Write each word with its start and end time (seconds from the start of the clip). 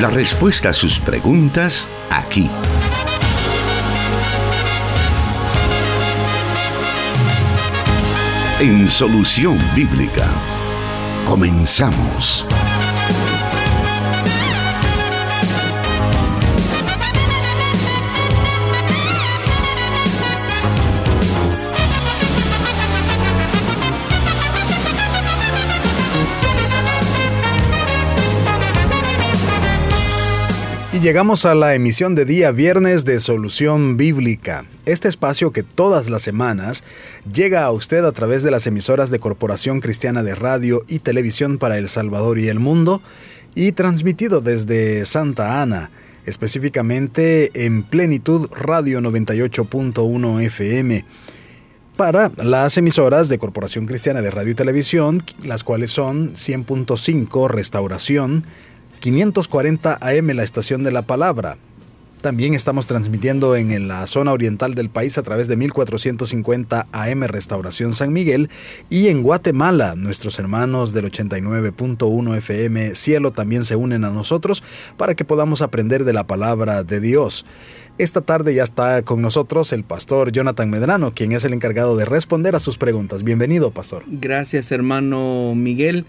La 0.00 0.10
respuesta 0.10 0.68
a 0.68 0.72
sus 0.74 1.00
preguntas 1.00 1.88
aquí. 2.10 2.50
En 8.60 8.90
Solución 8.90 9.58
Bíblica. 9.74 10.28
Comenzamos. 11.24 12.44
Y 30.96 31.00
llegamos 31.00 31.44
a 31.44 31.54
la 31.54 31.74
emisión 31.74 32.14
de 32.14 32.24
día 32.24 32.52
viernes 32.52 33.04
de 33.04 33.20
Solución 33.20 33.98
Bíblica, 33.98 34.64
este 34.86 35.08
espacio 35.08 35.52
que 35.52 35.62
todas 35.62 36.08
las 36.08 36.22
semanas 36.22 36.84
llega 37.30 37.64
a 37.64 37.70
usted 37.70 38.02
a 38.02 38.12
través 38.12 38.42
de 38.42 38.50
las 38.50 38.66
emisoras 38.66 39.10
de 39.10 39.18
Corporación 39.18 39.80
Cristiana 39.80 40.22
de 40.22 40.34
Radio 40.34 40.86
y 40.88 41.00
Televisión 41.00 41.58
para 41.58 41.76
El 41.76 41.90
Salvador 41.90 42.38
y 42.38 42.48
el 42.48 42.60
Mundo 42.60 43.02
y 43.54 43.72
transmitido 43.72 44.40
desde 44.40 45.04
Santa 45.04 45.60
Ana, 45.60 45.90
específicamente 46.24 47.50
en 47.66 47.82
Plenitud 47.82 48.48
Radio 48.52 49.02
98.1 49.02 50.42
FM 50.44 51.04
para 51.98 52.30
las 52.36 52.76
emisoras 52.78 53.28
de 53.28 53.38
Corporación 53.38 53.84
Cristiana 53.84 54.22
de 54.22 54.30
Radio 54.30 54.52
y 54.52 54.54
Televisión, 54.54 55.22
las 55.42 55.62
cuales 55.62 55.90
son 55.90 56.34
100.5 56.34 57.48
Restauración, 57.50 58.44
540 59.00 59.98
AM 60.00 60.26
la 60.28 60.42
estación 60.42 60.84
de 60.84 60.90
la 60.90 61.02
palabra. 61.02 61.58
También 62.20 62.54
estamos 62.54 62.86
transmitiendo 62.86 63.54
en 63.54 63.86
la 63.86 64.06
zona 64.06 64.32
oriental 64.32 64.74
del 64.74 64.88
país 64.90 65.16
a 65.16 65.22
través 65.22 65.48
de 65.48 65.56
1450 65.56 66.88
AM 66.90 67.22
Restauración 67.24 67.92
San 67.92 68.12
Miguel 68.12 68.50
y 68.90 69.08
en 69.08 69.22
Guatemala 69.22 69.94
nuestros 69.94 70.38
hermanos 70.38 70.92
del 70.92 71.12
89.1 71.12 72.36
FM 72.38 72.94
Cielo 72.94 73.32
también 73.32 73.64
se 73.64 73.76
unen 73.76 74.04
a 74.04 74.10
nosotros 74.10 74.64
para 74.96 75.14
que 75.14 75.24
podamos 75.24 75.62
aprender 75.62 76.04
de 76.04 76.14
la 76.14 76.26
palabra 76.26 76.82
de 76.82 77.00
Dios. 77.00 77.44
Esta 77.98 78.22
tarde 78.22 78.54
ya 78.54 78.64
está 78.64 79.02
con 79.02 79.22
nosotros 79.22 79.72
el 79.72 79.84
pastor 79.84 80.32
Jonathan 80.32 80.68
Medrano, 80.68 81.12
quien 81.14 81.32
es 81.32 81.44
el 81.44 81.54
encargado 81.54 81.96
de 81.96 82.06
responder 82.06 82.56
a 82.56 82.60
sus 82.60 82.76
preguntas. 82.76 83.22
Bienvenido, 83.22 83.70
pastor. 83.70 84.02
Gracias, 84.06 84.72
hermano 84.72 85.54
Miguel 85.54 86.06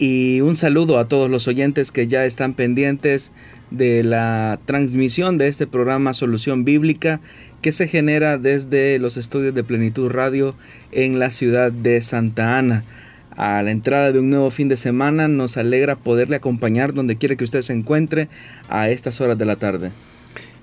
y 0.00 0.40
un 0.40 0.56
saludo 0.56 0.98
a 0.98 1.08
todos 1.08 1.30
los 1.30 1.46
oyentes 1.46 1.92
que 1.92 2.08
ya 2.08 2.24
están 2.24 2.54
pendientes 2.54 3.32
de 3.70 4.02
la 4.02 4.58
transmisión 4.64 5.36
de 5.36 5.46
este 5.46 5.66
programa 5.66 6.14
Solución 6.14 6.64
Bíblica 6.64 7.20
que 7.60 7.70
se 7.70 7.86
genera 7.86 8.38
desde 8.38 8.98
los 8.98 9.18
estudios 9.18 9.54
de 9.54 9.62
Plenitud 9.62 10.10
Radio 10.10 10.54
en 10.90 11.18
la 11.18 11.30
ciudad 11.30 11.70
de 11.70 12.00
Santa 12.00 12.56
Ana. 12.56 12.82
A 13.36 13.62
la 13.62 13.72
entrada 13.72 14.10
de 14.10 14.20
un 14.20 14.30
nuevo 14.30 14.50
fin 14.50 14.68
de 14.68 14.78
semana 14.78 15.28
nos 15.28 15.58
alegra 15.58 15.96
poderle 15.96 16.36
acompañar 16.36 16.94
donde 16.94 17.16
quiera 17.16 17.36
que 17.36 17.44
usted 17.44 17.60
se 17.60 17.74
encuentre 17.74 18.30
a 18.70 18.88
estas 18.88 19.20
horas 19.20 19.36
de 19.36 19.44
la 19.44 19.56
tarde. 19.56 19.90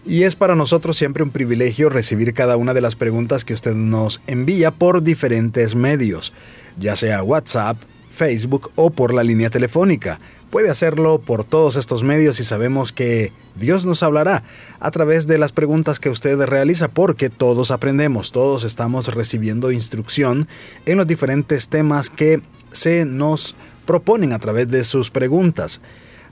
Y 0.03 0.23
es 0.23 0.35
para 0.35 0.55
nosotros 0.55 0.97
siempre 0.97 1.21
un 1.21 1.29
privilegio 1.29 1.89
recibir 1.89 2.33
cada 2.33 2.57
una 2.57 2.73
de 2.73 2.81
las 2.81 2.95
preguntas 2.95 3.45
que 3.45 3.53
usted 3.53 3.75
nos 3.75 4.19
envía 4.25 4.71
por 4.71 5.03
diferentes 5.03 5.75
medios, 5.75 6.33
ya 6.79 6.95
sea 6.95 7.21
WhatsApp, 7.21 7.77
Facebook 8.17 8.71
o 8.75 8.89
por 8.89 9.13
la 9.13 9.23
línea 9.23 9.49
telefónica. 9.49 10.19
Puede 10.49 10.69
hacerlo 10.69 11.19
por 11.19 11.45
todos 11.45 11.75
estos 11.75 12.03
medios 12.03 12.39
y 12.39 12.43
sabemos 12.43 12.91
que 12.91 13.31
Dios 13.55 13.85
nos 13.85 14.01
hablará 14.01 14.43
a 14.79 14.91
través 14.91 15.27
de 15.27 15.37
las 15.37 15.51
preguntas 15.51 15.99
que 15.99 16.09
usted 16.09 16.39
realiza 16.41 16.87
porque 16.87 17.29
todos 17.29 17.71
aprendemos, 17.71 18.31
todos 18.31 18.63
estamos 18.63 19.13
recibiendo 19.13 19.71
instrucción 19.71 20.47
en 20.85 20.97
los 20.97 21.07
diferentes 21.07 21.69
temas 21.69 22.09
que 22.09 22.41
se 22.71 23.05
nos 23.05 23.55
proponen 23.85 24.33
a 24.33 24.39
través 24.39 24.69
de 24.69 24.83
sus 24.83 25.11
preguntas. 25.11 25.81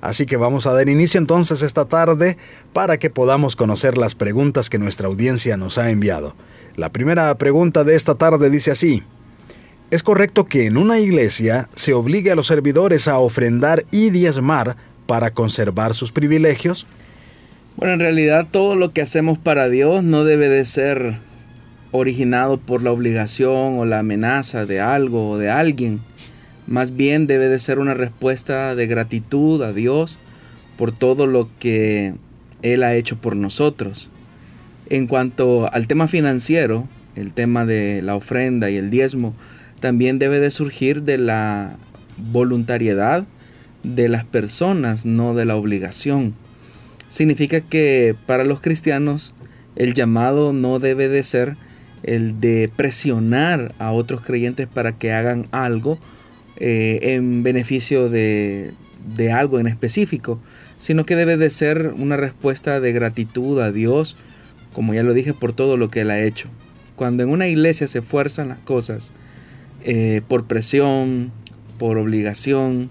Así 0.01 0.25
que 0.25 0.37
vamos 0.37 0.67
a 0.67 0.73
dar 0.73 0.87
inicio 0.87 1.19
entonces 1.19 1.61
esta 1.61 1.85
tarde 1.85 2.37
para 2.73 2.97
que 2.97 3.09
podamos 3.09 3.55
conocer 3.55 3.97
las 3.97 4.15
preguntas 4.15 4.69
que 4.69 4.77
nuestra 4.77 5.07
audiencia 5.07 5.57
nos 5.57 5.77
ha 5.77 5.89
enviado. 5.89 6.35
La 6.75 6.91
primera 6.91 7.35
pregunta 7.37 7.83
de 7.83 7.95
esta 7.95 8.15
tarde 8.15 8.49
dice 8.49 8.71
así, 8.71 9.03
¿Es 9.95 10.03
correcto 10.03 10.43
que 10.43 10.65
en 10.65 10.75
una 10.75 10.99
iglesia 10.99 11.69
se 11.73 11.93
obligue 11.93 12.29
a 12.29 12.35
los 12.35 12.47
servidores 12.47 13.07
a 13.07 13.17
ofrendar 13.17 13.85
y 13.91 14.09
diezmar 14.09 14.75
para 15.07 15.31
conservar 15.31 15.93
sus 15.93 16.11
privilegios? 16.11 16.85
Bueno, 17.77 17.93
en 17.93 18.01
realidad 18.01 18.45
todo 18.51 18.75
lo 18.75 18.91
que 18.91 19.01
hacemos 19.01 19.37
para 19.37 19.69
Dios 19.69 20.03
no 20.03 20.25
debe 20.25 20.49
de 20.49 20.65
ser 20.65 21.15
originado 21.93 22.57
por 22.57 22.83
la 22.83 22.91
obligación 22.91 23.79
o 23.79 23.85
la 23.85 23.99
amenaza 23.99 24.65
de 24.65 24.81
algo 24.81 25.29
o 25.29 25.37
de 25.37 25.49
alguien. 25.49 26.01
Más 26.67 26.97
bien 26.97 27.25
debe 27.25 27.47
de 27.47 27.59
ser 27.59 27.79
una 27.79 27.93
respuesta 27.93 28.75
de 28.75 28.87
gratitud 28.87 29.63
a 29.63 29.71
Dios 29.71 30.17
por 30.77 30.91
todo 30.91 31.25
lo 31.25 31.47
que 31.57 32.15
Él 32.63 32.83
ha 32.83 32.95
hecho 32.95 33.15
por 33.15 33.37
nosotros. 33.37 34.09
En 34.89 35.07
cuanto 35.07 35.71
al 35.71 35.87
tema 35.87 36.09
financiero, 36.09 36.85
el 37.15 37.31
tema 37.31 37.65
de 37.65 38.01
la 38.01 38.17
ofrenda 38.17 38.69
y 38.69 38.75
el 38.75 38.89
diezmo, 38.89 39.33
también 39.79 40.19
debe 40.19 40.39
de 40.39 40.51
surgir 40.51 41.03
de 41.03 41.17
la 41.17 41.77
voluntariedad 42.17 43.25
de 43.83 44.09
las 44.09 44.25
personas, 44.25 45.05
no 45.05 45.33
de 45.33 45.45
la 45.45 45.55
obligación. 45.55 46.33
Significa 47.09 47.61
que 47.61 48.15
para 48.25 48.43
los 48.43 48.61
cristianos 48.61 49.33
el 49.75 49.93
llamado 49.93 50.53
no 50.53 50.79
debe 50.79 51.07
de 51.07 51.23
ser 51.23 51.57
el 52.03 52.39
de 52.39 52.69
presionar 52.75 53.73
a 53.79 53.91
otros 53.91 54.21
creyentes 54.21 54.67
para 54.67 54.93
que 54.93 55.11
hagan 55.11 55.47
algo 55.51 55.99
eh, 56.57 56.99
en 57.01 57.43
beneficio 57.43 58.09
de, 58.09 58.71
de 59.15 59.31
algo 59.31 59.59
en 59.59 59.67
específico, 59.67 60.39
sino 60.77 61.05
que 61.05 61.15
debe 61.15 61.37
de 61.37 61.49
ser 61.49 61.93
una 61.97 62.17
respuesta 62.17 62.79
de 62.79 62.93
gratitud 62.93 63.59
a 63.59 63.71
Dios, 63.71 64.17
como 64.73 64.93
ya 64.93 65.03
lo 65.03 65.13
dije, 65.13 65.33
por 65.33 65.53
todo 65.53 65.77
lo 65.77 65.89
que 65.89 66.01
Él 66.01 66.11
ha 66.11 66.21
hecho. 66.21 66.47
Cuando 66.95 67.23
en 67.23 67.29
una 67.29 67.47
iglesia 67.47 67.87
se 67.87 68.01
fuerzan 68.01 68.49
las 68.49 68.59
cosas, 68.59 69.11
eh, 69.87 70.23
por 70.27 70.45
presión, 70.45 71.31
por 71.77 71.99
obligación, 71.99 72.89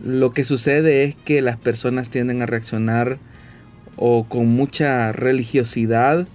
lo 0.00 0.32
que 0.32 0.44
sucede 0.44 1.02
es 1.02 1.16
que 1.16 1.42
las 1.42 1.56
personas 1.56 2.08
tienden 2.08 2.40
a 2.40 2.46
reaccionar 2.46 3.18
o 3.96 4.24
con 4.28 4.46
mucha 4.46 5.10
religiosidad, 5.10 6.28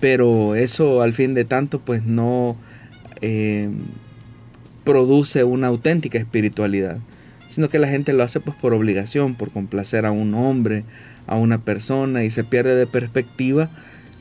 pero 0.00 0.54
eso 0.54 1.02
al 1.02 1.12
fin 1.12 1.34
de 1.34 1.44
tanto 1.44 1.80
pues 1.80 2.04
no 2.06 2.56
eh, 3.20 3.68
produce 4.84 5.44
una 5.44 5.66
auténtica 5.66 6.18
espiritualidad, 6.18 6.96
sino 7.46 7.68
que 7.68 7.78
la 7.78 7.88
gente 7.88 8.14
lo 8.14 8.24
hace 8.24 8.40
pues 8.40 8.56
por 8.56 8.72
obligación, 8.72 9.34
por 9.34 9.50
complacer 9.50 10.06
a 10.06 10.12
un 10.12 10.32
hombre, 10.32 10.84
a 11.26 11.36
una 11.36 11.58
persona 11.58 12.24
y 12.24 12.30
se 12.30 12.42
pierde 12.42 12.74
de 12.74 12.86
perspectiva 12.86 13.68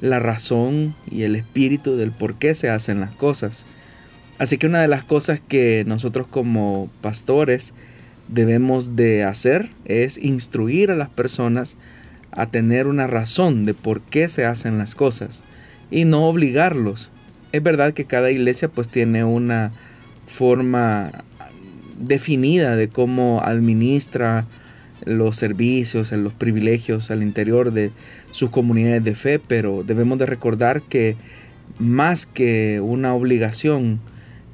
la 0.02 0.20
razón 0.20 0.94
y 1.10 1.24
el 1.24 1.38
espíritu 1.38 1.96
del 1.96 2.12
por 2.12 2.36
qué 2.36 2.54
se 2.54 2.70
hacen 2.70 3.00
las 3.00 3.12
cosas. 3.12 3.66
Así 4.44 4.58
que 4.58 4.68
una 4.68 4.82
de 4.82 4.90
las 4.90 5.06
cosas 5.06 5.40
que 5.40 5.86
nosotros 5.88 6.28
como 6.28 6.90
pastores 7.00 7.74
debemos 8.28 8.98
de 8.98 9.24
hacer 9.24 9.70
es 9.86 10.18
instruir 10.18 10.92
a 10.92 10.98
las 10.98 11.08
personas 11.08 11.78
a 12.30 12.48
tener 12.48 12.88
una 12.88 13.08
razón 13.08 13.66
de 13.66 13.74
por 13.74 14.02
qué 14.02 14.28
se 14.28 14.44
hacen 14.44 14.78
las 14.78 14.96
cosas 14.96 15.46
y 15.92 16.04
no 16.04 16.28
obligarlos. 16.28 17.10
Es 17.54 17.64
verdad 17.64 17.94
que 17.94 18.04
cada 18.04 18.32
iglesia 18.32 18.68
pues 18.68 18.90
tiene 18.90 19.24
una 19.24 19.72
forma 20.28 21.24
definida 21.98 22.76
de 22.76 22.90
cómo 22.90 23.42
administra 23.46 24.46
los 25.06 25.38
servicios, 25.38 26.12
los 26.12 26.34
privilegios 26.34 27.12
al 27.12 27.24
interior 27.24 27.72
de 27.72 27.92
sus 28.34 28.50
comunidades 28.50 29.06
de 29.06 29.16
fe, 29.16 29.40
pero 29.40 29.84
debemos 29.84 30.18
de 30.18 30.26
recordar 30.26 30.82
que 30.82 31.16
más 31.80 32.26
que 32.26 32.82
una 32.82 33.14
obligación, 33.14 34.02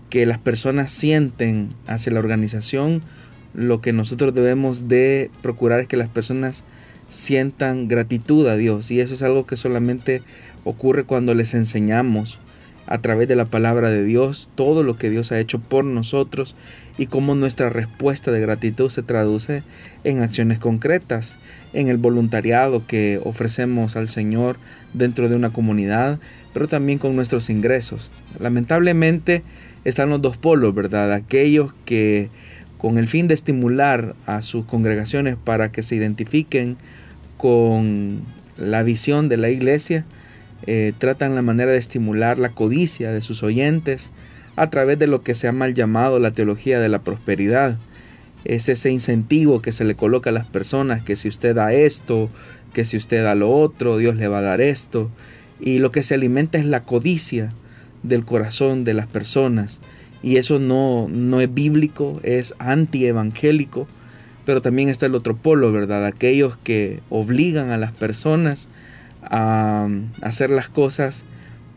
que 0.10 0.26
las 0.26 0.38
personas 0.38 0.92
sienten 0.92 1.70
hacia 1.88 2.12
la 2.12 2.20
organización, 2.20 3.02
lo 3.54 3.82
que 3.82 3.94
nosotros 3.94 4.34
debemos 4.34 4.88
de 4.88 5.32
procurar 5.42 5.80
es 5.80 5.88
que 5.88 5.98
las 5.98 6.10
personas 6.10 6.64
sientan 7.10 7.88
gratitud 7.88 8.48
a 8.48 8.56
Dios. 8.56 8.92
Y 8.92 9.00
eso 9.00 9.14
es 9.14 9.22
algo 9.22 9.46
que 9.46 9.58
solamente 9.58 10.22
ocurre 10.64 11.04
cuando 11.04 11.34
les 11.34 11.54
enseñamos 11.54 12.40
a 12.90 12.98
través 12.98 13.28
de 13.28 13.36
la 13.36 13.46
palabra 13.46 13.92
de 13.92 14.04
Dios 14.04 14.50
todo 14.56 14.82
lo 14.82 14.98
que 14.98 15.12
Dios 15.12 15.32
ha 15.32 15.40
hecho 15.40 15.60
por 15.60 15.86
nosotros 15.86 16.56
y 16.98 17.06
cómo 17.06 17.36
nuestra 17.36 17.70
respuesta 17.70 18.32
de 18.32 18.42
gratitud 18.42 18.90
se 18.90 19.04
traduce 19.04 19.62
en 20.04 20.24
acciones 20.24 20.58
concretas, 20.58 21.38
en 21.72 21.88
el 21.88 21.98
voluntariado 21.98 22.88
que 22.88 23.22
ofrecemos 23.24 23.96
al 23.96 24.08
Señor 24.08 24.58
dentro 24.94 25.30
de 25.30 25.36
una 25.36 25.52
comunidad, 25.52 26.20
pero 26.52 26.68
también 26.68 26.98
con 26.98 27.16
nuestros 27.16 27.52
ingresos. 27.52 28.10
Lamentablemente, 28.40 29.44
están 29.86 30.10
los 30.10 30.22
dos 30.22 30.38
polos, 30.38 30.74
¿verdad? 30.76 31.14
Aquellos 31.14 31.74
que 31.86 32.30
con 32.78 32.98
el 32.98 33.08
fin 33.08 33.28
de 33.28 33.34
estimular 33.34 34.16
a 34.26 34.42
sus 34.42 34.66
congregaciones 34.66 35.36
para 35.36 35.72
que 35.72 35.84
se 35.84 35.96
identifiquen 35.96 36.78
con 37.38 38.22
la 38.58 38.84
visión 38.84 39.30
de 39.30 39.38
la 39.38 39.50
iglesia, 39.50 40.06
eh, 40.66 40.94
tratan 40.98 41.36
la 41.36 41.42
manera 41.42 41.72
de 41.72 41.78
estimular 41.78 42.38
la 42.38 42.50
codicia 42.50 43.12
de 43.12 43.22
sus 43.22 43.44
oyentes 43.44 44.12
a 44.56 44.70
través 44.70 45.00
de 45.00 45.08
lo 45.08 45.24
que 45.24 45.36
se 45.36 45.48
ha 45.48 45.52
mal 45.52 45.74
llamado 45.74 46.20
la 46.20 46.32
teología 46.32 46.80
de 46.80 46.90
la 46.90 47.00
prosperidad. 47.00 47.78
Es 48.46 48.70
ese 48.70 48.92
incentivo 48.92 49.62
que 49.62 49.72
se 49.72 49.86
le 49.86 49.96
coloca 49.96 50.30
a 50.30 50.34
las 50.34 50.46
personas, 50.46 51.04
que 51.04 51.16
si 51.16 51.28
usted 51.28 51.56
da 51.56 51.74
esto, 51.74 52.30
que 52.74 52.86
si 52.86 52.98
usted 52.98 53.24
da 53.24 53.36
lo 53.36 53.52
otro, 53.52 53.98
Dios 53.98 54.16
le 54.16 54.28
va 54.28 54.40
a 54.40 54.44
dar 54.44 54.62
esto. 54.62 55.10
Y 55.60 55.80
lo 55.80 55.92
que 55.92 56.04
se 56.04 56.14
alimenta 56.14 56.58
es 56.58 56.66
la 56.66 56.84
codicia 56.84 57.52
del 58.04 58.26
corazón 58.26 58.84
de 58.84 58.94
las 58.94 59.08
personas. 59.08 59.82
Y 60.22 60.38
eso 60.38 60.60
no, 60.60 61.08
no 61.10 61.42
es 61.42 61.54
bíblico, 61.54 62.20
es 62.24 62.56
antievangélico. 62.60 63.88
Pero 64.46 64.62
también 64.62 64.90
está 64.90 65.06
el 65.06 65.16
otro 65.16 65.38
polo, 65.38 65.72
¿verdad? 65.72 66.06
Aquellos 66.06 66.58
que 66.58 67.02
obligan 67.10 67.70
a 67.70 67.78
las 67.78 67.92
personas 67.92 68.70
a 69.22 69.88
hacer 70.22 70.50
las 70.50 70.70
cosas 70.70 71.26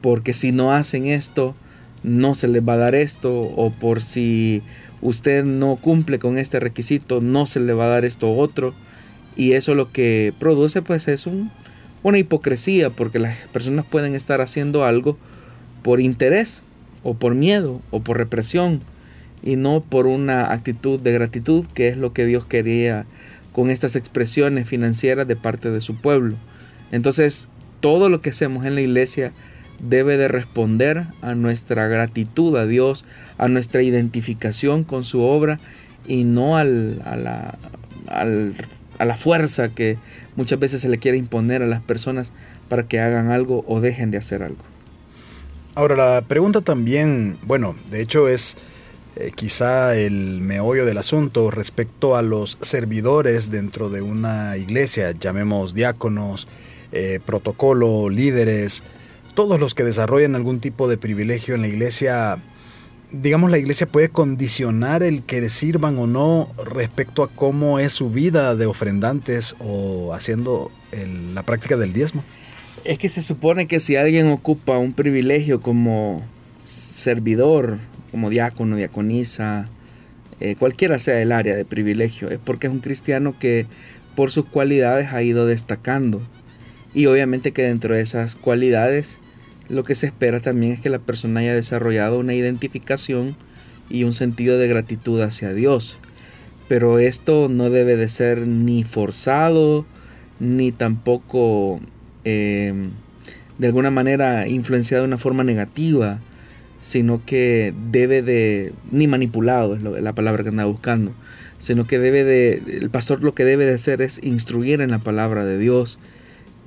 porque 0.01 0.35
si 0.35 0.53
no 0.53 0.73
hacen 0.73 1.07
esto, 1.07 1.55
no 2.03 2.35
se 2.35 2.49
les 2.49 2.67
va 2.67 2.75
a 2.75 2.79
dar 2.79 2.95
esto, 2.95 3.33
o 3.33 3.71
por 3.71 4.03
si 4.03 4.63
usted 5.01 5.45
no 5.45 5.77
cumple 5.77 6.19
con 6.19 6.39
este 6.39 6.61
requisito, 6.61 7.21
no 7.21 7.47
se 7.47 7.61
le 7.61 7.73
va 7.73 7.85
a 7.85 7.89
dar 7.89 8.05
esto 8.05 8.33
otro. 8.33 8.75
Y 9.37 9.53
eso 9.53 9.75
lo 9.75 9.93
que 9.93 10.35
produce 10.39 10.83
pues 10.83 11.09
es 11.09 11.27
un, 11.27 11.51
una 12.03 12.19
hipocresía, 12.19 12.91
porque 12.91 13.21
las 13.21 13.37
personas 13.53 13.87
pueden 13.87 14.15
estar 14.15 14.41
haciendo 14.41 14.85
algo 14.85 15.17
por 15.83 16.01
interés, 16.01 16.63
o 17.03 17.15
por 17.15 17.35
miedo, 17.35 17.81
o 17.91 18.01
por 18.01 18.19
represión, 18.19 18.81
y 19.43 19.57
no 19.57 19.81
por 19.81 20.07
una 20.07 20.53
actitud 20.53 21.01
de 21.01 21.13
gratitud, 21.13 21.67
que 21.75 21.89
es 21.89 21.97
lo 21.97 22.13
que 22.13 22.27
Dios 22.27 22.47
quería 22.47 23.07
con 23.53 23.71
estas 23.71 23.97
expresiones 23.97 24.69
financieras 24.69 25.27
de 25.29 25.37
parte 25.37 25.71
de 25.71 25.81
su 25.81 25.97
pueblo. 25.97 26.37
Entonces, 26.91 27.49
todo 27.81 28.09
lo 28.09 28.21
que 28.21 28.31
hacemos 28.31 28.65
en 28.65 28.75
la 28.75 28.81
iglesia 28.81 29.33
debe 29.81 30.17
de 30.17 30.29
responder 30.29 31.07
a 31.23 31.35
nuestra 31.35 31.89
gratitud 31.89 32.57
a 32.57 32.67
Dios, 32.67 33.05
a 33.37 33.49
nuestra 33.49 33.83
identificación 33.83 34.85
con 34.85 35.05
su 35.05 35.23
obra 35.23 35.59
y 36.07 36.25
no 36.25 36.57
al, 36.57 37.03
a, 37.05 37.17
la, 37.17 37.59
a 38.07 39.05
la 39.05 39.17
fuerza 39.17 39.71
que 39.71 39.97
muchas 40.37 40.61
veces 40.61 40.81
se 40.81 40.89
le 40.89 40.99
quiere 40.99 41.19
imponer 41.19 41.63
a 41.63 41.67
las 41.67 41.83
personas 41.83 42.33
para 42.69 42.85
que 42.85 43.01
hagan 43.01 43.31
algo 43.31 43.65
o 43.67 43.81
dejen 43.81 44.11
de 44.11 44.19
hacer 44.19 44.43
algo. 44.43 44.72
Ahora, 45.75 45.97
la 45.97 46.21
pregunta 46.21 46.61
también, 46.61 47.39
bueno, 47.45 47.75
de 47.89 48.03
hecho 48.03 48.29
es 48.29 48.59
eh, 49.17 49.33
quizá 49.35 49.97
el 49.97 50.43
meollo 50.43 50.85
del 50.85 50.99
asunto 50.99 51.51
respecto 51.51 52.15
a 52.15 52.21
los 52.21 52.59
servidores 52.61 53.51
dentro 53.51 53.89
de 53.89 54.03
una 54.03 54.59
iglesia, 54.59 55.13
llamemos 55.13 55.73
diáconos, 55.73 56.47
eh, 56.93 57.21
protocolo, 57.25 58.11
líderes, 58.11 58.83
todos 59.35 59.59
los 59.59 59.75
que 59.75 59.83
desarrollan 59.83 60.35
algún 60.35 60.61
tipo 60.61 60.89
de 60.89 60.99
privilegio 60.99 61.55
en 61.55 61.63
la 61.63 61.69
iglesia, 61.69 62.39
digamos 63.11 63.51
la 63.51 63.57
iglesia 63.57 63.87
puede 63.87 64.11
condicionar 64.11 65.03
el 65.03 65.23
que 65.23 65.49
sirvan 65.49 65.99
o 65.99 66.07
no 66.07 66.51
respecto 66.67 67.23
a 67.23 67.29
cómo 67.29 67.79
es 67.79 67.95
su 67.95 68.11
vida 68.11 68.57
de 68.57 68.67
ofrendantes 68.67 69.55
o 69.59 70.13
haciendo 70.13 70.71
la 71.33 71.43
práctica 71.45 71.79
del 71.79 71.95
diezmo. 71.95 72.23
Es 72.85 72.99
que 72.99 73.09
se 73.09 73.23
supone 73.23 73.69
que 73.69 73.79
si 73.79 73.95
alguien 73.95 74.29
ocupa 74.29 74.79
un 74.79 74.93
privilegio 74.93 75.61
como 75.61 76.25
servidor, 76.59 77.79
como 78.11 78.29
diácono, 78.29 78.77
diaconisa, 78.77 79.69
eh, 80.41 80.57
cualquiera 80.59 80.99
sea 80.99 81.23
el 81.23 81.31
área 81.31 81.55
de 81.55 81.65
privilegio, 81.65 82.29
es 82.31 82.41
porque 82.43 82.67
es 82.67 82.73
un 82.73 82.81
cristiano 82.81 83.37
que 83.39 83.67
por 84.17 84.33
sus 84.33 84.47
cualidades 84.47 85.13
ha 85.13 85.23
ido 85.23 85.47
destacando. 85.47 86.21
Y 86.93 87.07
obviamente 87.07 87.53
que 87.53 87.63
dentro 87.63 87.95
de 87.95 88.01
esas 88.01 88.35
cualidades 88.35 89.21
lo 89.69 89.85
que 89.85 89.95
se 89.95 90.07
espera 90.07 90.41
también 90.41 90.73
es 90.73 90.81
que 90.81 90.91
la 90.91 90.99
persona 90.99 91.41
haya 91.41 91.55
desarrollado 91.55 92.19
una 92.19 92.35
identificación 92.35 93.37
y 93.89 94.05
un 94.05 94.13
sentido 94.13 94.59
de 94.59 94.67
gratitud 94.67 95.21
hacia 95.21 95.55
Dios. 95.55 95.99
Pero 96.69 96.99
esto 96.99 97.49
no 97.49 97.71
debe 97.71 97.97
de 97.97 98.09
ser 98.09 98.47
ni 98.47 98.83
forzado, 98.83 99.87
ni 100.41 100.73
tampoco 100.73 101.81
em, 102.25 102.91
de 103.59 103.67
alguna 103.67 103.91
manera 103.91 104.49
influenciado 104.49 105.03
de 105.03 105.09
una 105.09 105.19
forma 105.19 105.45
negativa, 105.45 106.21
sino 106.81 107.25
que 107.25 107.73
debe 107.91 108.23
de, 108.23 108.73
ni 108.91 109.07
manipulado 109.07 109.77
es 109.77 109.83
la 109.83 110.13
palabra 110.15 110.43
que 110.43 110.49
anda 110.49 110.65
buscando, 110.65 111.13
sino 111.59 111.87
que 111.87 112.01
debe 112.01 112.25
de, 112.25 112.61
el 112.81 112.91
pastor 112.91 113.23
lo 113.23 113.35
que 113.35 113.45
debe 113.45 113.65
de 113.65 113.75
hacer 113.75 114.03
es 114.03 114.21
instruir 114.25 114.81
en 114.81 114.91
la 114.91 114.99
palabra 114.99 115.45
de 115.45 115.59
Dios, 115.59 116.01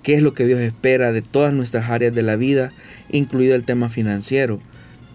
qué 0.04 0.14
es 0.14 0.22
lo 0.22 0.34
que 0.34 0.46
Dios 0.46 0.62
espera 0.62 1.12
de 1.12 1.22
todas 1.22 1.54
nuestras 1.54 1.90
áreas 1.90 2.16
de 2.16 2.24
la 2.24 2.38
vida, 2.38 2.72
incluido 3.12 3.56
el 3.56 3.66
tema 3.66 3.90
financiero. 3.90 4.62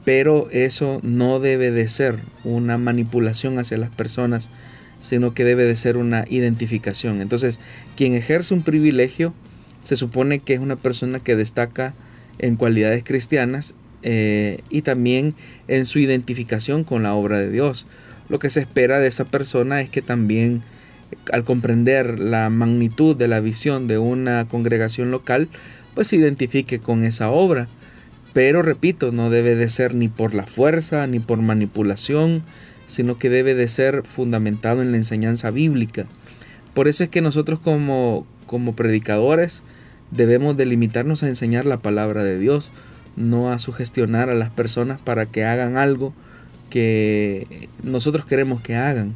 Pero 0.05 0.49
eso 0.51 1.01
no 1.03 1.41
debe 1.41 1.71
de 1.71 1.89
ser 1.89 2.19
una 2.45 2.77
manipulación 2.77 3.59
hacia 3.59 3.79
las 3.79 3.91
personas, 3.91 4.51
sino 5.01 5.33
que 5.33 5.45
debe 5.45 5.65
de 5.65 5.77
ser 5.77 5.97
una 5.97 6.27
identificación. 6.29 7.23
Entonces, 7.23 7.61
quien 7.97 8.15
ejerce 8.15 8.53
un 8.53 8.63
privilegio 8.63 9.33
se 9.81 9.97
supone 9.97 10.41
que 10.41 10.55
es 10.55 10.61
una 10.61 10.77
persona 10.77 11.21
que 11.21 11.37
destaca 11.37 11.94
en 12.38 12.56
cualidades 12.56 13.05
cristianas 13.05 13.75
eh, 14.03 14.61
y 14.71 14.82
también 14.82 15.35
en 15.69 15.87
su 15.87 15.99
identificación 15.99 16.85
con 16.85 17.03
la 17.03 17.15
obra 17.15 17.38
de 17.38 17.50
Dios. 17.50 17.87
Lo 18.29 18.38
que 18.38 18.50
se 18.50 18.61
espera 18.61 18.99
de 18.99 19.09
esa 19.09 19.25
persona 19.25 19.81
es 19.81 19.91
que 19.91 20.03
también 20.03 20.62
al 21.32 21.44
comprender 21.44 22.21
la 22.21 22.49
magnitud 22.50 23.17
de 23.17 23.29
la 23.29 23.41
visión 23.41 23.88
de 23.88 23.99
una 23.99 24.47
congregación 24.49 25.11
local, 25.11 25.49
pues 25.94 26.09
se 26.09 26.17
identifique 26.17 26.79
con 26.79 27.05
esa 27.05 27.31
obra. 27.31 27.69
Pero 28.32 28.62
repito, 28.62 29.11
no 29.11 29.29
debe 29.29 29.56
de 29.56 29.69
ser 29.69 29.94
ni 29.94 30.09
por 30.09 30.35
la 30.35 30.47
fuerza 30.47 31.06
ni 31.06 31.19
por 31.19 31.43
manipulación, 31.43 32.44
sino 32.87 33.19
que 33.19 33.29
debe 33.29 33.55
de 33.55 33.69
ser 33.69 34.05
fundamentado 34.05 34.82
en 34.82 34.93
la 34.93 34.99
enseñanza 34.99 35.50
bíblica. 35.50 36.06
Por 36.75 36.87
eso 36.87 37.03
es 37.03 37.09
que 37.09 37.21
nosotros 37.21 37.59
como, 37.59 38.27
como 38.47 38.77
predicadores 38.77 39.62
debemos 40.11 40.57
delimitarnos 40.57 41.23
a 41.23 41.29
enseñar 41.29 41.67
la 41.67 41.79
palabra 41.79 42.25
de 42.25 42.39
Dios, 42.39 42.71
no 43.17 43.53
a 43.53 43.59
sugestionar 43.59 44.31
a 44.31 44.35
las 44.35 44.51
personas 44.51 45.01
para 45.01 45.27
que 45.27 45.45
hagan 45.45 45.77
algo 45.77 46.12
que 46.71 47.69
nosotros 47.83 48.25
queremos 48.25 48.61
que 48.61 48.77
hagan. 48.77 49.15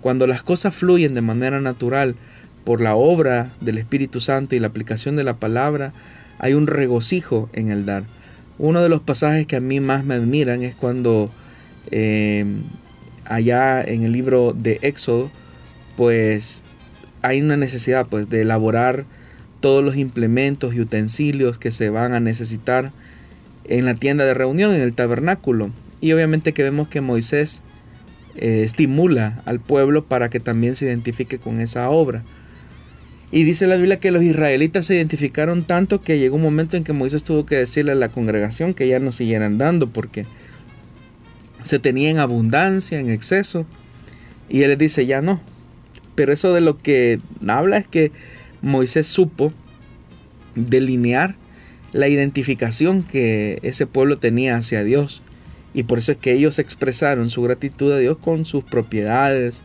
Cuando 0.00 0.26
las 0.26 0.42
cosas 0.42 0.74
fluyen 0.74 1.14
de 1.14 1.20
manera 1.20 1.60
natural 1.60 2.14
por 2.64 2.80
la 2.80 2.94
obra 2.94 3.50
del 3.60 3.78
Espíritu 3.78 4.20
Santo 4.20 4.54
y 4.54 4.58
la 4.58 4.68
aplicación 4.68 5.16
de 5.16 5.24
la 5.24 5.36
palabra, 5.36 5.92
hay 6.38 6.54
un 6.54 6.66
regocijo 6.66 7.48
en 7.52 7.70
el 7.70 7.86
dar. 7.86 8.04
Uno 8.58 8.82
de 8.82 8.88
los 8.88 9.00
pasajes 9.00 9.46
que 9.46 9.56
a 9.56 9.60
mí 9.60 9.80
más 9.80 10.04
me 10.04 10.14
admiran 10.14 10.62
es 10.62 10.74
cuando 10.74 11.30
em, 11.90 12.62
allá 13.24 13.82
en 13.82 14.04
el 14.04 14.12
libro 14.12 14.54
de 14.56 14.78
Éxodo, 14.82 15.30
pues 15.96 16.62
hay 17.22 17.40
una 17.40 17.56
necesidad 17.56 18.06
pues 18.06 18.28
de 18.28 18.42
elaborar 18.42 19.06
todos 19.64 19.82
los 19.82 19.96
implementos 19.96 20.74
y 20.74 20.80
utensilios 20.82 21.56
que 21.56 21.72
se 21.72 21.88
van 21.88 22.12
a 22.12 22.20
necesitar 22.20 22.92
en 23.64 23.86
la 23.86 23.94
tienda 23.94 24.26
de 24.26 24.34
reunión, 24.34 24.74
en 24.74 24.82
el 24.82 24.92
tabernáculo. 24.92 25.70
Y 26.02 26.12
obviamente 26.12 26.52
que 26.52 26.62
vemos 26.62 26.88
que 26.88 27.00
Moisés 27.00 27.62
eh, 28.36 28.60
estimula 28.62 29.40
al 29.46 29.60
pueblo 29.60 30.04
para 30.04 30.28
que 30.28 30.38
también 30.38 30.76
se 30.76 30.84
identifique 30.84 31.38
con 31.38 31.62
esa 31.62 31.88
obra. 31.88 32.24
Y 33.32 33.44
dice 33.44 33.66
la 33.66 33.76
Biblia 33.76 34.00
que 34.00 34.10
los 34.10 34.22
israelitas 34.22 34.84
se 34.84 34.96
identificaron 34.96 35.62
tanto 35.62 36.02
que 36.02 36.18
llegó 36.18 36.36
un 36.36 36.42
momento 36.42 36.76
en 36.76 36.84
que 36.84 36.92
Moisés 36.92 37.24
tuvo 37.24 37.46
que 37.46 37.56
decirle 37.56 37.92
a 37.92 37.94
la 37.94 38.10
congregación 38.10 38.74
que 38.74 38.86
ya 38.86 38.98
no 38.98 39.12
siguieran 39.12 39.56
dando 39.56 39.88
porque 39.88 40.26
se 41.62 41.78
tenía 41.78 42.10
en 42.10 42.18
abundancia, 42.18 43.00
en 43.00 43.08
exceso. 43.08 43.64
Y 44.50 44.60
él 44.60 44.68
les 44.68 44.78
dice, 44.78 45.06
ya 45.06 45.22
no. 45.22 45.40
Pero 46.16 46.34
eso 46.34 46.52
de 46.52 46.60
lo 46.60 46.76
que 46.76 47.18
habla 47.46 47.78
es 47.78 47.86
que 47.86 48.12
Moisés 48.64 49.06
supo 49.06 49.52
delinear 50.54 51.36
la 51.92 52.08
identificación 52.08 53.02
que 53.02 53.58
ese 53.62 53.86
pueblo 53.86 54.18
tenía 54.18 54.56
hacia 54.56 54.82
Dios. 54.82 55.22
Y 55.74 55.82
por 55.82 55.98
eso 55.98 56.12
es 56.12 56.18
que 56.18 56.32
ellos 56.32 56.58
expresaron 56.58 57.28
su 57.28 57.42
gratitud 57.42 57.92
a 57.92 57.98
Dios 57.98 58.16
con 58.16 58.46
sus 58.46 58.64
propiedades, 58.64 59.64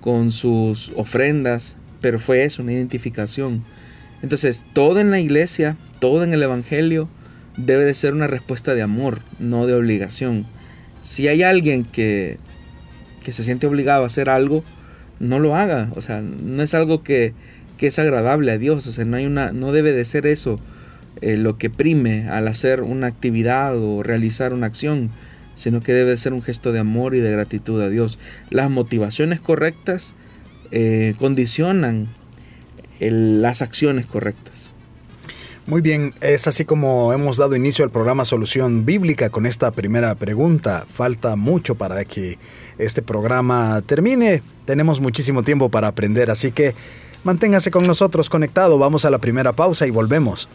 con 0.00 0.30
sus 0.30 0.92
ofrendas, 0.94 1.76
pero 2.00 2.20
fue 2.20 2.44
eso, 2.44 2.62
una 2.62 2.72
identificación. 2.72 3.64
Entonces, 4.22 4.64
todo 4.72 5.00
en 5.00 5.10
la 5.10 5.18
iglesia, 5.18 5.76
todo 5.98 6.22
en 6.22 6.32
el 6.32 6.42
Evangelio, 6.42 7.08
debe 7.56 7.84
de 7.84 7.94
ser 7.94 8.14
una 8.14 8.28
respuesta 8.28 8.74
de 8.76 8.82
amor, 8.82 9.20
no 9.40 9.66
de 9.66 9.74
obligación. 9.74 10.46
Si 11.02 11.26
hay 11.26 11.42
alguien 11.42 11.84
que, 11.84 12.38
que 13.24 13.32
se 13.32 13.42
siente 13.42 13.66
obligado 13.66 14.04
a 14.04 14.06
hacer 14.06 14.28
algo, 14.28 14.62
no 15.18 15.40
lo 15.40 15.56
haga. 15.56 15.90
O 15.96 16.00
sea, 16.00 16.20
no 16.22 16.62
es 16.62 16.74
algo 16.74 17.02
que, 17.02 17.34
que 17.78 17.86
es 17.86 17.98
agradable 17.98 18.52
a 18.52 18.58
Dios. 18.58 18.86
O 18.86 18.92
sea, 18.92 19.06
no, 19.06 19.16
hay 19.16 19.24
una, 19.24 19.52
no 19.52 19.72
debe 19.72 19.92
de 19.92 20.04
ser 20.04 20.26
eso 20.26 20.60
eh, 21.22 21.38
lo 21.38 21.56
que 21.56 21.70
prime 21.70 22.28
al 22.28 22.46
hacer 22.46 22.82
una 22.82 23.06
actividad 23.06 23.78
o 23.78 24.02
realizar 24.02 24.52
una 24.52 24.66
acción 24.66 25.10
sino 25.58 25.80
que 25.80 25.92
debe 25.92 26.16
ser 26.16 26.32
un 26.32 26.42
gesto 26.42 26.70
de 26.72 26.78
amor 26.78 27.16
y 27.16 27.18
de 27.18 27.32
gratitud 27.32 27.82
a 27.82 27.88
Dios. 27.88 28.18
Las 28.48 28.70
motivaciones 28.70 29.40
correctas 29.40 30.14
eh, 30.70 31.14
condicionan 31.18 32.06
las 33.00 33.60
acciones 33.60 34.06
correctas. 34.06 34.70
Muy 35.66 35.80
bien, 35.80 36.14
es 36.20 36.46
así 36.46 36.64
como 36.64 37.12
hemos 37.12 37.36
dado 37.36 37.56
inicio 37.56 37.84
al 37.84 37.90
programa 37.90 38.24
Solución 38.24 38.86
Bíblica 38.86 39.30
con 39.30 39.46
esta 39.46 39.70
primera 39.72 40.14
pregunta. 40.14 40.86
Falta 40.88 41.36
mucho 41.36 41.74
para 41.74 42.04
que 42.04 42.38
este 42.78 43.02
programa 43.02 43.82
termine. 43.84 44.42
Tenemos 44.64 45.00
muchísimo 45.00 45.42
tiempo 45.42 45.68
para 45.70 45.88
aprender, 45.88 46.30
así 46.30 46.52
que 46.52 46.74
manténgase 47.28 47.70
con 47.70 47.86
nosotros 47.86 48.30
conectado. 48.30 48.78
Vamos 48.78 49.04
a 49.04 49.10
la 49.10 49.18
primera 49.18 49.52
pausa 49.52 49.86
y 49.86 49.90
volvemos. 49.90 50.48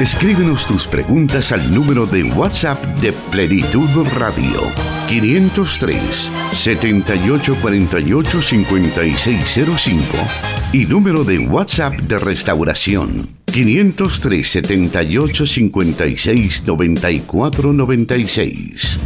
Escríbenos 0.00 0.66
tus 0.66 0.86
preguntas 0.86 1.52
al 1.52 1.74
número 1.74 2.06
de 2.06 2.24
WhatsApp 2.24 2.82
de 3.00 3.12
Plenitud 3.30 3.88
Radio 4.16 4.62
503 5.08 6.30
7848 6.52 8.42
5605 8.42 10.53
y 10.74 10.86
número 10.86 11.22
de 11.22 11.38
WhatsApp 11.38 11.94
de 12.00 12.18
Restauración 12.18 13.36
503 13.44 14.50
78 14.50 15.46
56 15.46 16.66
94 16.66 17.72
96. 17.72 18.98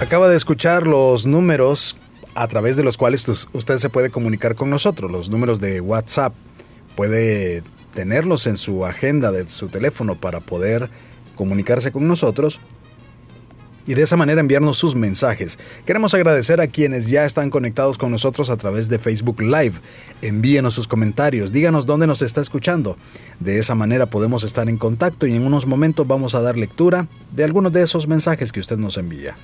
Acaba 0.00 0.28
de 0.28 0.36
escuchar 0.36 0.86
los 0.86 1.26
números 1.26 1.96
a 2.36 2.46
través 2.46 2.76
de 2.76 2.84
los 2.84 2.96
cuales 2.96 3.48
usted 3.52 3.78
se 3.78 3.90
puede 3.90 4.10
comunicar 4.10 4.54
con 4.54 4.70
nosotros, 4.70 5.10
los 5.10 5.30
números 5.30 5.60
de 5.60 5.80
WhatsApp. 5.80 6.32
Puede 6.94 7.64
tenerlos 7.96 8.46
en 8.46 8.58
su 8.58 8.84
agenda 8.84 9.32
de 9.32 9.48
su 9.48 9.68
teléfono 9.68 10.16
para 10.16 10.40
poder 10.40 10.90
comunicarse 11.34 11.92
con 11.92 12.06
nosotros 12.06 12.60
y 13.86 13.94
de 13.94 14.02
esa 14.02 14.18
manera 14.18 14.42
enviarnos 14.42 14.76
sus 14.76 14.94
mensajes. 14.94 15.58
Queremos 15.86 16.12
agradecer 16.12 16.60
a 16.60 16.66
quienes 16.66 17.06
ya 17.06 17.24
están 17.24 17.48
conectados 17.48 17.96
con 17.96 18.10
nosotros 18.10 18.50
a 18.50 18.58
través 18.58 18.90
de 18.90 18.98
Facebook 18.98 19.40
Live. 19.40 19.72
Envíenos 20.20 20.74
sus 20.74 20.86
comentarios, 20.86 21.52
díganos 21.52 21.86
dónde 21.86 22.06
nos 22.06 22.20
está 22.20 22.42
escuchando. 22.42 22.98
De 23.40 23.58
esa 23.58 23.74
manera 23.74 24.04
podemos 24.04 24.44
estar 24.44 24.68
en 24.68 24.76
contacto 24.76 25.26
y 25.26 25.34
en 25.34 25.46
unos 25.46 25.66
momentos 25.66 26.06
vamos 26.06 26.34
a 26.34 26.42
dar 26.42 26.58
lectura 26.58 27.08
de 27.34 27.44
algunos 27.44 27.72
de 27.72 27.82
esos 27.82 28.06
mensajes 28.08 28.52
que 28.52 28.60
usted 28.60 28.76
nos 28.76 28.98
envía. 28.98 29.36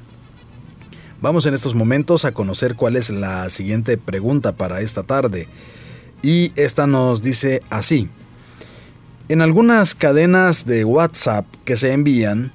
Vamos 1.22 1.46
en 1.46 1.54
estos 1.54 1.74
momentos 1.74 2.26
a 2.26 2.32
conocer 2.32 2.74
cuál 2.74 2.96
es 2.96 3.08
la 3.08 3.48
siguiente 3.48 3.96
pregunta 3.96 4.52
para 4.52 4.82
esta 4.82 5.04
tarde. 5.04 5.48
Y 6.22 6.52
esta 6.56 6.86
nos 6.86 7.22
dice 7.22 7.62
así. 7.70 8.10
En 9.32 9.40
algunas 9.40 9.94
cadenas 9.94 10.66
de 10.66 10.84
WhatsApp 10.84 11.46
que 11.64 11.78
se 11.78 11.94
envían, 11.94 12.52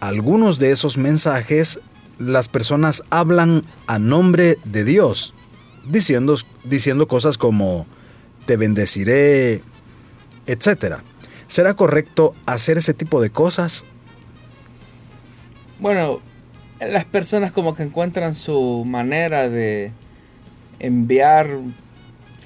algunos 0.00 0.58
de 0.58 0.70
esos 0.70 0.98
mensajes 0.98 1.80
las 2.18 2.46
personas 2.46 3.02
hablan 3.08 3.62
a 3.86 3.98
nombre 3.98 4.58
de 4.64 4.84
Dios, 4.84 5.32
diciendo, 5.86 6.34
diciendo 6.62 7.08
cosas 7.08 7.38
como 7.38 7.86
te 8.44 8.58
bendeciré, 8.58 9.62
etc. 10.44 10.96
¿Será 11.46 11.72
correcto 11.72 12.34
hacer 12.44 12.76
ese 12.76 12.92
tipo 12.92 13.22
de 13.22 13.30
cosas? 13.30 13.86
Bueno, 15.78 16.20
las 16.80 17.06
personas 17.06 17.50
como 17.50 17.72
que 17.72 17.84
encuentran 17.84 18.34
su 18.34 18.84
manera 18.86 19.48
de 19.48 19.90
enviar 20.80 21.48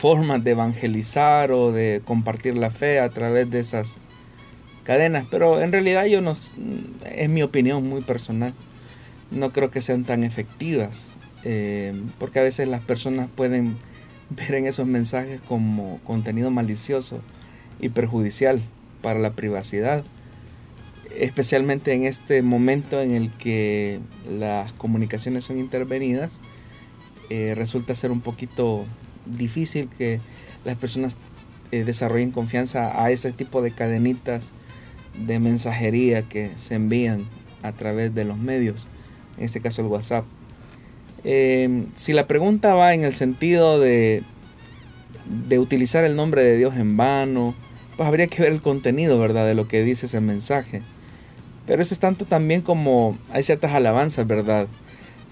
formas 0.05 0.45
de 0.45 0.51
evangelizar 0.51 1.51
o 1.51 1.73
de 1.73 2.03
compartir 2.05 2.59
la 2.59 2.71
fe 2.71 3.01
a 3.01 3.09
través 3.09 3.51
de 3.51 3.61
esas 3.61 3.97
cadenas, 4.83 5.25
pero 5.31 5.63
en 5.63 5.73
realidad 5.73 6.05
yo 6.05 6.21
no 6.21 6.33
es 6.33 6.55
mi 7.31 7.43
opinión 7.43 7.89
muy 7.89 8.03
personal. 8.03 8.53
No 9.31 9.51
creo 9.51 9.71
que 9.71 9.81
sean 9.81 10.05
tan 10.05 10.23
efectivas, 10.23 11.09
eh, 11.43 11.95
porque 12.19 12.39
a 12.39 12.43
veces 12.43 12.69
las 12.69 12.83
personas 12.83 13.31
pueden 13.35 13.79
ver 14.29 14.57
en 14.57 14.67
esos 14.67 14.87
mensajes 14.87 15.41
como 15.49 15.99
contenido 16.05 16.51
malicioso 16.51 17.23
y 17.81 17.89
perjudicial 17.89 18.61
para 19.01 19.21
la 19.21 19.33
privacidad 19.33 20.05
especialmente 21.17 21.95
en 21.95 22.05
este 22.05 22.43
momento 22.43 23.01
en 23.01 23.13
el 23.13 23.31
que 23.31 24.01
las 24.29 24.71
comunicaciones 24.73 25.45
son 25.45 25.59
intervenidas, 25.59 26.41
eh, 27.31 27.55
resulta 27.57 27.95
ser 27.95 28.11
un 28.11 28.21
poquito 28.21 28.85
difícil 29.27 29.89
que 29.99 30.21
las 30.65 30.77
personas 30.77 31.17
eh, 31.73 31.85
desarrollen 31.85 32.31
confianza 32.31 33.03
a 33.03 33.11
ese 33.11 33.33
tipo 33.33 33.63
de 33.63 33.71
cadenitas 33.71 34.53
de 35.27 35.39
mensajería 35.39 36.23
que 36.23 36.51
se 36.57 36.75
envían 36.75 37.25
a 37.63 37.73
través 37.73 38.15
de 38.15 38.25
los 38.25 38.39
medios, 38.39 38.89
en 39.39 39.45
este 39.45 39.61
caso 39.61 39.83
el 39.83 39.89
WhatsApp. 39.89 40.25
Eh, 41.25 41.87
si 41.95 42.13
la 42.13 42.27
pregunta 42.27 42.75
va 42.75 42.95
en 42.95 43.05
el 43.05 43.13
sentido 43.13 43.81
de, 43.81 44.23
de 45.49 45.59
utilizar 45.59 46.05
el 46.05 46.17
nombre 46.17 46.43
de 46.43 46.57
Dios 46.57 46.77
en 46.77 46.97
vano, 46.97 47.55
pues 47.97 48.07
habría 48.07 48.27
que 48.27 48.43
ver 48.43 48.53
el 48.53 48.61
contenido, 48.61 49.19
¿verdad?, 49.19 49.47
de 49.47 49.55
lo 49.55 49.69
que 49.69 49.83
dice 49.83 50.07
ese 50.07 50.21
mensaje. 50.21 50.83
Pero 51.67 51.83
eso 51.83 51.95
es 51.95 52.01
tanto 52.01 52.27
también 52.27 52.61
como 52.61 53.17
hay 53.33 53.43
ciertas 53.43 53.73
alabanzas, 53.73 54.27
¿verdad? 54.27 54.67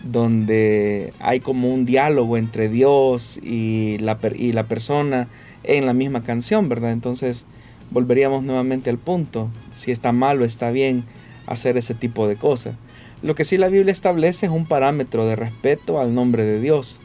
Donde 0.04 1.12
hay 1.20 1.40
como 1.40 1.72
un 1.72 1.84
diálogo 1.84 2.36
entre 2.36 2.68
Dios 2.68 3.38
y 3.42 3.98
la, 3.98 4.18
y 4.34 4.52
la 4.52 4.64
persona 4.64 5.28
en 5.64 5.86
la 5.86 5.94
misma 5.94 6.22
canción, 6.22 6.68
¿verdad? 6.68 6.92
Entonces 6.92 7.46
volveríamos 7.90 8.42
nuevamente 8.42 8.90
al 8.90 8.98
punto, 8.98 9.50
si 9.74 9.92
está 9.92 10.12
mal 10.12 10.40
o 10.40 10.44
está 10.44 10.70
bien 10.70 11.04
hacer 11.46 11.76
ese 11.76 11.94
tipo 11.94 12.26
de 12.26 12.36
cosas. 12.36 12.74
Lo 13.22 13.34
que 13.34 13.44
sí 13.44 13.58
la 13.58 13.68
Biblia 13.68 13.92
establece 13.92 14.46
es 14.46 14.52
un 14.52 14.66
parámetro 14.66 15.26
de 15.26 15.36
respeto 15.36 16.00
al 16.00 16.14
nombre 16.14 16.44
de 16.44 16.60
Dios. 16.60 17.00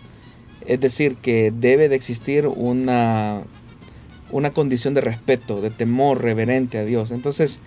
Es 0.66 0.80
decir, 0.80 1.16
que 1.16 1.54
debe 1.56 1.90
de 1.90 1.96
existir 1.96 2.48
una, 2.48 3.44
una 4.32 4.52
condición 4.52 4.94
de 4.94 5.02
respeto, 5.02 5.62
de 5.62 5.70
temor 5.70 6.22
reverente 6.22 6.78
a 6.80 6.86
Dios. 6.86 7.12
Entonces, 7.12 7.62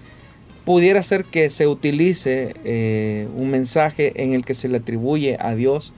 pudiera 0.70 1.02
ser 1.02 1.24
que 1.24 1.50
se 1.50 1.66
utilice 1.66 2.54
eh, 2.62 3.26
un 3.34 3.50
mensaje 3.50 4.22
en 4.22 4.34
el 4.34 4.44
que 4.44 4.54
se 4.54 4.68
le 4.68 4.76
atribuye 4.76 5.36
a 5.40 5.56
Dios, 5.56 5.94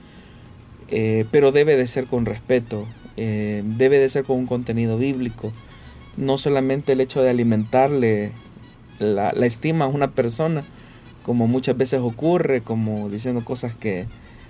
eh, 0.89 1.25
pero 1.29 1.51
debe 1.51 1.77
de 1.77 1.85
ser 1.85 2.05
con 2.05 2.25
respeto, 2.25 2.87
eh, 3.15 3.61
debe 3.63 3.99
de 3.99 4.09
ser 4.09 4.23
con 4.23 4.35
un 4.39 4.47
contenido 4.47 4.97
bíblico, 4.97 5.51
no 6.17 6.39
solamente 6.39 6.93
el 6.93 7.01
hecho 7.01 7.21
de 7.21 7.29
alimentarle 7.29 8.31
la, 8.97 9.29
estima 9.45 9.85
a 9.85 9.89
una 9.89 10.09
persona, 10.09 10.63
como 11.21 11.45
muchas 11.45 11.77
veces 11.77 11.99
ocurre, 12.01 12.61
como 12.61 13.11
diciendo 13.11 13.45
cosas 13.45 13.75
que 13.75 14.07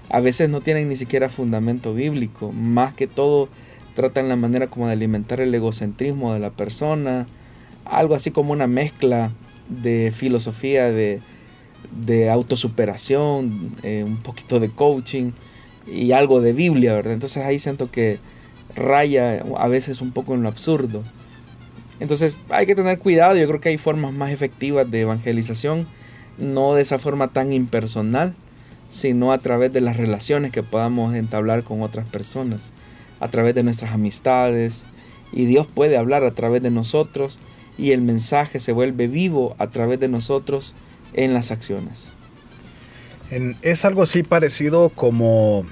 a 0.07 0.21
veces 0.21 0.47
no 0.47 0.61
tienen 0.61 0.87
ni 0.87 0.95
siquiera 0.95 1.27
fundamento 1.27 1.93
bíblico, 1.93 2.53
más 2.53 2.93
que 2.93 3.07
todo 3.07 3.49
tratan 3.93 4.29
la 4.29 4.37
manera 4.37 4.67
como 4.67 4.87
de 4.87 4.93
alimentar 4.93 5.41
el 5.41 5.53
egocentrismo 5.53 6.33
de 6.33 6.39
la 6.39 6.51
persona, 6.51 7.27
algo 7.83 8.15
así 8.15 8.31
como 8.31 8.53
una 8.53 8.67
mezcla 8.67 9.33
de 9.69 10.13
filosofía, 10.15 10.91
de, 10.91 11.21
autosuperación, 12.31 13.75
eh, 13.83 14.03
un 14.05 14.17
poquito 14.17 14.59
de 14.59 14.69
coaching 14.69 15.31
y 15.87 16.11
algo 16.11 16.41
de 16.41 16.53
Biblia, 16.53 16.93
¿verdad? 16.93 17.13
Entonces 17.13 17.43
ahí 17.43 17.59
siento 17.59 17.91
que 17.91 18.19
raya 18.75 19.43
a 19.57 19.67
veces 19.67 20.01
un 20.01 20.11
poco 20.11 20.33
en 20.33 20.43
lo 20.43 20.49
absurdo. 20.49 21.03
Entonces 21.99 22.39
hay 22.49 22.65
que 22.65 22.75
tener 22.75 22.99
cuidado, 22.99 23.35
yo 23.35 23.47
creo 23.47 23.61
que 23.61 23.69
hay 23.69 23.77
formas 23.77 24.13
más 24.13 24.31
efectivas 24.31 24.89
de 24.89 25.01
evangelización, 25.01 25.87
no 26.37 26.73
de 26.73 26.81
esa 26.81 26.99
forma 26.99 27.27
tan 27.27 27.53
impersonal, 27.53 28.33
sino 28.89 29.31
a 29.31 29.37
través 29.37 29.71
de 29.73 29.81
las 29.81 29.97
relaciones 29.97 30.51
que 30.51 30.63
podamos 30.63 31.15
entablar 31.15 31.63
con 31.63 31.81
otras 31.81 32.07
personas, 32.07 32.73
a 33.19 33.27
través 33.27 33.55
de 33.55 33.63
nuestras 33.63 33.93
amistades, 33.93 34.85
y 35.31 35.45
Dios 35.45 35.67
puede 35.67 35.97
hablar 35.97 36.23
a 36.23 36.33
través 36.33 36.61
de 36.61 36.69
nosotros 36.69 37.39
y 37.77 37.91
el 37.91 38.01
mensaje 38.01 38.59
se 38.59 38.71
vuelve 38.71 39.07
vivo 39.07 39.55
a 39.57 39.67
través 39.67 39.99
de 39.99 40.07
nosotros 40.07 40.73
en 41.13 41.33
las 41.33 41.51
acciones. 41.51 42.07
es 43.61 43.85
algo 43.85 44.03
así 44.03 44.23
parecido 44.23 44.89
como 44.89 45.65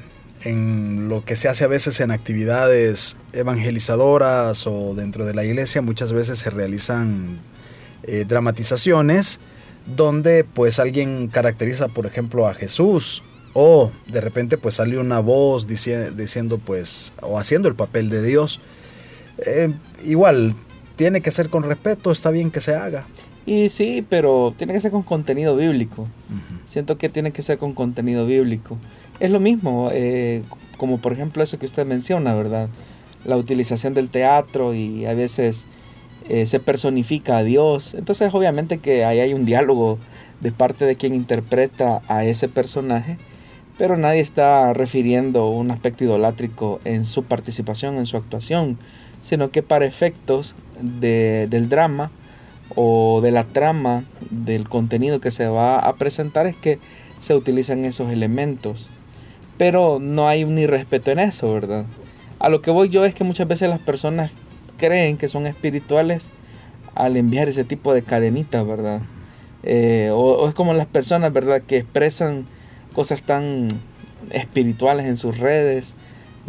en 0.44 1.10
lo 1.10 1.24
que 1.24 1.36
se 1.36 1.48
hace 1.48 1.64
a 1.64 1.68
veces 1.68 2.00
en 2.00 2.10
actividades 2.10 3.16
evangelizadoras 3.34 4.66
o 4.66 4.96
dentro 4.96 5.26
de 5.26 5.36
la 5.36 5.46
iglesia, 5.46 5.82
muchas 5.84 6.14
veces 6.14 6.40
se 6.40 6.50
realizan 6.50 7.40
eh, 8.04 8.26
dramatizaciones 8.28 9.40
donde 9.86 10.44
pues 10.44 10.80
alguien 10.80 11.28
caracteriza 11.28 11.88
por 11.88 12.06
ejemplo 12.06 12.48
a 12.48 12.54
Jesús 12.54 13.24
o 13.54 13.92
de 14.08 14.22
repente 14.22 14.58
pues 14.58 14.76
sale 14.76 14.98
una 14.98 15.20
voz 15.20 15.68
diciendo 15.68 16.60
pues 16.60 17.14
o 17.22 17.38
haciendo 17.38 17.68
el 17.68 17.76
papel 17.76 18.10
de 18.10 18.24
Dios 18.24 18.62
eh, 19.46 19.74
igual, 20.06 20.56
tiene 21.02 21.22
que 21.22 21.32
ser 21.32 21.50
con 21.50 21.64
respeto, 21.64 22.12
está 22.12 22.30
bien 22.30 22.52
que 22.52 22.62
se 22.62 22.76
haga. 22.76 23.08
Y 23.48 23.70
sí, 23.70 24.06
pero 24.08 24.54
tiene 24.56 24.72
que 24.72 24.82
ser 24.82 24.92
con 24.92 25.02
contenido 25.02 25.56
bíblico. 25.56 26.08
Siento 26.68 27.00
que 27.00 27.10
tiene 27.10 27.32
que 27.32 27.42
ser 27.42 27.58
con 27.58 27.74
contenido 27.74 28.28
bíblico. 28.28 28.78
Es 29.20 29.32
lo 29.32 29.40
mismo, 29.40 29.90
eh, 29.92 30.44
como 30.78 31.00
por 31.00 31.14
ejemplo 31.14 31.42
eso 31.42 31.58
que 31.58 31.66
usted 31.66 31.88
menciona, 31.88 32.36
¿verdad? 32.36 32.70
La 33.26 33.36
utilización 33.36 33.96
del 33.96 34.10
teatro 34.10 34.76
y 34.76 35.08
a 35.08 35.16
veces 35.16 35.66
eh, 36.30 36.46
se 36.46 36.60
personifica 36.60 37.38
a 37.38 37.44
Dios. 37.44 37.96
Entonces 37.96 38.32
obviamente 38.32 38.78
que 38.78 39.04
ahí 39.04 39.22
hay 39.22 39.34
un 39.34 39.44
diálogo 39.44 39.98
de 40.40 40.52
parte 40.52 40.86
de 40.86 40.98
quien 40.98 41.16
interpreta 41.16 42.04
a 42.10 42.26
ese 42.26 42.48
personaje, 42.48 43.18
pero 43.80 43.98
nadie 43.98 44.20
está 44.20 44.72
refiriendo 44.74 45.50
un 45.50 45.72
aspecto 45.72 46.04
idolátrico 46.04 46.80
en 46.84 47.06
su 47.06 47.24
participación, 47.24 47.98
en 47.98 48.06
su 48.06 48.18
actuación, 48.18 48.78
sino 49.22 49.52
que 49.52 49.64
para 49.64 49.86
efectos 49.86 50.56
del 50.82 51.70
drama 51.70 52.12
o 52.76 53.22
de 53.22 53.32
la 53.32 53.44
trama 53.44 54.04
del 54.30 54.68
contenido 54.70 55.20
que 55.20 55.32
se 55.32 55.48
va 55.48 55.80
a 55.80 55.96
presentar 55.96 56.48
es 56.48 56.56
que 56.56 56.80
se 57.20 57.36
utilizan 57.36 57.86
esos 57.86 58.12
elementos. 58.12 58.90
Pero 59.58 60.00
no 60.00 60.28
hay 60.28 60.46
ni 60.46 60.66
respeto 60.66 61.12
en 61.12 61.20
eso, 61.20 61.54
¿verdad? 61.54 61.86
A 62.40 62.50
lo 62.50 62.62
que 62.62 62.72
voy 62.72 62.90
yo 62.90 63.06
es 63.06 63.14
que 63.14 63.24
muchas 63.24 63.48
veces 63.48 63.70
las 63.70 63.80
personas 63.80 64.32
creen 64.78 65.18
que 65.18 65.30
son 65.30 65.46
espirituales 65.46 66.32
al 66.96 67.16
enviar 67.16 67.48
ese 67.48 67.64
tipo 67.64 67.94
de 67.94 68.02
cadenitas, 68.02 68.66
¿verdad? 68.66 69.02
Eh, 69.64 70.10
o, 70.12 70.48
es 70.50 70.56
como 70.56 70.74
las 70.74 70.88
personas, 70.88 71.32
¿verdad? 71.32 71.62
Que 71.62 71.78
expresan 71.78 72.46
cosas 72.94 73.24
tan 73.24 73.68
espirituales 74.32 75.06
en 75.06 75.18
sus 75.18 75.38
redes 75.38 75.96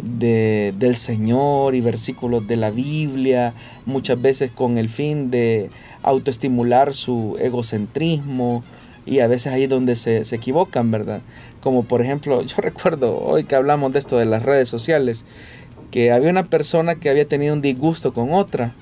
de, 0.01 0.73
del 0.77 0.95
Señor 0.95 1.75
y 1.75 1.81
versículos 1.81 2.47
de 2.47 2.55
la 2.55 2.71
Biblia, 2.71 3.53
muchas 3.85 4.21
veces 4.21 4.51
con 4.51 4.77
el 4.77 4.89
fin 4.89 5.31
de 5.31 5.69
autoestimular 6.01 6.93
su 6.93 7.37
egocentrismo 7.39 8.63
y 9.05 9.19
a 9.19 9.27
veces 9.27 9.53
ahí 9.53 9.67
donde 9.67 9.95
se, 9.95 10.25
se 10.25 10.35
equivocan, 10.35 10.91
¿verdad? 10.91 11.21
Como 11.61 11.83
por 11.83 12.01
ejemplo, 12.01 12.41
yo 12.45 12.55
recuerdo 12.57 13.19
hoy 13.19 13.43
que 13.43 13.55
hablamos 13.55 13.93
de 13.93 13.99
esto 13.99 14.17
de 14.17 14.25
las 14.25 14.43
redes 14.43 14.69
sociales, 14.69 15.25
que 15.91 16.11
había 16.11 16.31
una 16.31 16.45
persona 16.45 16.95
que 16.95 17.09
había 17.09 17.27
tenido 17.27 17.53
un 17.53 17.61
disgusto 17.61 18.13
con 18.13 18.33
otra. 18.33 18.73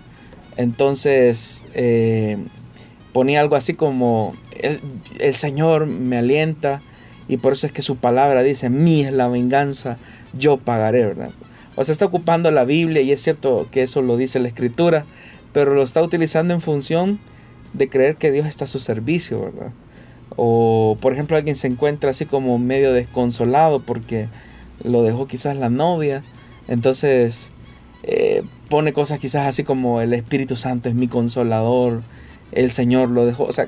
Entonces 0.57 1.65
eh, 1.73 2.37
ponía 3.13 3.41
algo 3.41 3.55
así 3.55 3.73
como, 3.73 4.33
el, 5.19 5.35
Señor 5.35 5.85
me 5.85 6.17
alienta 6.17 6.81
y 7.31 7.37
por 7.37 7.53
eso 7.53 7.65
es 7.65 7.73
que 7.73 7.81
su 7.81 7.95
palabra 7.95 8.43
dice, 8.43 8.69
mí 8.69 9.03
es 9.03 9.11
la 9.11 9.27
venganza, 9.27 9.97
yo 10.37 10.57
pagaré, 10.57 11.05
¿verdad? 11.05 11.31
O 11.75 11.83
sea, 11.83 11.93
está 11.93 12.05
ocupando 12.05 12.51
la 12.51 12.65
Biblia 12.65 13.01
y 13.01 13.11
es 13.11 13.21
cierto 13.21 13.67
que 13.71 13.81
eso 13.81 14.01
lo 14.01 14.17
dice 14.17 14.39
la 14.39 14.49
Escritura, 14.49 15.05
pero 15.53 15.73
lo 15.73 15.81
está 15.81 16.03
utilizando 16.03 16.53
en 16.53 16.61
función 16.61 17.19
de 17.73 17.89
creer 17.89 18.17
que 18.17 18.31
Dios 18.31 18.45
está 18.45 18.65
a 18.65 18.67
su 18.67 18.79
servicio, 18.79 19.41
¿verdad? 19.41 19.71
O 20.35 20.97
por 21.01 21.13
ejemplo 21.13 21.37
alguien 21.37 21.55
se 21.55 21.67
encuentra 21.67 22.11
así 22.11 22.25
como 22.25 22.59
medio 22.59 22.93
desconsolado 22.93 23.81
porque 23.81 24.27
lo 24.83 25.03
dejó 25.03 25.27
quizás 25.27 25.57
la 25.57 25.69
novia 25.69 26.23
entonces 26.67 27.49
eh, 28.03 28.43
pone 28.69 28.93
cosas 28.93 29.19
quizás 29.19 29.47
así 29.47 29.63
como 29.63 30.01
el 30.01 30.13
Espíritu 30.13 30.55
Santo 30.55 30.89
es 30.89 30.95
mi 30.95 31.07
consolador, 31.07 32.01
el 32.51 32.69
Señor 32.69 33.09
lo 33.09 33.25
dejó. 33.25 33.43
O 33.43 33.51
sea, 33.51 33.67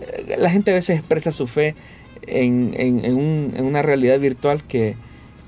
eh, 0.00 0.36
la 0.38 0.50
gente 0.50 0.70
a 0.70 0.74
veces 0.74 0.98
expresa 0.98 1.32
su 1.32 1.46
fe 1.46 1.74
en, 2.26 3.64
una 3.64 3.82
realidad 3.82 4.18
virtual 4.18 4.62
que, 4.64 4.96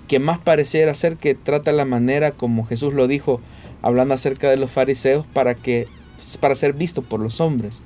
que 0.09 0.19
más 0.19 0.39
pareciera 0.39 0.95
ser 0.95 1.17
que 1.17 1.35
trata 1.35 1.73
la 1.73 1.85
manera 1.85 2.33
como 2.33 2.65
Jesús 2.65 2.95
lo 2.95 3.07
dijo 3.09 3.41
hablando 3.83 4.15
acerca 4.15 4.49
de 4.51 4.57
los 4.57 4.71
fariseos 4.71 5.27
para 5.27 5.55
que 5.55 5.87
para 6.41 6.55
ser 6.55 6.73
visto 6.73 7.03
por 7.03 7.21
los 7.21 7.41
hombres 7.41 7.83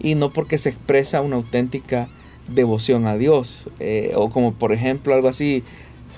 y 0.00 0.14
no 0.14 0.32
porque 0.32 0.58
se 0.58 0.70
expresa 0.70 1.20
una 1.20 1.36
auténtica 1.36 2.08
devoción 2.48 3.06
a 3.06 3.16
Dios 3.16 3.68
eh, 3.80 4.12
o 4.14 4.30
como 4.30 4.54
por 4.54 4.72
ejemplo 4.72 5.14
algo 5.14 5.28
así 5.28 5.62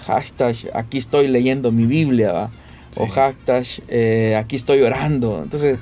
hashtag 0.06 0.56
aquí 0.74 0.98
estoy 0.98 1.28
leyendo 1.28 1.72
mi 1.72 1.86
Biblia, 1.86 2.50
o 2.96 3.06
hashtag 3.06 3.64
eh, 3.88 4.36
aquí 4.38 4.56
estoy 4.56 4.80
orando. 4.82 5.40
Entonces 5.42 5.78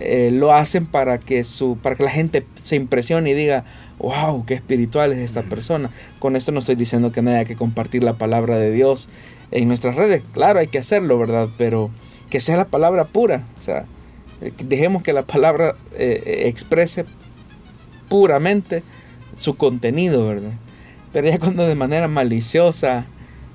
eh, 0.00 0.30
lo 0.32 0.52
hacen 0.52 0.86
para 0.86 1.18
que, 1.18 1.44
su, 1.44 1.78
para 1.82 1.96
que 1.96 2.04
la 2.04 2.10
gente 2.10 2.46
se 2.62 2.76
impresione 2.76 3.30
y 3.30 3.34
diga, 3.34 3.64
wow, 4.02 4.44
qué 4.44 4.54
espiritual 4.54 5.12
es 5.12 5.18
esta 5.18 5.42
persona. 5.42 5.90
Con 6.18 6.36
esto 6.36 6.52
no 6.52 6.60
estoy 6.60 6.74
diciendo 6.74 7.12
que 7.12 7.22
no 7.22 7.30
haya 7.30 7.44
que 7.44 7.56
compartir 7.56 8.02
la 8.02 8.14
palabra 8.14 8.56
de 8.56 8.70
Dios 8.70 9.08
en 9.50 9.68
nuestras 9.68 9.94
redes. 9.94 10.22
Claro, 10.34 10.58
hay 10.58 10.66
que 10.66 10.78
hacerlo, 10.78 11.18
¿verdad? 11.18 11.48
Pero 11.56 11.90
que 12.28 12.40
sea 12.40 12.56
la 12.56 12.66
palabra 12.66 13.04
pura. 13.04 13.44
O 13.58 13.62
sea, 13.62 13.86
eh, 14.40 14.52
dejemos 14.64 15.02
que 15.02 15.12
la 15.14 15.22
palabra 15.22 15.76
exprese 15.94 17.06
puramente 18.08 18.82
su 19.36 19.56
contenido, 19.56 20.26
¿verdad? 20.26 20.52
Pero 21.12 21.28
ya 21.28 21.38
cuando 21.38 21.66
de 21.66 21.74
manera 21.74 22.08
maliciosa 22.08 23.06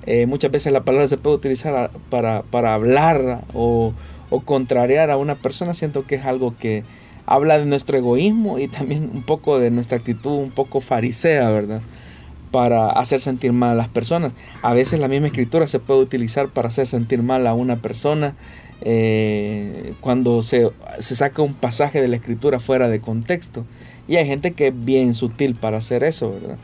eh, 0.07 0.25
muchas 0.25 0.51
veces 0.51 0.71
la 0.71 0.83
palabra 0.83 1.07
se 1.10 1.17
puede 1.17 1.36
utilizar 1.36 1.91
para, 2.10 2.43
para 2.43 2.73
hablar 2.73 3.41
o, 3.53 3.93
o, 4.29 4.39
contrariar 4.39 5.12
a 5.12 5.17
una 5.17 5.36
persona. 5.36 5.73
Siento 5.73 6.05
que 6.05 6.15
es 6.15 6.25
algo 6.25 6.55
que 6.57 6.83
habla 7.27 7.59
de 7.59 7.65
nuestro 7.65 7.97
egoísmo 7.97 8.57
y 8.57 8.67
también 8.67 9.11
un 9.13 9.21
poco 9.21 9.59
de 9.59 9.69
nuestra 9.69 9.97
actitud 9.97 10.31
un 10.31 10.49
poco 10.49 10.81
farisea, 10.81 11.49
¿verdad? 11.49 11.81
Para 12.51 12.89
hacer 12.89 13.19
sentir 13.19 13.53
mal 13.53 13.71
a 13.71 13.75
las 13.75 13.89
personas. 13.89 14.31
A 14.63 14.73
veces 14.73 14.99
la 14.99 15.09
misma 15.09 15.27
escritura 15.27 15.67
se 15.67 15.79
puede 15.79 15.99
utilizar 15.99 16.47
para 16.47 16.69
hacer 16.69 16.87
sentir 16.87 17.21
mal 17.21 17.45
a 17.45 17.53
una 17.53 17.75
persona. 17.75 18.35
Eh, 18.81 19.93
cuando 20.01 20.41
se, 20.41 20.69
se 20.99 21.15
saca 21.15 21.41
un 21.41 21.53
pasaje 21.53 22.01
de 22.01 22.07
la 22.07 22.15
escritura 22.15 22.59
fuera 22.59 22.87
de 22.87 23.01
contexto. 23.01 23.65
Y 24.07 24.15
hay 24.15 24.25
gente 24.25 24.53
que 24.53 24.67
es 24.67 24.85
bien 24.85 25.13
sutil 25.13 25.55
para 25.55 25.77
hacer 25.77 26.03
eso, 26.03 26.31
¿verdad? 26.31 26.57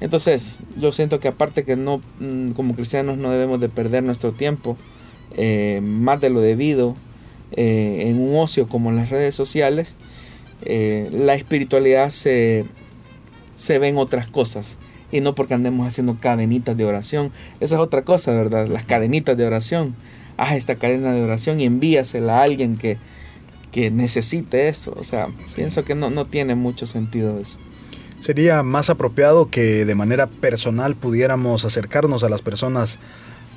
Entonces, 0.00 0.58
yo 0.78 0.92
siento 0.92 1.20
que 1.20 1.28
aparte 1.28 1.64
que 1.64 1.76
no, 1.76 2.02
mm, 2.20 2.50
como 2.50 2.74
cristianos 2.74 3.16
no 3.16 3.30
debemos 3.30 3.60
de 3.60 3.68
perder 3.68 4.02
nuestro 4.02 4.32
tiempo 4.32 4.76
eh, 5.36 5.80
más 5.82 6.20
de 6.20 6.28
lo 6.28 6.40
debido 6.40 6.94
eh, 7.52 8.04
en 8.06 8.20
un 8.20 8.38
ocio 8.38 8.68
como 8.68 8.90
en 8.90 8.96
las 8.96 9.10
redes 9.10 9.34
sociales, 9.34 9.94
eh, 10.64 11.08
la 11.12 11.34
espiritualidad 11.34 12.10
se, 12.10 12.64
se 13.54 13.78
ve 13.78 13.88
en 13.88 13.98
otras 13.98 14.28
cosas 14.28 14.78
y 15.12 15.20
no 15.20 15.34
porque 15.34 15.54
andemos 15.54 15.86
haciendo 15.86 16.16
cadenitas 16.16 16.76
de 16.76 16.84
oración. 16.84 17.30
Esa 17.60 17.74
es 17.76 17.80
otra 17.80 18.02
cosa, 18.02 18.32
¿verdad? 18.32 18.66
Las 18.66 18.84
cadenitas 18.84 19.36
de 19.36 19.46
oración. 19.46 19.94
Haz 20.38 20.54
esta 20.54 20.76
cadena 20.76 21.12
de 21.12 21.22
oración 21.22 21.60
y 21.60 21.66
envíasela 21.66 22.38
a 22.38 22.42
alguien 22.42 22.78
que, 22.78 22.96
que 23.70 23.90
necesite 23.90 24.68
eso. 24.68 24.94
O 24.98 25.04
sea, 25.04 25.28
pienso 25.54 25.84
que 25.84 25.94
no, 25.94 26.10
no 26.10 26.24
tiene 26.24 26.54
mucho 26.54 26.86
sentido 26.86 27.38
eso. 27.38 27.58
Sería 28.20 28.62
más 28.62 28.88
apropiado 28.88 29.50
que 29.50 29.84
de 29.84 29.94
manera 29.94 30.28
personal 30.28 30.94
pudiéramos 30.94 31.64
acercarnos 31.64 32.24
a 32.24 32.28
las 32.28 32.40
personas 32.40 32.98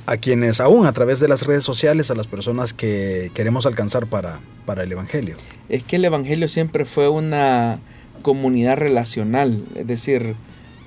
a 0.06 0.18
quienes 0.18 0.60
aún 0.62 0.86
a 0.86 0.94
través 0.94 1.20
de 1.20 1.28
las 1.28 1.46
redes 1.46 1.64
sociales, 1.64 2.12
a 2.12 2.16
las 2.16 2.28
personas 2.28 2.74
que 2.74 3.32
queremos 3.34 3.66
alcanzar 3.66 4.08
para, 4.08 4.40
para 4.66 4.84
el 4.84 4.92
Evangelio. 4.92 5.36
Es 5.70 5.84
que 5.84 5.96
el 5.96 6.06
Evangelio 6.06 6.48
siempre 6.48 6.86
fue 6.86 7.10
una 7.10 7.80
comunidad 8.22 8.78
relacional, 8.78 9.64
es 9.76 9.88
decir, 9.88 10.36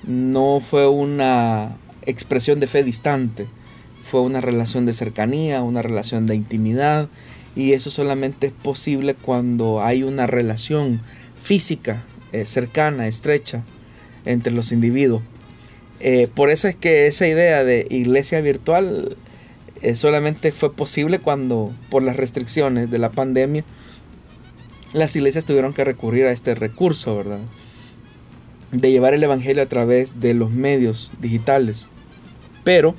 no 0.07 0.61
fue 0.61 0.89
una 0.89 1.77
expresión 2.03 2.61
de 2.61 2.67
fe 2.67 2.83
distante, 2.83 3.47
fue 4.05 4.21
una 4.23 4.41
relación 4.41 4.87
de 4.87 4.95
cercanía, 4.95 5.63
una 5.63 5.83
relación 5.83 6.27
de 6.27 6.35
intimidad, 6.35 7.09
y 7.55 7.73
eso 7.73 7.91
solamente 7.91 8.49
es 8.49 8.53
posible 8.53 9.15
cuando 9.15 9.83
hay 9.83 10.03
una 10.03 10.27
relación 10.27 11.03
física 11.43 12.05
eh, 12.33 12.47
cercana, 12.47 13.07
estrecha 13.07 13.65
entre 14.25 14.53
los 14.53 14.73
individuos. 14.73 15.23
Eh, 16.01 16.29
por 16.35 16.51
eso 16.51 16.69
es 16.69 16.77
que 16.77 17.07
esa 17.07 17.27
idea 17.27 17.65
de 17.65 17.87
iglesia 17.91 18.41
virtual 18.41 19.17
eh, 19.83 19.95
solamente 19.97 20.53
fue 20.53 20.73
posible 20.73 21.19
cuando, 21.19 21.73
por 21.91 22.03
las 22.03 22.17
restricciones 22.17 22.91
de 22.91 22.99
la 22.99 23.11
pandemia, 23.11 23.65
las 24.93 25.15
iglesias 25.17 25.45
tuvieron 25.45 25.75
que 25.75 25.85
recurrir 25.85 26.27
a 26.27 26.33
este 26.33 26.55
recurso, 26.55 27.17
¿verdad? 27.17 27.41
De 28.73 28.91
llevar 28.91 29.15
el 29.15 29.23
Evangelio 29.23 29.63
a 29.63 29.67
través 29.67 30.21
de 30.21 30.35
los 30.35 30.51
medios 30.51 31.13
digitales. 31.21 31.89
Pero 32.65 32.95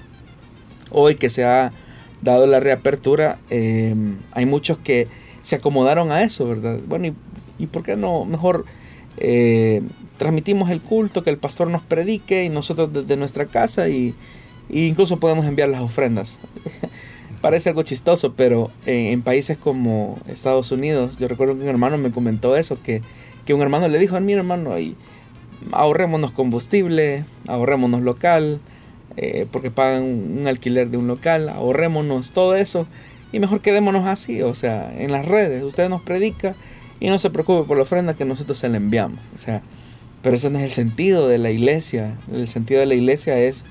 hoy 0.92 1.16
que 1.16 1.30
se 1.30 1.44
ha 1.46 1.72
dado 2.22 2.48
la 2.48 2.60
reapertura, 2.60 3.40
hay 3.50 4.46
muchos 4.46 4.78
que 4.78 5.08
se 5.42 5.56
acomodaron 5.56 6.12
a 6.12 6.24
eso, 6.24 6.48
¿verdad? 6.48 6.80
Bueno, 6.88 7.08
¿y, 7.08 7.16
y 7.58 7.68
por 7.68 7.84
qué 7.84 7.96
no 7.96 8.26
mejor 8.26 8.66
eh, 9.18 9.82
transmitimos 10.20 10.70
el 10.70 10.82
culto, 10.82 11.24
que 11.24 11.32
el 11.32 11.38
pastor 11.38 11.72
nos 11.72 11.82
predique 11.82 12.44
y 12.44 12.50
nosotros 12.50 12.94
desde 12.94 13.18
nuestra 13.18 13.48
casa 13.48 13.90
y, 13.90 14.14
incluso 14.70 15.18
podemos 15.18 15.48
enviar 15.48 15.70
las 15.70 15.82
ofrendas. 15.82 16.38
Parece 17.42 17.70
algo 17.70 17.84
chistoso, 17.84 18.34
pero 18.34 18.70
en, 18.86 19.22
países 19.22 19.58
como 19.58 20.20
Estados 20.28 20.72
Unidos, 20.72 21.18
yo 21.18 21.28
recuerdo 21.28 21.56
que 21.56 21.64
un 21.64 21.70
hermano 21.70 21.98
me 21.98 22.12
comentó 22.12 22.56
eso, 22.56 22.78
que, 22.84 23.02
un 23.52 23.62
hermano 23.62 23.88
le 23.88 23.98
dijo 23.98 24.16
a 24.16 24.20
mi 24.20 24.34
hermano, 24.34 24.74
ahí, 24.74 24.96
ahorrémonos 25.72 26.34
combustible, 26.34 27.26
ahorrémonos 27.48 28.04
local, 28.04 28.60
eh, 29.18 29.48
porque 29.52 29.72
pagan 29.72 30.04
un 30.04 30.48
alquiler 30.48 30.90
de 30.92 30.98
un 30.98 31.08
local, 31.08 31.50
ahorrémonos 31.50 32.30
todo 32.30 32.54
eso 32.54 32.86
y 33.32 33.40
mejor 33.40 33.62
quedémonos 33.62 34.06
así, 34.06 34.44
o 34.44 34.54
sea, 34.54 34.94
en 34.96 35.12
las 35.12 35.26
redes, 35.26 35.64
usted 35.64 35.90
nos 35.90 36.04
predica 36.04 36.54
y 37.00 37.08
no 37.08 37.18
se 37.18 37.32
preocupe 37.32 37.68
por 37.68 37.78
la 37.78 37.84
ofrenda 37.84 38.14
que 38.14 38.26
nosotros 38.26 38.60
se 38.60 38.70
le 38.70 38.78
enviamos, 38.78 39.20
o 39.34 39.40
sea, 39.40 39.64
pero 40.22 40.36
ese 40.36 40.50
no 40.50 40.60
es 40.60 40.66
el 40.66 40.72
sentido 40.72 41.28
de 41.28 41.38
la 41.38 41.52
iglesia, 41.52 42.18
el 42.32 42.48
sentido 42.48 42.80
de 42.80 42.86
la 42.86 42.96
iglesia 42.96 43.40
es 43.40 43.64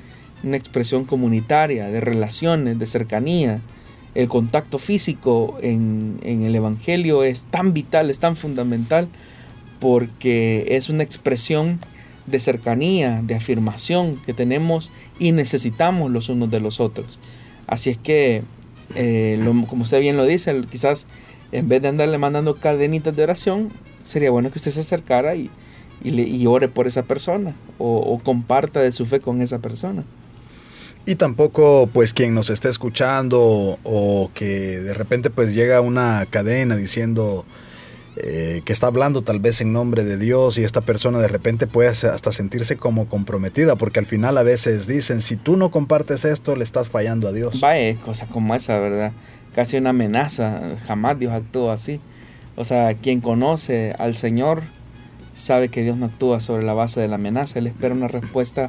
una 0.42 0.56
expresión 0.56 1.04
comunitaria, 1.04 1.88
de 1.88 2.00
relaciones, 2.00 2.78
de 2.78 2.86
cercanía, 2.86 3.60
el 4.14 4.28
contacto 4.28 4.78
físico 4.78 5.58
en, 5.60 6.18
en 6.22 6.44
el 6.44 6.54
Evangelio 6.54 7.24
es 7.24 7.44
tan 7.44 7.72
vital, 7.72 8.10
es 8.10 8.18
tan 8.18 8.36
fundamental, 8.36 9.08
porque 9.80 10.66
es 10.70 10.88
una 10.88 11.02
expresión 11.02 11.78
de 12.26 12.40
cercanía, 12.40 13.22
de 13.22 13.34
afirmación 13.34 14.20
que 14.24 14.34
tenemos 14.34 14.90
y 15.18 15.32
necesitamos 15.32 16.10
los 16.10 16.28
unos 16.28 16.50
de 16.50 16.60
los 16.60 16.80
otros. 16.80 17.18
Así 17.66 17.90
es 17.90 17.98
que, 17.98 18.42
eh, 18.94 19.40
como 19.68 19.82
usted 19.82 20.00
bien 20.00 20.16
lo 20.16 20.24
dice, 20.24 20.54
quizás 20.70 21.06
en 21.52 21.68
vez 21.68 21.82
de 21.82 21.88
andarle 21.88 22.18
mandando 22.18 22.56
cadenitas 22.56 23.14
de 23.16 23.22
oración, 23.22 23.70
sería 24.02 24.30
bueno 24.30 24.50
que 24.50 24.58
usted 24.58 24.70
se 24.70 24.80
acercara 24.80 25.36
y, 25.36 25.50
y, 26.02 26.46
ore 26.46 26.68
por 26.68 26.86
esa 26.86 27.02
persona 27.02 27.54
o, 27.78 27.98
o, 27.98 28.18
comparta 28.18 28.80
de 28.80 28.92
su 28.92 29.06
fe 29.06 29.20
con 29.20 29.42
esa 29.42 29.58
persona. 29.58 30.04
Y 31.06 31.16
tampoco 31.16 31.88
pues 31.92 32.12
quien 32.12 32.34
nos 32.34 32.50
esté 32.50 32.68
escuchando 32.68 33.78
o 33.82 34.30
que 34.34 34.78
de 34.78 34.94
repente 34.94 35.30
pues 35.30 35.54
llega 35.54 35.80
una 35.80 36.26
cadena 36.30 36.76
diciendo 36.76 37.44
eh, 38.20 38.62
que 38.64 38.72
está 38.72 38.88
hablando 38.88 39.22
tal 39.22 39.38
vez 39.38 39.60
en 39.60 39.72
nombre 39.72 40.02
de 40.02 40.18
Dios 40.18 40.58
y 40.58 40.64
esta 40.64 40.80
persona 40.80 41.20
de 41.20 41.28
repente 41.28 41.68
puede 41.68 41.90
hasta 41.90 42.32
sentirse 42.32 42.76
como 42.76 43.06
comprometida, 43.06 43.76
porque 43.76 44.00
al 44.00 44.06
final 44.06 44.36
a 44.38 44.42
veces 44.42 44.88
dicen, 44.88 45.20
si 45.20 45.36
tú 45.36 45.56
no 45.56 45.70
compartes 45.70 46.24
esto, 46.24 46.56
le 46.56 46.64
estás 46.64 46.88
fallando 46.88 47.28
a 47.28 47.32
Dios. 47.32 47.60
Vaya, 47.60 47.96
cosa 48.00 48.26
como 48.26 48.56
esa, 48.56 48.78
¿verdad? 48.80 49.12
Casi 49.54 49.76
una 49.76 49.90
amenaza, 49.90 50.60
jamás 50.86 51.18
Dios 51.18 51.32
actúa 51.32 51.74
así. 51.74 52.00
O 52.56 52.64
sea, 52.64 52.94
quien 52.94 53.20
conoce 53.20 53.94
al 53.98 54.16
Señor 54.16 54.64
sabe 55.38 55.68
que 55.68 55.82
Dios 55.82 55.96
no 55.96 56.06
actúa 56.06 56.40
sobre 56.40 56.64
la 56.64 56.74
base 56.74 57.00
de 57.00 57.08
la 57.08 57.16
amenaza, 57.16 57.58
Él 57.58 57.66
espera 57.66 57.94
una 57.94 58.08
respuesta 58.08 58.68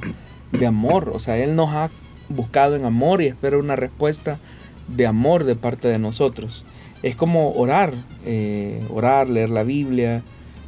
de 0.52 0.66
amor, 0.66 1.12
o 1.14 1.20
sea, 1.20 1.38
Él 1.38 1.56
nos 1.56 1.70
ha 1.70 1.90
buscado 2.30 2.76
en 2.76 2.86
amor 2.86 3.22
y 3.22 3.28
espera 3.28 3.58
una 3.58 3.76
respuesta 3.76 4.40
de 4.88 5.08
amor 5.08 5.44
de 5.44 5.56
parte 5.56 5.88
de 5.88 6.00
nosotros 6.00 6.66
es 7.04 7.16
como 7.16 7.54
orar, 7.54 7.94
eh, 8.26 8.82
orar, 8.90 9.30
leer 9.30 9.50
la 9.50 9.64
Biblia, 9.64 10.24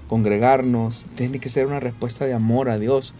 congregarnos, 0.08 1.06
tiene 1.16 1.40
que 1.40 1.50
ser 1.50 1.68
una 1.68 1.80
respuesta 1.80 2.26
de 2.26 2.34
amor 2.34 2.70
a 2.70 2.78
Dios, 2.78 3.14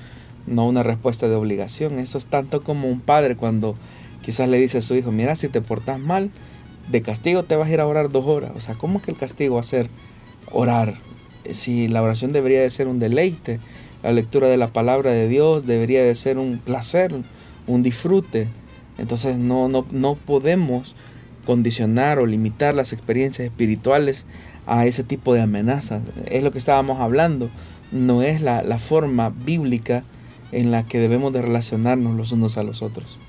no 0.48 0.68
una 0.68 0.84
respuesta 0.84 1.28
de 1.28 1.36
obligación. 1.36 2.00
Eso 2.00 2.18
es 2.18 2.28
tanto 2.28 2.62
como 2.62 2.88
un 2.90 3.02
padre 3.02 3.36
cuando 3.36 3.76
quizás 4.24 4.48
le 4.48 4.60
dice 4.60 4.80
a 4.80 4.82
su 4.82 4.96
hijo, 4.96 5.12
mira, 5.12 5.36
si 5.36 5.50
te 5.50 5.62
portas 5.62 6.00
mal, 6.00 6.32
de 6.90 7.02
castigo 7.02 7.44
te 7.44 7.56
vas 7.56 7.70
a 7.70 7.74
ir 7.74 7.82
a 7.82 7.88
orar 7.88 8.10
dos 8.10 8.26
horas. 8.26 8.52
O 8.56 8.62
sea, 8.62 8.76
¿cómo 8.76 9.02
que 9.02 9.12
el 9.12 9.18
castigo 9.18 9.56
va 9.56 9.62
a 9.62 9.66
ser 9.66 9.90
orar? 10.52 10.96
Si 11.50 11.88
la 11.88 12.02
oración 12.02 12.32
debería 12.32 12.62
de 12.62 12.70
ser 12.70 12.88
un 12.88 13.00
deleite, 13.00 13.60
la 14.04 14.12
lectura 14.12 14.48
de 14.48 14.58
la 14.58 14.74
palabra 14.74 15.12
de 15.12 15.28
Dios 15.28 15.66
debería 15.66 16.04
de 16.04 16.16
ser 16.16 16.38
un 16.38 16.60
placer, 16.60 17.14
un 17.68 17.84
disfrute. 17.84 18.48
Entonces 18.98 19.38
no, 19.38 19.68
no, 19.68 19.86
no 19.92 20.16
podemos 20.16 20.96
condicionar 21.46 22.20
o 22.20 22.26
limitar 22.26 22.76
las 22.76 22.94
experiencias 22.94 23.46
espirituales 23.46 24.26
a 24.66 24.86
ese 24.86 25.04
tipo 25.04 25.34
de 25.34 25.42
amenazas. 25.42 26.02
Es 26.26 26.44
lo 26.44 26.52
que 26.52 26.60
estábamos 26.60 27.00
hablando. 27.00 27.50
No 27.92 28.24
es 28.24 28.42
la, 28.42 28.80
forma 28.80 29.30
bíblica 29.30 30.04
en 30.52 30.72
la 30.72 30.86
que 30.86 31.00
debemos 31.00 31.34
de 31.34 31.42
relacionarnos 31.42 32.16
los 32.16 32.32
unos 32.32 32.58
a 32.58 32.64
los 32.64 32.82
otros. 32.82 33.20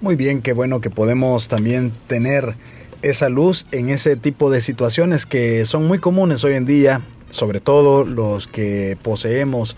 Muy 0.00 0.16
bien, 0.16 0.42
qué 0.42 0.52
bueno 0.52 0.80
que 0.80 0.90
podemos 0.90 1.48
también 1.48 1.92
tener 2.06 2.54
esa 3.02 3.28
luz 3.28 3.66
en 3.72 3.88
ese 3.88 4.16
tipo 4.16 4.50
de 4.50 4.60
situaciones 4.60 5.26
que 5.26 5.66
son 5.66 5.86
muy 5.88 5.98
comunes 5.98 6.44
hoy 6.44 6.54
en 6.54 6.66
día, 6.66 7.02
sobre 7.30 7.60
todo 7.60 8.04
los 8.04 8.46
que 8.46 8.96
poseemos 9.02 9.76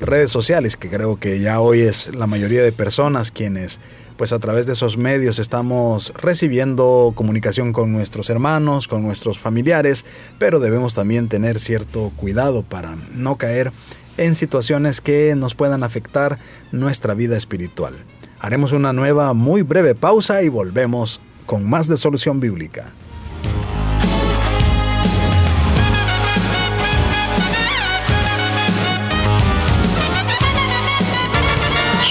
redes 0.00 0.30
sociales, 0.30 0.76
que 0.76 0.88
creo 0.88 1.18
que 1.18 1.40
ya 1.40 1.60
hoy 1.60 1.80
es 1.80 2.14
la 2.14 2.26
mayoría 2.26 2.62
de 2.62 2.72
personas 2.72 3.30
quienes 3.30 3.80
pues 4.16 4.32
a 4.32 4.38
través 4.38 4.66
de 4.66 4.74
esos 4.74 4.96
medios 4.96 5.38
estamos 5.38 6.12
recibiendo 6.16 7.12
comunicación 7.14 7.72
con 7.72 7.92
nuestros 7.92 8.30
hermanos, 8.30 8.86
con 8.86 9.02
nuestros 9.02 9.38
familiares, 9.38 10.04
pero 10.38 10.60
debemos 10.60 10.94
también 10.94 11.28
tener 11.28 11.58
cierto 11.58 12.12
cuidado 12.16 12.62
para 12.62 12.96
no 13.14 13.36
caer 13.36 13.72
en 14.18 14.34
situaciones 14.34 15.00
que 15.00 15.34
nos 15.34 15.54
puedan 15.54 15.82
afectar 15.82 16.38
nuestra 16.70 17.14
vida 17.14 17.36
espiritual. 17.36 17.94
Haremos 18.38 18.72
una 18.72 18.92
nueva 18.92 19.32
muy 19.34 19.62
breve 19.62 19.94
pausa 19.94 20.42
y 20.42 20.48
volvemos 20.48 21.20
con 21.46 21.68
más 21.68 21.88
de 21.88 21.96
solución 21.96 22.40
bíblica. 22.40 22.92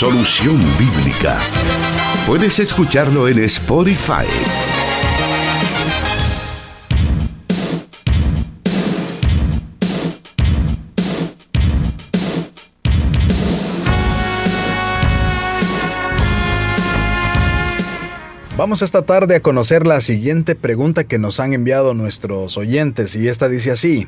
Solución 0.01 0.59
Bíblica. 0.79 1.39
Puedes 2.25 2.57
escucharlo 2.57 3.27
en 3.27 3.37
Spotify. 3.43 4.25
Vamos 18.57 18.81
esta 18.81 19.03
tarde 19.03 19.35
a 19.35 19.39
conocer 19.43 19.85
la 19.85 20.01
siguiente 20.01 20.55
pregunta 20.55 21.03
que 21.03 21.19
nos 21.19 21.39
han 21.39 21.53
enviado 21.53 21.93
nuestros 21.93 22.57
oyentes 22.57 23.15
y 23.15 23.27
esta 23.27 23.49
dice 23.49 23.69
así. 23.69 24.07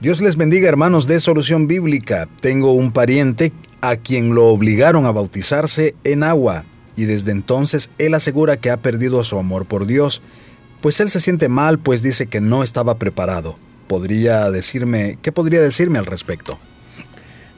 Dios 0.00 0.20
les 0.20 0.34
bendiga 0.34 0.68
hermanos 0.68 1.06
de 1.06 1.20
Solución 1.20 1.68
Bíblica. 1.68 2.26
Tengo 2.40 2.72
un 2.72 2.90
pariente 2.90 3.52
a 3.80 3.96
quien 3.96 4.34
lo 4.34 4.46
obligaron 4.46 5.06
a 5.06 5.12
bautizarse 5.12 5.94
en 6.04 6.22
agua 6.22 6.64
y 6.96 7.04
desde 7.04 7.32
entonces 7.32 7.90
él 7.98 8.14
asegura 8.14 8.58
que 8.58 8.70
ha 8.70 8.76
perdido 8.76 9.24
su 9.24 9.38
amor 9.38 9.66
por 9.66 9.86
Dios, 9.86 10.22
pues 10.80 11.00
él 11.00 11.10
se 11.10 11.20
siente 11.20 11.48
mal 11.48 11.78
pues 11.78 12.02
dice 12.02 12.26
que 12.26 12.40
no 12.40 12.62
estaba 12.62 12.96
preparado. 12.96 13.56
¿Podría 13.86 14.50
decirme, 14.50 15.18
qué 15.22 15.32
podría 15.32 15.60
decirme 15.60 15.98
al 15.98 16.06
respecto? 16.06 16.58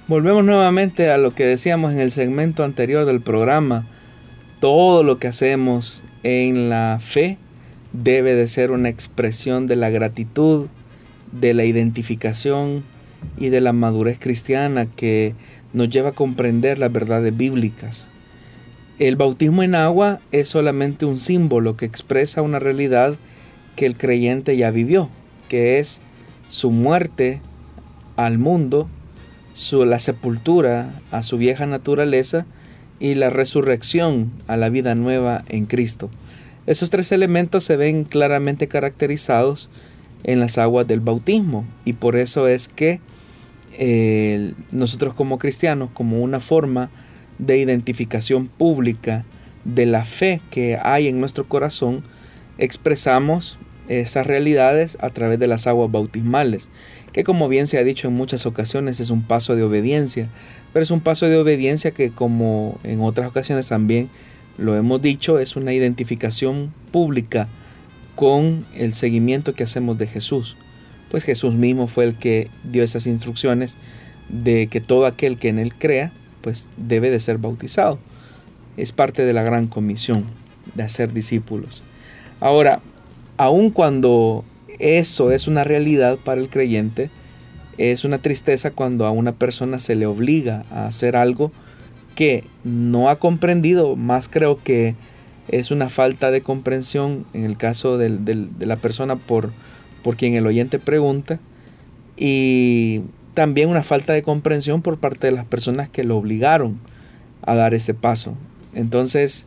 Volvemos 0.09 0.45
nuevamente 0.45 1.11
a 1.11 1.19
lo 1.19 1.35
que 1.35 1.45
decíamos 1.45 1.93
en 1.93 2.01
el 2.01 2.11
segmento 2.11 2.65
anterior 2.65 3.05
del 3.05 3.21
programa. 3.21 3.87
Todo 4.61 5.03
lo 5.03 5.19
que 5.19 5.29
hacemos 5.29 6.03
en 6.23 6.71
la 6.71 6.99
fe 7.03 7.39
debe 7.93 8.35
de 8.35 8.49
ser 8.49 8.71
una 8.71 8.89
expresión 8.89 9.67
de 9.67 9.77
la 9.77 9.91
gratitud, 9.91 10.69
de 11.33 11.55
la 11.55 11.65
identificación 11.65 12.83
y 13.37 13.49
de 13.51 13.61
la 13.61 13.73
madurez 13.73 14.19
cristiana 14.19 14.87
que 14.87 15.35
nos 15.73 15.89
lleva 15.89 16.11
a 16.11 16.13
comprender 16.13 16.79
las 16.79 16.93
verdades 16.93 17.37
bíblicas. 17.37 18.09
El 18.99 19.17
bautismo 19.17 19.63
en 19.63 19.75
agua 19.75 20.21
es 20.31 20.49
solamente 20.49 21.07
un 21.07 21.19
símbolo 21.19 21.77
que 21.77 21.87
expresa 21.87 22.43
una 22.43 22.59
realidad 22.59 23.17
que 23.75 23.87
el 23.87 23.97
creyente 23.97 24.57
ya 24.57 24.71
vivió, 24.71 25.09
que 25.49 25.79
es 25.79 26.01
su 26.49 26.71
muerte 26.71 27.41
al 28.17 28.39
mundo, 28.39 28.89
su, 29.55 29.85
la 29.85 30.01
sepultura 30.01 31.01
a 31.11 31.23
su 31.23 31.39
vieja 31.39 31.67
naturaleza 31.67 32.47
y 33.01 33.15
la 33.15 33.31
resurrección 33.31 34.31
a 34.47 34.57
la 34.57 34.69
vida 34.69 34.95
nueva 34.95 35.45
en 35.49 35.67
Cristo. 35.67 36.11
Esos 36.67 36.91
tres 36.91 37.11
elementos 37.11 37.65
se 37.65 37.77
ven 37.77 38.05
claramente 38.05 38.69
caracterizados 38.69 39.71
en 40.23 40.39
las 40.39 40.59
aguas 40.59 40.87
del 40.87 41.01
bautismo 41.01 41.65
y 41.85 41.95
por 41.95 42.15
eso 42.15 42.47
es 42.47 42.69
que 42.69 43.01
nosotros 44.71 45.15
como 45.15 45.39
cristianos, 45.39 45.91
como 45.93 46.21
una 46.23 46.41
forma 46.41 46.91
de 47.39 47.59
identificación 47.59 48.47
pública 48.47 49.25
de 49.65 49.87
la 49.87 50.05
fe 50.05 50.41
que 50.51 50.79
hay 50.83 51.09
en 51.09 51.21
nuestro 51.21 51.49
corazón, 51.49 52.03
expresamos 52.59 53.59
esas 53.89 54.27
realidades 54.27 54.97
a 55.01 55.11
través 55.11 55.39
de 55.39 55.47
las 55.47 55.67
aguas 55.67 55.91
bautismales, 55.91 56.71
que 57.13 57.25
como 57.25 57.49
bien 57.49 57.67
se 57.67 57.79
ha 57.79 57.85
dicho 57.85 58.09
en 58.09 58.15
muchas 58.15 58.47
ocasiones 58.47 59.01
es 59.01 59.11
un 59.11 59.23
paso 59.23 59.57
de 59.57 59.63
obediencia, 59.63 60.29
pero 60.73 60.83
es 60.83 60.91
un 60.91 61.01
paso 61.01 61.27
de 61.29 61.37
obediencia 61.37 61.91
que 61.91 62.11
como 62.11 62.79
en 62.85 63.01
otras 63.01 63.29
ocasiones 63.29 63.69
también 63.69 64.09
lo 64.59 64.77
hemos 64.77 65.03
dicho, 65.03 65.39
es 65.39 65.57
una 65.57 65.73
identificación 65.73 66.73
pública 66.91 67.49
con 68.15 68.65
el 68.75 68.95
seguimiento 68.95 69.55
que 69.55 69.65
hacemos 69.65 69.99
de 69.99 70.07
Jesús. 70.07 70.57
Pues 71.13 71.25
Jesús 71.25 71.53
mismo 71.53 71.89
fue 71.89 72.05
el 72.05 72.15
que 72.15 72.49
dio 72.65 72.83
esas 72.83 73.07
instrucciones 73.07 73.77
de 74.31 74.69
que 74.69 74.81
todo 74.81 75.05
aquel 75.05 75.37
que 75.37 75.51
en 75.51 75.59
él 75.59 75.75
crea 75.75 76.11
pues 76.41 76.71
debe 76.79 77.11
de 77.11 77.21
ser 77.21 77.37
bautizado. 77.37 77.99
Es 78.79 78.93
parte 78.93 79.27
de 79.27 79.35
la 79.35 79.43
gran 79.43 79.67
comisión 79.67 80.25
de 80.75 80.85
hacer 80.85 81.13
discípulos. 81.13 81.83
Ahora, 82.41 82.81
aun 83.37 83.69
cuando 83.69 84.43
eso 84.79 85.33
es 85.33 85.47
una 85.47 85.65
realidad 85.65 86.17
para 86.17 86.41
el 86.41 86.49
creyente, 86.49 87.11
es 87.77 88.05
una 88.05 88.17
tristeza 88.17 88.71
cuando 88.71 89.05
a 89.05 89.11
una 89.11 89.33
persona 89.33 89.81
se 89.81 89.97
le 89.97 90.07
obliga 90.07 90.65
a 90.71 90.87
hacer 90.87 91.15
algo 91.15 91.53
que 92.15 92.45
no 92.65 93.11
ha 93.11 93.19
comprendido, 93.19 93.97
más 93.97 94.31
creo 94.31 94.63
que 94.63 94.95
es 95.49 95.71
una 95.71 95.91
falta 95.91 96.31
de 96.31 96.41
comprensión 96.41 97.27
en 97.35 97.45
el 97.45 97.59
caso 97.59 97.99
de 97.99 98.49
la 98.61 98.77
persona 98.77 99.17
por, 99.17 99.51
por 100.03 100.17
quien 100.17 100.35
el 100.35 100.47
oyente 100.47 100.79
pregunta 100.79 101.41
y 102.17 103.03
también 103.35 103.69
una 103.69 103.83
falta 103.83 104.13
de 104.13 104.23
comprensión 104.23 104.83
por 104.83 104.99
parte 104.99 105.27
de 105.27 105.33
las 105.33 105.45
personas 105.45 105.89
que 105.89 106.05
lo 106.05 106.17
obligaron 106.17 106.79
a 107.43 107.55
dar 107.55 107.75
ese 107.75 107.95
paso. 107.95 108.35
Entonces, 108.75 109.47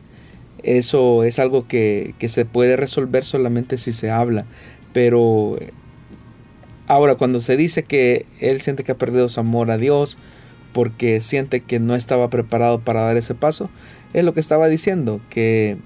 eso 0.62 1.24
es 1.24 1.38
algo 1.38 1.66
que, 1.66 2.14
que 2.18 2.28
se 2.28 2.44
puede 2.44 2.76
resolver 2.76 3.24
solamente 3.24 3.78
si 3.78 3.92
se 3.92 4.10
habla. 4.10 4.46
Pero 4.92 5.58
ahora, 6.86 7.14
cuando 7.14 7.40
se 7.40 7.56
dice 7.56 7.84
que 7.84 8.26
él 8.40 8.60
siente 8.60 8.84
que 8.84 8.92
ha 8.92 8.98
perdido 8.98 9.28
su 9.28 9.40
amor 9.40 9.70
a 9.70 9.78
Dios 9.78 10.18
porque 10.72 11.20
siente 11.20 11.60
que 11.60 11.80
no 11.80 11.94
estaba 11.94 12.28
preparado 12.28 12.80
para 12.80 13.02
dar 13.02 13.16
ese 13.16 13.34
paso, 13.34 13.70
es 14.12 14.24
lo 14.24 14.34
que 14.34 14.40
estaba 14.40 14.68
diciendo, 14.68 15.20
que 15.30 15.78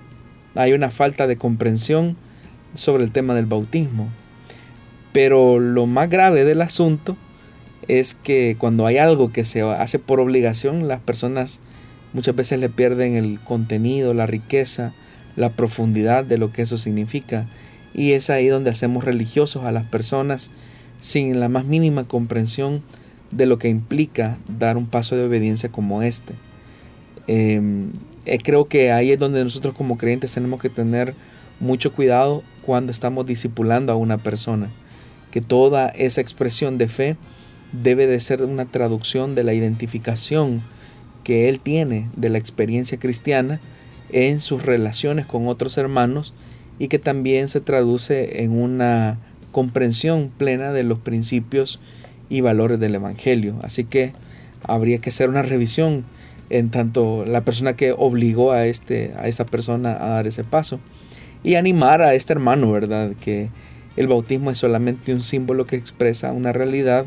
hay 0.55 0.73
una 0.73 0.91
falta 0.91 1.27
de 1.27 1.37
comprensión 1.37 2.17
sobre 2.75 3.05
el 3.05 3.13
tema 3.13 3.35
del 3.35 3.47
bautismo. 3.47 4.09
Pero 5.13 5.59
lo 5.59 5.87
más 5.87 6.09
grave 6.09 6.45
del 6.45 6.63
asunto 6.63 7.17
es 7.89 8.15
que 8.15 8.57
cuando 8.59 8.87
hay 8.87 8.99
algo 8.99 9.33
que 9.33 9.45
se 9.45 9.63
hace 9.63 9.99
por 9.99 10.21
obligación, 10.21 10.87
las 10.87 11.01
personas 11.01 11.61
muchas 12.13 12.37
veces 12.37 12.59
le 12.59 12.69
pierden 12.69 13.17
el 13.17 13.41
contenido, 13.41 14.15
la 14.15 14.27
riqueza, 14.27 14.93
la 15.37 15.51
profundidad 15.51 16.25
de 16.25 16.39
lo 16.39 16.53
que 16.53 16.63
eso 16.63 16.79
significa. 16.79 17.47
Y 17.95 18.13
es 18.13 18.31
ahí 18.31 18.47
donde 18.47 18.71
hacemos 18.71 19.05
religiosos 19.05 19.65
a 19.65 19.73
las 19.73 19.85
personas 19.85 20.51
sin 21.01 21.41
la 21.41 21.49
más 21.49 21.65
mínima 21.65 22.05
comprensión 22.05 22.83
de 23.31 23.47
lo 23.47 23.59
que 23.59 23.69
implica 23.69 24.39
dar 24.59 24.77
un 24.77 24.87
paso 24.87 25.17
de 25.17 25.25
obediencia 25.25 25.71
como 25.71 26.03
este. 26.03 26.35
Em, 27.27 27.91
eh, 28.27 28.39
creo 28.43 28.67
que 28.67 28.93
ahí 28.93 29.13
es 29.13 29.19
donde 29.19 29.43
nosotros 29.43 29.75
como 29.75 29.99
creyentes 29.99 30.33
tenemos 30.35 30.61
que 30.61 30.69
tener 30.69 31.15
mucho 31.59 31.93
cuidado 31.93 32.43
cuando 32.65 32.93
estamos 32.93 33.27
discipulando 33.27 33.93
a 33.93 33.97
una 33.97 34.19
persona. 34.19 34.69
Que 35.31 35.41
toda 35.41 35.89
esa 35.89 36.21
expresión 36.21 36.79
de 36.79 36.89
fe 36.89 37.17
debe 37.73 38.07
de 38.07 38.21
ser 38.21 38.43
una 38.43 38.65
traducción 38.65 39.35
de 39.35 39.45
la 39.45 39.55
identificación 39.55 40.63
que 41.25 41.49
él 41.49 41.61
tiene 41.61 42.09
de 42.17 42.29
la 42.29 42.39
experiencia 42.39 42.99
cristiana 42.99 43.61
en 44.11 44.41
sus 44.41 44.65
relaciones 44.65 45.27
con 45.27 45.47
otros 45.47 45.79
hermanos 45.79 46.35
y 46.79 46.89
que 46.89 46.99
también 46.99 47.49
se 47.49 47.61
traduce 47.61 48.43
en 48.43 48.61
una 48.61 49.19
comprensión 49.53 50.31
plena 50.37 50.73
de 50.73 50.83
los 50.83 50.99
principios 50.99 51.81
y 52.29 52.41
valores 52.41 52.81
del 52.81 52.95
Evangelio. 52.95 53.57
Así 53.63 53.85
que 53.85 54.13
habría 54.63 54.99
que 54.99 55.11
hacer 55.11 55.29
una 55.29 55.43
revisión 55.43 56.05
en 56.49 56.71
tanto 56.71 57.25
la 57.25 57.43
persona 57.43 57.77
que 57.77 57.93
obligó 57.93 58.53
a, 58.53 58.67
este, 58.67 59.13
a 59.17 59.29
esta 59.29 59.45
persona 59.45 59.93
a 59.93 60.09
dar 60.09 60.27
ese 60.27 60.43
paso 60.43 60.81
y 61.45 61.55
animar 61.55 62.03
a 62.03 62.15
este 62.15 62.33
hermano, 62.33 62.73
¿verdad? 62.73 63.13
Que 63.21 63.51
el 64.01 64.09
bautismo 64.09 64.51
es 64.51 64.57
solamente 64.57 65.13
un 65.13 65.23
símbolo 65.23 65.67
que 65.67 65.77
expresa 65.77 66.33
una 66.33 66.55
realidad 66.55 67.05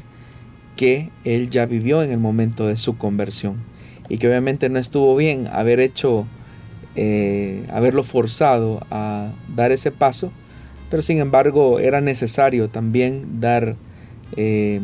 que 0.75 1.09
él 1.23 1.49
ya 1.49 1.65
vivió 1.65 2.03
en 2.03 2.11
el 2.11 2.19
momento 2.19 2.67
de 2.67 2.77
su 2.77 2.99
conversión 2.99 3.55
y 4.09 4.19
que 4.19 4.27
obviamente 4.27 4.69
no 4.69 4.77
estuvo 4.77 5.15
bien 5.15 5.47
haber 5.51 5.79
hecho, 5.79 6.27
eh, 6.95 7.65
haberlo 7.73 8.03
forzado 8.03 8.85
a 8.91 9.31
dar 9.55 9.71
ese 9.71 9.89
paso, 9.89 10.31
pero 10.91 11.01
sin 11.01 11.17
embargo 11.17 11.79
era 11.79 11.99
necesario 11.99 12.69
también 12.69 13.41
dar 13.41 13.75
eh, 14.37 14.79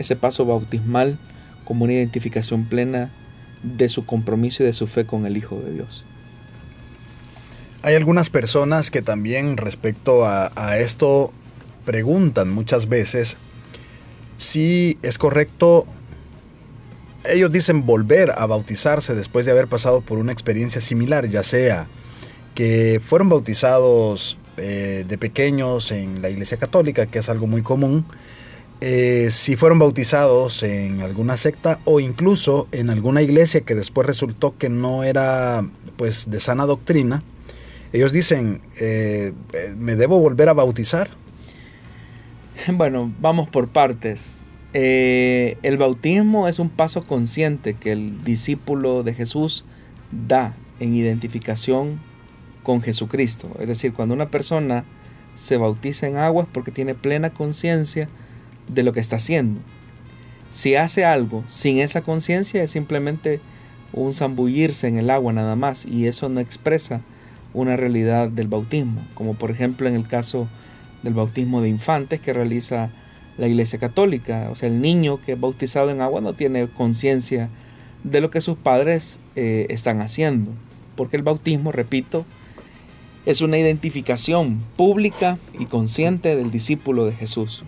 ese 0.00 0.16
paso 0.16 0.44
bautismal 0.44 1.16
como 1.62 1.84
una 1.84 1.92
identificación 1.92 2.64
plena 2.64 3.12
de 3.62 3.88
su 3.88 4.04
compromiso 4.04 4.64
y 4.64 4.66
de 4.66 4.72
su 4.72 4.88
fe 4.88 5.06
con 5.06 5.26
el 5.26 5.36
Hijo 5.36 5.60
de 5.60 5.74
Dios. 5.74 6.04
Hay 7.84 7.94
algunas 7.94 8.30
personas 8.30 8.90
que 8.90 9.00
también 9.00 9.56
respecto 9.56 10.26
a, 10.26 10.50
a 10.56 10.78
esto 10.78 11.32
preguntan 11.84 12.50
muchas 12.50 12.88
veces 12.88 13.36
si 14.42 14.98
es 15.02 15.18
correcto, 15.18 15.86
ellos 17.24 17.52
dicen 17.52 17.86
volver 17.86 18.32
a 18.32 18.46
bautizarse 18.46 19.14
después 19.14 19.46
de 19.46 19.52
haber 19.52 19.68
pasado 19.68 20.00
por 20.00 20.18
una 20.18 20.32
experiencia 20.32 20.80
similar, 20.80 21.28
ya 21.28 21.42
sea 21.42 21.86
que 22.54 23.00
fueron 23.00 23.28
bautizados 23.28 24.38
eh, 24.56 25.04
de 25.08 25.18
pequeños 25.18 25.92
en 25.92 26.22
la 26.22 26.28
Iglesia 26.28 26.56
Católica, 26.56 27.06
que 27.06 27.20
es 27.20 27.28
algo 27.28 27.46
muy 27.46 27.62
común, 27.62 28.04
eh, 28.80 29.28
si 29.30 29.54
fueron 29.54 29.78
bautizados 29.78 30.64
en 30.64 31.02
alguna 31.02 31.36
secta 31.36 31.78
o 31.84 32.00
incluso 32.00 32.66
en 32.72 32.90
alguna 32.90 33.22
iglesia 33.22 33.60
que 33.60 33.76
después 33.76 34.08
resultó 34.08 34.58
que 34.58 34.68
no 34.68 35.04
era 35.04 35.64
pues 35.96 36.30
de 36.30 36.40
sana 36.40 36.66
doctrina, 36.66 37.22
ellos 37.92 38.10
dicen, 38.10 38.60
eh, 38.80 39.32
¿me 39.76 39.94
debo 39.94 40.18
volver 40.18 40.48
a 40.48 40.52
bautizar? 40.52 41.21
Bueno, 42.74 43.12
vamos 43.20 43.48
por 43.48 43.68
partes. 43.68 44.44
Eh, 44.74 45.58
el 45.62 45.76
bautismo 45.76 46.48
es 46.48 46.58
un 46.58 46.70
paso 46.70 47.04
consciente 47.04 47.74
que 47.74 47.92
el 47.92 48.24
discípulo 48.24 49.02
de 49.02 49.14
Jesús 49.14 49.64
da 50.10 50.54
en 50.80 50.94
identificación 50.94 52.00
con 52.62 52.80
Jesucristo. 52.80 53.50
Es 53.60 53.68
decir, 53.68 53.92
cuando 53.92 54.14
una 54.14 54.30
persona 54.30 54.84
se 55.34 55.56
bautiza 55.56 56.06
en 56.06 56.16
agua 56.16 56.44
es 56.44 56.48
porque 56.50 56.70
tiene 56.70 56.94
plena 56.94 57.30
conciencia 57.30 58.08
de 58.68 58.82
lo 58.82 58.92
que 58.92 59.00
está 59.00 59.16
haciendo. 59.16 59.60
Si 60.50 60.74
hace 60.74 61.04
algo 61.04 61.44
sin 61.46 61.78
esa 61.78 62.02
conciencia 62.02 62.62
es 62.62 62.70
simplemente 62.70 63.40
un 63.92 64.14
zambullirse 64.14 64.88
en 64.88 64.98
el 64.98 65.10
agua 65.10 65.32
nada 65.32 65.56
más 65.56 65.86
y 65.86 66.06
eso 66.06 66.28
no 66.28 66.40
expresa 66.40 67.02
una 67.54 67.76
realidad 67.76 68.28
del 68.28 68.48
bautismo, 68.48 69.00
como 69.14 69.34
por 69.34 69.50
ejemplo 69.50 69.88
en 69.88 69.94
el 69.94 70.06
caso 70.06 70.48
del 71.02 71.14
bautismo 71.14 71.60
de 71.60 71.68
infantes 71.68 72.20
que 72.20 72.32
realiza 72.32 72.90
la 73.38 73.48
Iglesia 73.48 73.78
Católica. 73.78 74.48
O 74.50 74.56
sea, 74.56 74.68
el 74.68 74.80
niño 74.80 75.20
que 75.24 75.32
es 75.32 75.40
bautizado 75.40 75.90
en 75.90 76.00
agua 76.00 76.20
no 76.20 76.34
tiene 76.34 76.68
conciencia 76.68 77.48
de 78.04 78.20
lo 78.20 78.30
que 78.30 78.40
sus 78.40 78.56
padres 78.56 79.20
eh, 79.36 79.66
están 79.70 80.00
haciendo. 80.00 80.50
Porque 80.96 81.16
el 81.16 81.22
bautismo, 81.22 81.72
repito, 81.72 82.24
es 83.24 83.40
una 83.40 83.58
identificación 83.58 84.60
pública 84.76 85.38
y 85.58 85.66
consciente 85.66 86.36
del 86.36 86.50
discípulo 86.50 87.04
de 87.04 87.12
Jesús. 87.12 87.62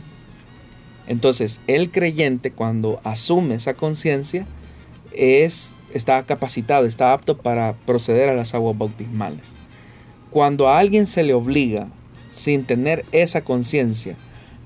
Entonces, 1.07 1.61
el 1.67 1.91
creyente 1.91 2.51
cuando 2.51 3.01
asume 3.05 3.55
esa 3.55 3.75
conciencia 3.75 4.47
es 5.13 5.81
está 5.93 6.25
capacitado, 6.25 6.87
está 6.87 7.13
apto 7.13 7.39
para 7.39 7.75
proceder 7.87 8.29
a 8.29 8.35
las 8.35 8.55
aguas 8.55 8.77
bautismales. 8.77 9.59
Cuando 10.31 10.69
a 10.69 10.79
alguien 10.79 11.07
se 11.07 11.23
le 11.23 11.35
obliga 11.35 11.89
sin 12.35 12.65
tener 12.65 13.05
esa 13.13 13.43
conciencia, 13.43 14.17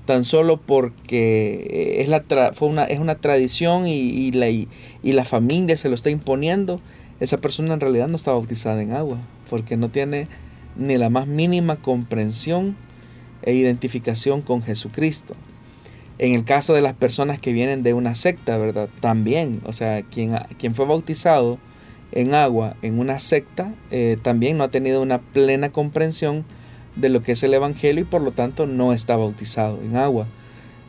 tan 0.05 0.25
solo 0.25 0.57
porque 0.57 1.97
es, 1.99 2.09
la 2.09 2.23
fue 2.53 2.67
una, 2.67 2.85
es 2.85 2.99
una 2.99 3.15
tradición 3.15 3.85
y, 3.85 4.31
la, 4.31 4.49
y, 4.49 4.67
la 5.03 5.23
familia 5.23 5.77
se 5.77 5.87
lo 5.87 5.95
está 5.95 6.09
imponiendo, 6.09 6.81
esa 7.19 7.37
persona 7.37 7.75
en 7.75 7.79
realidad 7.79 8.07
no 8.07 8.15
está 8.15 8.31
bautizada 8.31 8.81
en 8.81 8.91
agua, 8.91 9.19
porque 9.49 9.77
no 9.77 9.89
tiene 9.89 10.27
ni 10.75 10.97
la 10.97 11.09
más 11.09 11.27
mínima 11.27 11.75
comprensión 11.75 12.75
e 13.43 13.53
identificación 13.53 14.41
con 14.41 14.63
Jesucristo. 14.63 15.35
En 16.17 16.33
el 16.33 16.43
caso 16.43 16.73
de 16.73 16.81
las 16.81 16.95
personas 16.95 17.39
que 17.39 17.53
vienen 17.53 17.83
de 17.83 17.93
una 17.93 18.15
secta, 18.15 18.57
¿verdad? 18.57 18.89
También, 18.99 19.61
o 19.63 19.73
sea, 19.73 20.01
quien, 20.01 20.35
quien 20.57 20.73
fue 20.73 20.85
bautizado 20.85 21.59
en 22.11 22.33
agua 22.33 22.75
en 22.81 22.99
una 22.99 23.19
secta, 23.19 23.73
eh, 23.91 24.17
también 24.21 24.57
no 24.57 24.63
ha 24.63 24.69
tenido 24.69 25.01
una 25.01 25.19
plena 25.19 25.69
comprensión 25.71 26.45
de 26.99 27.09
lo 27.09 27.23
que 27.23 27.33
es 27.33 27.43
el 27.43 27.53
Evangelio 27.53 28.03
y 28.03 28.07
por 28.07 28.21
lo 28.21 28.31
tanto 28.31 28.65
no 28.65 28.93
está 28.93 29.15
bautizado 29.15 29.79
en 29.81 29.95
agua. 29.95 30.27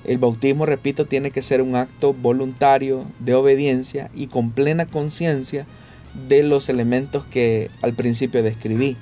El 0.04 0.18
bautismo, 0.18 0.66
repito, 0.66 1.06
tiene 1.06 1.30
que 1.30 1.42
ser 1.42 1.60
un 1.60 1.76
acto 1.76 2.14
voluntario 2.14 3.04
de 3.18 3.34
obediencia 3.34 4.10
y 4.14 4.28
con 4.28 4.50
plena 4.50 4.86
conciencia 4.86 5.66
de 6.28 6.42
los 6.42 6.68
elementos 6.68 7.24
que 7.26 7.70
al 7.82 7.92
principio 7.92 8.42
describí. 8.42 8.96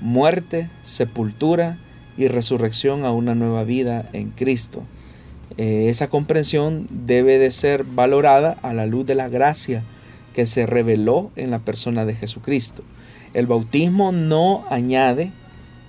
Muerte, 0.00 0.68
sepultura 0.82 1.78
y 2.16 2.28
resurrección 2.28 3.04
a 3.04 3.12
una 3.12 3.34
nueva 3.34 3.64
vida 3.64 4.08
en 4.12 4.30
Cristo. 4.30 4.82
Eh, 5.58 5.88
esa 5.90 6.08
comprensión 6.08 6.86
debe 6.90 7.38
de 7.38 7.50
ser 7.50 7.84
valorada 7.84 8.56
a 8.62 8.72
la 8.72 8.86
luz 8.86 9.04
de 9.04 9.14
la 9.14 9.28
gracia 9.28 9.82
que 10.34 10.46
se 10.46 10.64
reveló 10.64 11.30
en 11.36 11.50
la 11.50 11.58
persona 11.58 12.04
de 12.04 12.14
Jesucristo. 12.14 12.82
El 13.34 13.46
bautismo 13.46 14.10
no 14.10 14.64
añade 14.70 15.32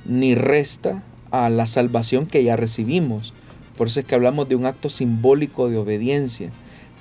ni 0.06 0.36
resta 0.36 1.04
a 1.32 1.50
la 1.50 1.68
salvación 1.68 2.28
que 2.28 2.44
ya 2.44 2.56
recibimos. 2.56 3.34
Por 3.78 3.88
eso 3.88 4.00
es 4.00 4.06
que 4.06 4.16
hablamos 4.16 4.50
de 4.50 4.56
un 4.56 4.66
acto 4.66 4.90
simbólico 4.90 5.70
de 5.70 5.78
obediencia. 5.78 6.52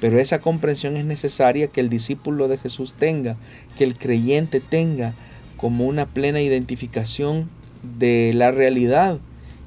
Pero 0.00 0.18
esa 0.18 0.40
comprensión 0.40 0.96
es 0.96 1.04
necesaria 1.04 1.68
que 1.68 1.80
el 1.80 1.90
discípulo 1.90 2.48
de 2.48 2.56
Jesús 2.56 2.94
tenga, 2.94 3.36
que 3.76 3.84
el 3.84 3.96
creyente 3.96 4.60
tenga 4.60 5.14
como 5.56 5.86
una 5.86 6.06
plena 6.06 6.40
identificación 6.40 7.50
de 7.98 8.32
la 8.34 8.50
realidad 8.50 9.18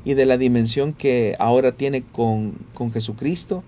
y 0.06 0.16
de 0.16 0.26
la 0.26 0.38
dimensión 0.38 0.94
que 0.94 1.36
ahora 1.38 1.74
tiene 1.74 2.02
con, 2.02 2.56
Jesucristo 2.92 3.64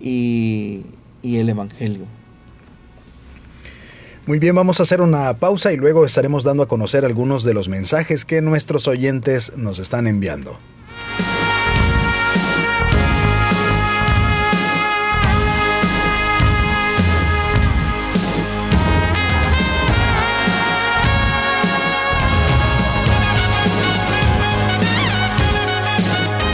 y, 0.00 0.82
y 1.22 1.36
el 1.36 1.48
Evangelio. 1.48 2.06
Muy 4.24 4.38
bien, 4.38 4.54
vamos 4.54 4.78
a 4.78 4.84
hacer 4.84 5.00
una 5.00 5.36
pausa 5.38 5.72
y 5.72 5.76
luego 5.76 6.04
estaremos 6.04 6.44
dando 6.44 6.62
a 6.62 6.68
conocer 6.68 7.04
algunos 7.04 7.42
de 7.42 7.54
los 7.54 7.68
mensajes 7.68 8.24
que 8.24 8.40
nuestros 8.40 8.86
oyentes 8.86 9.52
nos 9.56 9.80
están 9.80 10.06
enviando. 10.06 10.58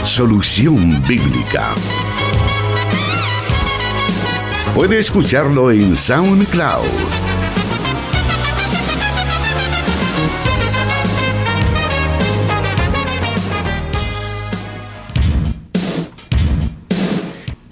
Solución 0.03 1.03
Bíblica. 1.07 1.67
Puede 4.73 4.97
escucharlo 4.97 5.71
en 5.71 5.95
SoundCloud 5.95 7.18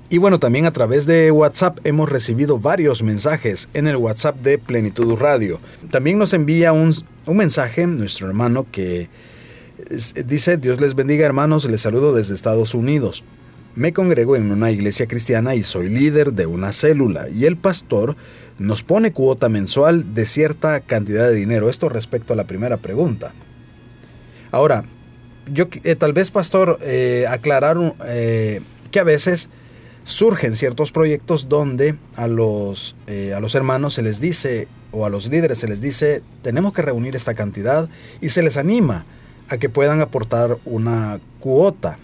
Y 0.10 0.20
bueno, 0.20 0.40
también 0.40 0.66
a 0.66 0.72
través 0.72 1.06
de 1.06 1.32
WhatsApp 1.32 1.80
hemos 1.84 2.10
recibido 2.10 2.60
varios 2.60 3.04
mensajes 3.04 3.68
en 3.74 3.88
el 3.88 3.98
WhatsApp 3.98 4.38
de 4.38 4.58
Plenitud 4.58 5.16
Radio. 5.16 5.60
También 5.92 6.18
nos 6.18 6.34
envía 6.34 6.72
un, 6.72 6.94
mensaje 7.28 7.86
nuestro 7.88 8.28
hermano 8.28 8.66
que 8.72 9.10
dice, 10.26 10.56
Dios 10.56 10.80
les 10.80 10.96
bendiga 10.96 11.26
hermanos, 11.26 11.66
les 11.66 11.82
saludo 11.82 12.14
desde 12.14 12.36
Estados 12.36 12.74
Unidos. 12.74 13.26
Me 13.76 13.92
congrego 13.92 14.38
en 14.38 14.50
una 14.50 14.72
iglesia 14.72 15.08
cristiana 15.08 15.56
y 15.56 15.64
soy 15.64 15.90
líder 15.90 16.32
de 16.32 16.46
una 16.46 16.72
célula 16.72 17.28
y 17.30 17.44
el 17.44 17.58
pastor 17.58 18.16
nos 18.58 18.84
pone 18.84 19.12
cuota 19.12 19.50
mensual 19.50 20.14
de 20.14 20.26
cierta 20.26 20.80
cantidad 20.80 21.28
de 21.28 21.36
dinero. 21.36 21.70
Esto 21.70 21.90
respecto 21.90 22.32
a 22.32 22.38
la 22.38 22.48
primera 22.48 22.78
pregunta. 22.78 23.34
Ahora, 24.52 24.86
yo 25.52 25.66
eh, 25.84 25.96
tal 25.96 26.14
vez 26.14 26.32
pastor 26.32 26.80
eh, 26.82 27.26
aclarar 27.28 27.78
eh, 28.06 28.62
que 28.90 29.02
a 29.02 29.04
veces 29.04 29.50
surgen 30.08 30.56
ciertos 30.56 30.94
proyectos 30.94 31.50
donde 31.50 31.96
a 32.16 32.28
los, 32.28 32.96
eh, 33.08 33.34
a 33.36 33.42
los 33.42 33.56
hermanos 33.56 33.94
se 33.94 34.02
les 34.02 34.22
dice, 34.22 34.70
o 34.94 35.06
a 35.06 35.10
los 35.10 35.30
líderes 35.30 35.58
se 35.58 35.68
les 35.68 35.82
dice, 35.82 36.24
tenemos 36.44 36.72
que 36.72 36.82
reunir 36.82 37.18
esta 37.18 37.34
cantidad 37.34 37.90
y 38.22 38.30
se 38.30 38.42
les 38.42 38.56
anima 38.56 39.06
a 39.50 39.58
que 39.58 39.68
puedan 39.68 40.00
aportar 40.00 40.60
una 40.64 41.20
cuota. 41.42 42.00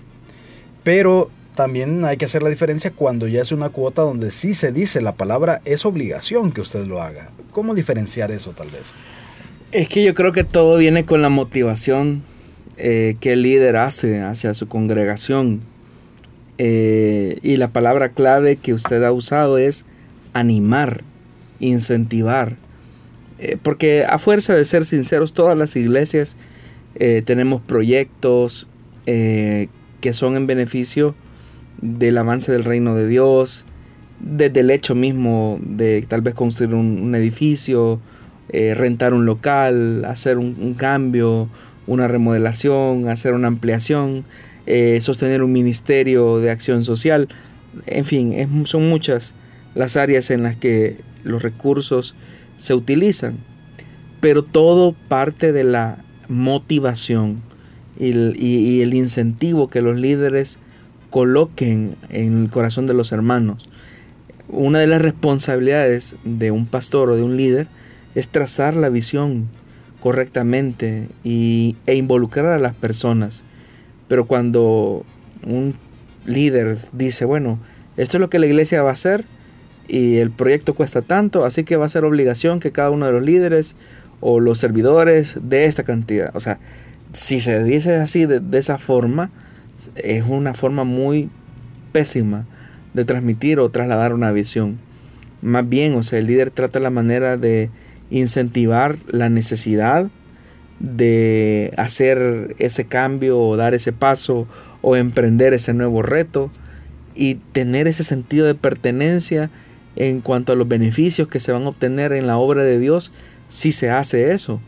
Pero 0.83 1.31
también 1.55 2.03
hay 2.03 2.17
que 2.17 2.25
hacer 2.25 2.43
la 2.43 2.49
diferencia 2.49 2.91
cuando 2.91 3.25
ya 3.27 3.41
es 3.41 3.53
una 3.53 3.69
cuota 3.69 4.01
donde 4.01 4.31
sí 4.31 4.53
se 4.53 4.73
dice 4.73 4.99
la 4.99 5.15
palabra 5.15 5.61
es 5.63 5.85
obligación 5.85 6.51
que 6.51 6.59
usted 6.59 6.85
lo 6.85 7.01
haga. 7.01 7.29
¿Cómo 7.51 7.73
diferenciar 7.73 8.33
eso 8.33 8.51
tal 8.51 8.69
vez? 8.69 8.93
Es 9.71 9.87
que 9.87 10.03
yo 10.03 10.13
creo 10.13 10.33
que 10.33 10.43
todo 10.43 10.75
viene 10.75 11.05
con 11.05 11.21
la 11.21 11.29
motivación 11.29 12.21
eh, 12.75 13.15
que 13.21 13.31
el 13.31 13.43
líder 13.43 13.77
hace 13.77 14.19
hacia 14.21 14.53
su 14.53 14.67
congregación 14.67 15.61
eh, 16.57 17.39
y 17.41 17.57
la 17.57 17.69
palabra 17.69 18.09
clave 18.09 18.57
que 18.57 18.73
usted 18.73 19.03
ha 19.03 19.11
usado 19.11 19.57
es 19.57 19.85
animar, 20.33 21.01
incentivar. 21.59 22.55
Eh, 23.39 23.57
porque 23.61 24.05
a 24.07 24.19
fuerza 24.19 24.55
de 24.55 24.65
ser 24.65 24.85
sinceros, 24.85 25.33
todas 25.33 25.57
las 25.57 25.75
iglesias 25.75 26.37
eh, 26.95 27.23
tenemos 27.25 27.61
proyectos 27.61 28.67
que 29.05 30.13
son 30.13 30.37
en 30.37 30.47
beneficio 30.47 31.13
del 31.81 32.17
avance 32.17 32.53
del 32.53 32.63
reino 32.63 32.95
de 32.95 33.05
Dios, 33.05 33.65
desde 34.21 34.61
el 34.61 34.71
hecho 34.71 34.95
mismo 34.95 35.59
de 35.61 36.05
tal 36.07 36.21
vez 36.21 36.33
construir 36.33 36.73
un, 36.73 37.13
edificio, 37.13 37.99
rentar 38.49 39.13
un 39.13 39.25
local, 39.25 40.05
hacer 40.05 40.37
un 40.37 40.73
cambio, 40.75 41.49
una 41.85 42.07
remodelación, 42.07 43.09
hacer 43.09 43.33
una 43.33 43.47
ampliación. 43.47 44.23
Eh, 44.65 44.99
sostener 45.01 45.43
un 45.43 45.51
ministerio 45.51 46.39
de 46.39 46.49
acción 46.49 46.83
social. 46.83 47.27
En 47.85 48.05
fin, 48.05 48.65
son 48.65 48.87
muchas 48.87 49.35
las 49.75 49.97
áreas 49.97 50.31
en 50.31 50.43
las 50.43 50.55
que 50.55 50.97
los 51.23 51.41
recursos 51.41 52.15
se 52.57 52.73
utilizan, 52.73 53.37
pero 54.21 54.43
todo 54.43 54.95
parte 55.07 55.51
de 55.51 55.63
la 55.63 55.97
motivación 56.29 57.41
y 57.99 58.81
el, 58.81 58.93
incentivo 58.93 59.69
que 59.69 59.81
los 59.81 59.99
líderes 59.99 60.59
coloquen 61.09 61.95
en 62.09 62.43
el 62.43 62.49
corazón 62.49 62.87
de 62.87 62.93
los 62.93 63.11
hermanos. 63.11 63.69
Una 64.47 64.79
de 64.79 64.87
las 64.87 65.01
responsabilidades 65.01 66.15
de 66.23 66.51
un 66.51 66.65
pastor 66.65 67.09
o 67.09 67.15
de 67.15 67.23
un 67.23 67.37
líder 67.37 67.67
es 68.15 68.29
trazar 68.29 68.75
la 68.75 68.89
visión 68.89 69.47
correctamente 69.99 71.07
y, 71.23 71.75
e 71.85 71.95
involucrar 71.95 72.47
a 72.47 72.59
las 72.59 72.73
personas 72.73 73.43
pero 74.07 74.25
cuando 74.25 75.05
un 75.45 75.75
líder 76.25 76.77
dice, 76.93 77.25
bueno, 77.25 77.59
esto 77.97 78.17
es 78.17 78.21
lo 78.21 78.29
que 78.29 78.39
la 78.39 78.45
iglesia 78.45 78.81
va 78.81 78.89
a 78.89 78.93
hacer 78.93 79.25
y 79.87 80.17
el 80.17 80.31
proyecto 80.31 80.73
cuesta 80.73 81.01
tanto, 81.01 81.45
así 81.45 81.63
que 81.63 81.77
va 81.77 81.85
a 81.85 81.89
ser 81.89 82.05
obligación 82.05 82.59
que 82.59 82.71
cada 82.71 82.89
uno 82.89 83.05
de 83.05 83.11
los 83.11 83.23
líderes 83.23 83.75
o 84.21 84.39
los 84.39 84.59
servidores 84.59 85.37
de 85.41 85.65
esta 85.65 85.83
cantidad. 85.83 86.31
O 86.35 86.39
sea, 86.39 86.59
si 87.13 87.39
se 87.39 87.63
dice 87.63 87.95
así 87.95 88.25
de, 88.25 88.41
esa 88.57 88.77
forma, 88.77 89.29
es 89.95 90.25
una 90.27 90.53
forma 90.53 90.83
muy 90.83 91.29
pésima 91.91 92.45
de 92.93 93.05
transmitir 93.05 93.59
o 93.59 93.69
trasladar 93.69 94.13
una 94.13 94.31
visión. 94.31 94.79
Más 95.41 95.67
bien, 95.67 95.95
o 95.95 96.03
sea, 96.03 96.19
el 96.19 96.27
líder 96.27 96.51
trata 96.51 96.79
la 96.79 96.89
manera 96.89 97.37
de 97.37 97.69
incentivar 98.09 98.97
la 99.07 99.29
necesidad 99.29 100.09
de 100.83 101.73
hacer 101.77 102.55
ese 102.59 102.85
cambio 102.85 103.39
o 103.39 103.55
dar 103.55 103.73
ese 103.73 103.93
paso 103.93 104.47
o 104.81 104.97
emprender 104.97 105.53
ese 105.53 105.73
nuevo 105.73 106.01
reto 106.01 106.51
y 107.15 107.35
tener 107.53 107.87
ese 107.87 108.03
sentido 108.03 108.45
de 108.45 108.53
pertenencia 108.53 109.49
en 109.95 110.19
cuanto 110.19 110.51
a 110.51 110.55
los 110.55 110.67
beneficios 110.67 111.29
que 111.29 111.39
se 111.39 111.53
van 111.53 111.63
a 111.63 111.69
obtener 111.69 112.11
en 112.11 112.27
la 112.27 112.37
obra 112.37 112.63
de 112.63 112.79
Dios 112.79 113.13
si 113.47 113.71
se 113.71 113.89
hace 113.89 114.33
eso. 114.33 114.59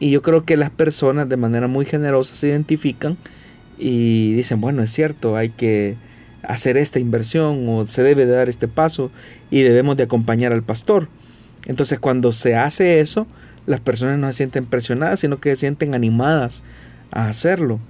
Y 0.00 0.10
yo 0.10 0.22
creo 0.22 0.44
que 0.44 0.56
las 0.56 0.70
personas 0.70 1.28
de 1.28 1.36
manera 1.36 1.68
muy 1.68 1.84
generosa 1.84 2.34
se 2.34 2.48
identifican 2.48 3.18
y 3.78 4.32
dicen, 4.32 4.62
bueno, 4.62 4.82
es 4.82 4.92
cierto, 4.92 5.36
hay 5.36 5.50
que 5.50 5.96
hacer 6.42 6.78
esta 6.78 7.00
inversión 7.00 7.68
o 7.68 7.86
se 7.86 8.02
debe 8.02 8.24
de 8.24 8.32
dar 8.32 8.48
este 8.48 8.66
paso 8.66 9.10
y 9.50 9.60
debemos 9.60 9.98
de 9.98 10.04
acompañar 10.04 10.54
al 10.54 10.62
pastor. 10.62 11.08
Entonces 11.66 11.98
cuando 11.98 12.32
se 12.32 12.56
hace 12.56 13.00
eso, 13.00 13.26
las 13.66 13.80
personas 13.80 14.18
no 14.18 14.26
se 14.28 14.38
sienten 14.38 14.66
presionadas, 14.66 15.20
sino 15.20 15.40
que 15.40 15.50
se 15.50 15.56
sienten 15.56 15.94
animadas 15.94 16.62
a 17.10 17.28
hacerlo. 17.28 17.80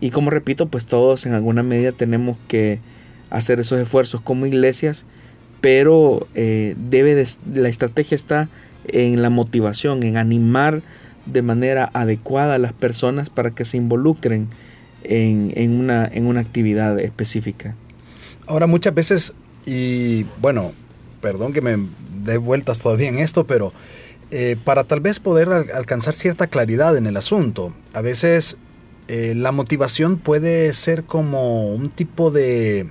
Y 0.00 0.10
como 0.10 0.30
repito, 0.30 0.66
pues 0.66 0.86
todos 0.86 1.26
en 1.26 1.34
alguna 1.34 1.62
medida 1.62 1.92
tenemos 1.92 2.36
que 2.48 2.80
hacer 3.30 3.60
esos 3.60 3.80
esfuerzos 3.80 4.20
como 4.20 4.46
iglesias, 4.46 5.06
pero 5.60 6.26
eh, 6.34 6.74
debe 6.76 7.14
de, 7.14 7.26
la 7.54 7.68
estrategia 7.68 8.16
está 8.16 8.48
en 8.86 9.22
la 9.22 9.30
motivación, 9.30 10.02
en 10.02 10.16
animar 10.16 10.82
de 11.26 11.42
manera 11.42 11.90
adecuada 11.94 12.56
a 12.56 12.58
las 12.58 12.72
personas 12.72 13.30
para 13.30 13.50
que 13.50 13.64
se 13.64 13.76
involucren 13.76 14.48
en, 15.04 15.52
en, 15.56 15.72
una, 15.78 16.06
en 16.06 16.26
una 16.26 16.40
actividad 16.40 16.98
específica. 16.98 17.76
Ahora 18.46 18.66
muchas 18.66 18.94
veces, 18.94 19.32
y 19.64 20.24
bueno, 20.40 20.72
perdón 21.22 21.52
que 21.52 21.62
me 21.62 21.76
dé 22.22 22.36
vueltas 22.36 22.80
todavía 22.80 23.08
en 23.08 23.18
esto, 23.18 23.46
pero 23.46 23.72
eh, 24.30 24.56
para 24.64 24.84
tal 24.84 25.00
vez 25.00 25.20
poder 25.20 25.48
alcanzar 25.48 26.14
cierta 26.14 26.46
claridad 26.46 26.96
en 26.96 27.06
el 27.06 27.16
asunto. 27.16 27.74
A 27.92 28.00
veces 28.00 28.56
eh, 29.08 29.34
la 29.36 29.52
motivación 29.52 30.18
puede 30.18 30.72
ser 30.72 31.04
como 31.04 31.68
un 31.68 31.90
tipo 31.90 32.30
de... 32.30 32.88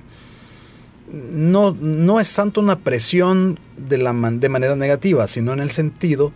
No, 1.11 1.75
no 1.79 2.19
es 2.19 2.33
tanto 2.33 2.59
una 2.59 2.79
presión 2.79 3.59
de, 3.77 3.97
la 3.97 4.13
de 4.13 4.49
manera 4.49 4.75
negativa, 4.75 5.27
sino 5.27 5.53
en 5.53 5.59
el 5.59 5.69
sentido 5.69 6.31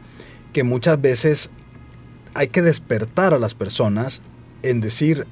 que 0.53 0.63
muchas 0.63 1.01
veces 1.01 1.49
hay 2.33 2.49
que 2.49 2.61
despertar 2.61 3.33
a 3.33 3.39
las 3.39 3.55
personas 3.55 4.21
en 4.61 4.81
decir, 4.81 5.25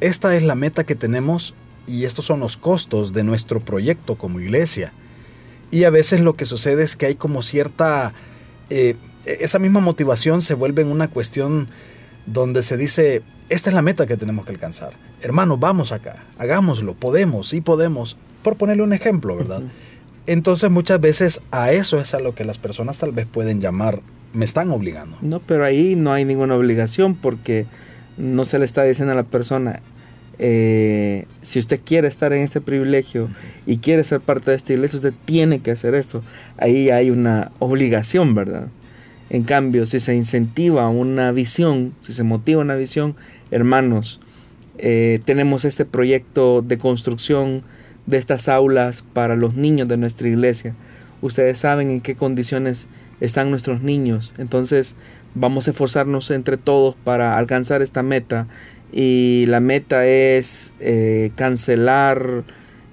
esta 0.00 0.36
es 0.36 0.42
la 0.42 0.54
meta 0.54 0.84
que 0.84 0.94
tenemos 0.94 1.54
y 1.86 2.04
estos 2.04 2.26
son 2.26 2.40
los 2.40 2.56
costos 2.56 3.12
de 3.12 3.24
nuestro 3.24 3.60
proyecto 3.60 4.16
como 4.16 4.40
iglesia. 4.40 4.92
Y 5.70 5.84
a 5.84 5.90
veces 5.90 6.20
lo 6.20 6.34
que 6.34 6.44
sucede 6.44 6.82
es 6.82 6.96
que 6.96 7.06
hay 7.06 7.14
como 7.14 7.42
cierta 7.42 8.12
eh, 8.70 8.96
esa 9.24 9.58
misma 9.58 9.80
motivación 9.80 10.40
se 10.42 10.54
vuelve 10.54 10.82
en 10.82 10.88
una 10.88 11.08
cuestión 11.08 11.68
donde 12.26 12.62
se 12.62 12.76
dice, 12.76 13.22
esta 13.48 13.70
es 13.70 13.74
la 13.74 13.82
meta 13.82 14.06
que 14.06 14.16
tenemos 14.16 14.44
que 14.44 14.52
alcanzar. 14.52 14.94
Hermano, 15.22 15.56
vamos 15.56 15.92
acá, 15.92 16.24
hagámoslo, 16.38 16.94
podemos, 16.94 17.48
sí 17.48 17.60
podemos, 17.60 18.16
por 18.42 18.56
ponerle 18.56 18.82
un 18.82 18.92
ejemplo, 18.92 19.36
¿verdad? 19.36 19.62
Entonces 20.26 20.70
muchas 20.70 21.00
veces 21.00 21.40
a 21.52 21.70
eso 21.72 22.00
es 22.00 22.14
a 22.14 22.20
lo 22.20 22.34
que 22.34 22.44
las 22.44 22.58
personas 22.58 22.98
tal 22.98 23.12
vez 23.12 23.26
pueden 23.26 23.60
llamar, 23.60 24.00
me 24.32 24.44
están 24.44 24.70
obligando. 24.70 25.16
No, 25.22 25.40
pero 25.40 25.64
ahí 25.64 25.94
no 25.94 26.12
hay 26.12 26.24
ninguna 26.24 26.56
obligación 26.56 27.14
porque 27.14 27.66
no 28.16 28.44
se 28.44 28.58
le 28.58 28.64
está 28.64 28.82
diciendo 28.82 29.12
a 29.12 29.16
la 29.16 29.22
persona, 29.22 29.80
eh, 30.38 31.26
si 31.40 31.58
usted 31.58 31.80
quiere 31.84 32.08
estar 32.08 32.32
en 32.32 32.42
este 32.42 32.60
privilegio 32.60 33.28
y 33.66 33.78
quiere 33.78 34.04
ser 34.04 34.20
parte 34.20 34.50
de 34.50 34.56
esta 34.56 34.72
iglesia, 34.72 34.96
usted 34.98 35.14
tiene 35.24 35.60
que 35.60 35.70
hacer 35.70 35.94
esto. 35.94 36.22
Ahí 36.58 36.90
hay 36.90 37.10
una 37.10 37.52
obligación, 37.58 38.34
¿verdad? 38.34 38.68
En 39.30 39.42
cambio, 39.42 39.86
si 39.86 39.98
se 39.98 40.14
incentiva 40.14 40.88
una 40.88 41.32
visión, 41.32 41.94
si 42.00 42.12
se 42.12 42.22
motiva 42.22 42.60
una 42.60 42.76
visión, 42.76 43.16
hermanos, 43.50 44.20
eh, 44.78 45.20
tenemos 45.24 45.64
este 45.64 45.84
proyecto 45.84 46.62
de 46.62 46.78
construcción 46.78 47.62
de 48.06 48.18
estas 48.18 48.48
aulas 48.48 49.02
para 49.12 49.34
los 49.36 49.54
niños 49.54 49.88
de 49.88 49.96
nuestra 49.96 50.28
iglesia. 50.28 50.74
Ustedes 51.22 51.58
saben 51.58 51.90
en 51.90 52.00
qué 52.00 52.14
condiciones 52.14 52.88
están 53.20 53.50
nuestros 53.50 53.82
niños. 53.82 54.32
Entonces 54.38 54.96
vamos 55.34 55.66
a 55.66 55.70
esforzarnos 55.70 56.30
entre 56.30 56.56
todos 56.56 56.94
para 56.94 57.36
alcanzar 57.38 57.82
esta 57.82 58.02
meta. 58.02 58.46
Y 58.92 59.44
la 59.48 59.60
meta 59.60 60.06
es 60.06 60.74
eh, 60.80 61.30
cancelar 61.34 62.44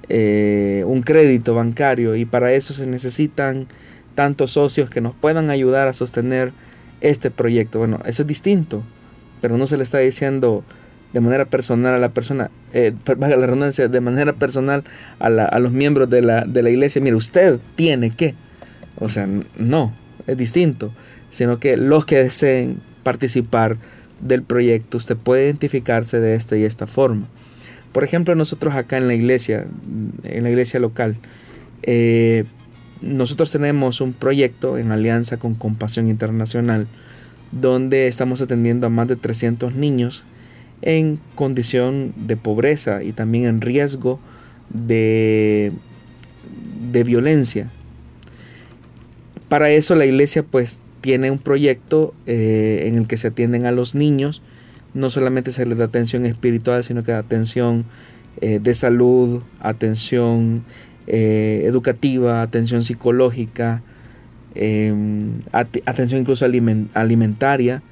eh, 0.10 0.84
un 0.86 1.02
crédito 1.02 1.56
bancario. 1.56 2.16
Y 2.16 2.26
para 2.26 2.54
eso 2.54 2.74
se 2.74 2.88
necesitan 2.88 3.68
tantos 4.16 4.52
socios 4.52 4.90
que 4.90 5.02
nos 5.02 5.14
puedan 5.14 5.50
ayudar 5.50 5.88
a 5.88 5.94
sostener 5.94 6.52
este 7.02 7.32
proyecto. 7.32 7.80
Bueno, 7.80 8.00
eso 8.06 8.24
es 8.24 8.28
distinto, 8.28 8.84
pero 9.42 9.58
no 9.58 9.68
se 9.68 9.78
le 9.78 9.84
está 9.84 10.00
diciendo 10.00 10.64
de 11.14 11.20
manera 11.20 11.46
personal 11.46 11.94
a 11.94 12.00
la 12.00 12.10
persona, 12.10 12.50
eh, 12.74 12.92
la 13.06 13.28
redundancia, 13.28 13.88
de 13.88 14.02
manera 14.02 14.34
personal 14.34 14.84
a, 15.20 15.28
a 15.28 15.60
los 15.60 15.72
miembros 15.72 16.10
de 16.10 16.24
la, 16.24 16.42
de 16.42 16.64
la, 16.64 16.72
iglesia, 16.72 17.02
mire, 17.02 17.16
usted 17.16 17.60
tiene 17.76 18.10
que, 18.10 18.34
o 19.00 19.10
sea, 19.10 19.30
no, 19.58 19.94
es 20.26 20.38
distinto, 20.38 20.92
sino 21.30 21.60
que 21.60 21.78
los 21.78 22.06
que 22.06 22.18
deseen 22.18 22.80
participar 23.04 23.78
del 24.24 24.44
proyecto, 24.44 24.98
usted 24.98 25.18
puede 25.18 25.46
identificarse 25.46 26.20
de 26.20 26.36
esta 26.36 26.58
y 26.58 26.64
esta 26.64 26.88
forma. 26.88 27.28
Por 27.92 28.04
ejemplo, 28.04 28.34
nosotros 28.36 28.74
acá 28.76 28.98
en 28.98 29.08
la 29.08 29.14
iglesia, 29.14 29.68
en 30.24 30.44
la 30.44 30.50
iglesia 30.50 30.80
local, 30.80 31.18
eh, 31.84 32.46
nosotros 33.02 33.52
tenemos 33.52 34.02
un 34.02 34.14
proyecto 34.14 34.78
en 34.78 34.92
alianza 34.92 35.38
con 35.38 35.56
Compasión 35.56 36.08
Internacional 36.08 36.88
donde 37.52 38.08
estamos 38.08 38.42
atendiendo 38.42 38.88
a 38.88 38.90
más 38.90 39.08
de 39.08 39.16
300 39.16 39.76
niños 39.76 40.24
en 40.82 41.20
condición 41.36 42.14
de 42.16 42.36
pobreza 42.36 43.04
y 43.04 43.12
también 43.12 43.46
en 43.46 43.62
riesgo 43.62 44.20
de, 44.70 45.72
de 46.92 47.04
violencia. 47.04 47.70
Para 49.50 49.70
eso 49.70 49.96
la 49.96 50.06
iglesia 50.06 50.44
pues 50.44 50.80
tiene 51.04 51.32
un 51.32 51.38
proyecto 51.38 52.14
eh, 52.28 52.86
en 52.88 52.96
el 52.98 53.08
que 53.08 53.18
se 53.18 53.28
atienden 53.28 53.66
a 53.66 53.74
los 53.74 53.94
niños, 53.94 54.42
no 54.94 55.10
solamente 55.10 55.52
se 55.52 55.66
les 55.66 55.78
da 55.78 55.84
atención 55.84 56.26
espiritual, 56.26 56.82
sino 56.82 57.04
que 57.04 57.12
da 57.12 57.18
atención 57.18 57.84
eh, 58.40 58.62
de 58.64 58.74
salud, 58.74 59.44
atención 59.60 60.64
eh, 61.08 61.64
educativa, 61.66 62.42
atención 62.42 62.86
psicológica, 62.86 63.84
em, 64.56 65.42
atención 65.52 66.22
incluso 66.22 66.46
alimentaria, 66.46 67.84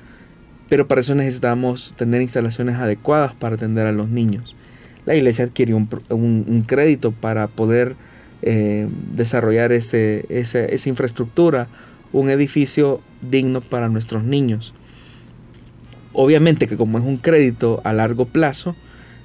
pero 0.70 0.88
para 0.88 1.02
eso 1.02 1.14
necesitamos 1.14 1.94
tener 1.98 2.22
instalaciones 2.22 2.78
adecuadas 2.78 3.34
para 3.36 3.56
atender 3.56 3.88
a 3.88 3.92
los 3.92 4.08
niños. 4.08 4.56
La 5.06 5.16
iglesia 5.16 5.44
adquirió 5.44 5.76
un, 5.76 6.64
crédito 6.66 7.12
para 7.12 7.48
poder 7.48 7.98
desarrollar 8.42 9.72
ese, 9.72 10.26
esa 10.30 10.90
infraestructura, 10.90 11.68
un 12.14 12.30
edificio 12.30 13.02
digno 13.22 13.62
para 13.62 13.90
nuestros 13.90 14.24
niños. 14.24 14.74
Obviamente 16.14 16.68
que 16.68 16.78
como 16.78 16.98
es 16.98 17.06
un 17.06 17.18
crédito 17.18 17.82
a 17.84 17.94
largo 17.94 18.26
plazo, 18.26 18.76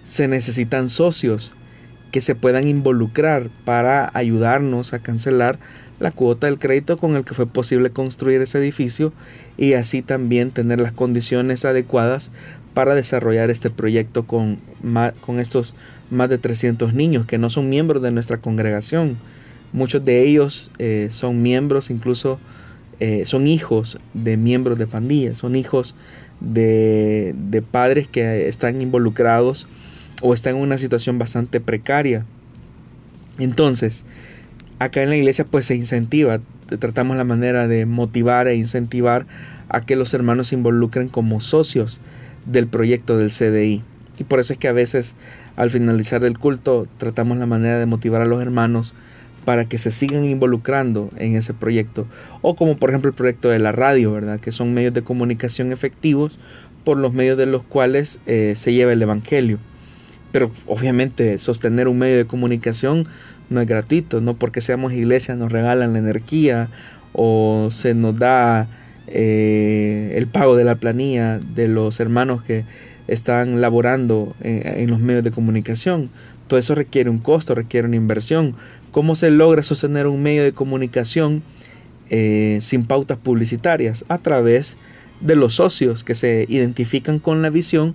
se 0.05 0.29
necesitan 0.29 0.89
socios 0.89 1.55
que 2.13 2.21
se 2.21 2.35
puedan 2.35 2.69
involucrar 2.69 3.51
para 3.65 4.11
ayudarnos 4.15 4.93
a 4.93 5.01
cancelar 5.01 5.59
la 5.99 6.13
cuota 6.13 6.47
del 6.47 6.59
crédito 6.59 6.99
con 6.99 7.17
el 7.17 7.25
que 7.25 7.35
fue 7.35 7.47
posible 7.47 7.91
construir 7.91 8.41
ese 8.41 8.59
edificio 8.59 9.13
y 9.57 9.73
así 9.73 10.03
también 10.03 10.51
tener 10.51 10.81
las 10.81 10.93
condiciones 10.93 11.65
adecuadas 11.65 12.31
para 12.75 12.95
desarrollar 12.95 13.51
este 13.51 13.71
proyecto 13.71 14.27
con, 14.27 14.59
con 15.23 15.41
estos 15.41 15.75
más 16.11 16.29
de 16.29 16.39
300 16.39 16.95
niños 16.95 17.27
que 17.27 17.39
no 17.39 17.51
son 17.51 17.69
miembros 17.69 18.03
de 18.03 18.11
nuestra 18.11 18.39
congregación. 18.39 19.17
Muchos 19.73 20.05
de 20.05 20.25
ellos 20.25 20.71
eh, 20.79 21.09
son 21.11 21.43
miembros, 21.43 21.91
incluso 21.91 22.39
eh, 23.01 23.25
son 23.25 23.47
hijos 23.47 23.99
de 24.15 24.37
miembros 24.37 24.79
de 24.79 24.87
pandillas, 24.87 25.39
son 25.39 25.57
hijos 25.57 25.95
de, 26.41 27.35
de 27.37 27.63
padres 27.63 28.09
que 28.09 28.49
están 28.49 28.81
involucrados 28.81 29.67
o 30.23 30.35
está 30.35 30.51
en 30.51 30.57
una 30.57 30.79
situación 30.79 31.19
bastante 31.19 31.61
precaria. 31.61 32.25
Entonces, 33.39 34.05
acá 34.79 35.03
en 35.03 35.11
la 35.11 35.17
iglesia 35.17 35.45
pues 35.45 35.67
se 35.67 35.77
incentiva, 35.77 36.41
tratamos 36.79 37.17
la 37.17 37.25
manera 37.25 37.67
de 37.69 37.87
motivar 37.87 38.49
e 38.49 38.57
incentivar 38.57 39.27
a 39.69 39.81
que 39.81 39.97
los 39.97 40.15
hermanos 40.15 40.49
se 40.49 40.55
involucren 40.55 41.09
como 41.09 41.41
socios 41.41 42.01
del 42.47 42.67
proyecto 42.67 43.19
del 43.19 43.31
CDI. 43.31 43.83
Y 44.19 44.25
por 44.25 44.41
eso 44.41 44.53
es 44.53 44.59
que 44.59 44.69
a 44.69 44.73
veces 44.73 45.17
al 45.57 45.71
finalizar 45.71 46.25
el 46.25 46.39
culto 46.39 46.87
tratamos 46.99 47.39
la 47.39 47.47
manera 47.47 47.79
de 47.79 47.87
motivar 47.87 48.23
a 48.23 48.27
los 48.27 48.41
hermanos 48.41 48.95
para 49.47 49.65
que 49.65 49.79
se 49.79 49.91
sigan 49.91 50.27
involucrando 50.27 51.09
en 51.17 51.37
ese 51.37 51.55
proyecto. 51.55 52.07
O 52.43 52.55
como 52.55 52.77
por 52.77 52.91
ejemplo 52.91 53.09
el 53.09 53.17
proyecto 53.17 53.49
de 53.49 53.59
la 53.59 53.73
radio, 53.73 54.13
¿verdad? 54.13 54.39
Que 54.39 54.53
son 54.53 54.75
medios 54.75 54.93
de 54.93 55.03
comunicación 55.03 55.73
efectivos 55.73 56.39
por 56.85 56.99
los 56.99 57.15
medios 57.15 57.39
de 57.39 57.47
los 57.47 57.63
cuales 57.63 58.21
eh, 58.27 58.55
se 58.57 58.75
lleva 58.75 58.93
el 58.93 59.01
Evangelio. 59.01 59.59
Pero 60.33 60.51
obviamente 60.67 61.39
sostener 61.39 61.89
un 61.89 61.99
medio 61.99 62.19
de 62.19 62.27
comunicación 62.27 63.07
no 63.49 63.61
es 63.61 63.69
gratuito, 63.69 64.21
no 64.21 64.35
porque 64.35 64.61
seamos 64.61 64.93
iglesia 64.93 65.37
nos 65.37 65.53
regalan 65.53 65.93
la 65.93 66.01
energía 66.01 66.69
o 67.13 67.69
se 67.71 67.95
nos 67.95 68.19
da 68.19 68.69
eh, 69.07 70.15
el 70.17 70.27
pago 70.27 70.57
de 70.57 70.65
la 70.65 70.75
planilla 70.75 71.39
de 71.39 71.69
los 71.69 72.01
hermanos 72.01 72.43
que 72.43 72.65
están 73.07 73.61
laborando 73.61 74.35
en, 74.43 74.91
los 74.91 74.99
medios 74.99 75.23
de 75.23 75.31
comunicación. 75.31 76.11
Todo 76.49 76.59
eso 76.59 76.75
requiere 76.75 77.11
un 77.11 77.19
costo, 77.19 77.55
requiere 77.55 77.87
una 77.87 77.97
inversión. 77.97 78.55
¿Cómo 78.97 79.15
se 79.15 79.29
logra 79.29 79.63
sostener 79.63 80.07
un 80.07 80.23
medio 80.23 80.43
de 80.43 80.53
comunicación 80.53 81.43
eh, 82.09 82.57
sin 82.63 82.87
pautas 82.87 83.19
publicitarias? 83.19 84.07
A 84.09 84.17
través 84.17 84.79
de 85.21 85.37
los 85.37 85.57
socios 85.57 86.03
que 86.03 86.15
se 86.15 86.47
identifican 86.49 87.19
con 87.19 87.43
la 87.43 87.51
visión 87.51 87.95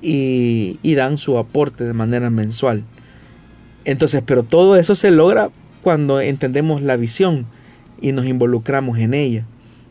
y, 0.00 0.78
dan 0.94 1.18
su 1.18 1.36
aporte 1.36 1.84
de 1.84 1.92
manera 1.92 2.30
mensual. 2.30 2.82
Entonces, 3.84 4.22
pero 4.24 4.42
todo 4.42 4.76
eso 4.76 4.94
se 4.94 5.10
logra 5.10 5.50
cuando 5.82 6.18
entendemos 6.18 6.80
la 6.80 6.96
visión 6.96 7.44
y 8.00 8.12
nos 8.12 8.24
involucramos 8.24 8.96
en 9.00 9.12
ella. 9.12 9.44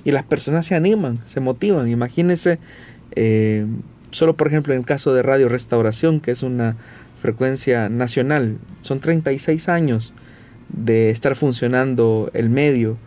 Y 0.06 0.10
las 0.10 0.24
personas 0.24 0.66
se 0.66 0.74
animan, 0.74 1.20
se 1.28 1.40
motivan. 1.40 1.88
Imagínense, 1.88 2.58
eh, 3.16 3.68
solo 4.10 4.36
por 4.36 4.48
ejemplo 4.48 4.74
en 4.74 4.80
el 4.80 4.86
caso 4.88 5.14
de 5.14 5.22
Radio 5.22 5.50
Restauración, 5.50 6.20
que 6.20 6.32
es 6.32 6.42
una 6.42 6.78
frecuencia 7.22 7.90
nacional, 7.90 8.58
son 8.82 9.00
36 9.00 9.70
años 9.70 10.16
de 10.70 11.10
estar 11.10 11.36
funcionando 11.36 12.30
el 12.34 12.50
medio. 12.50 12.98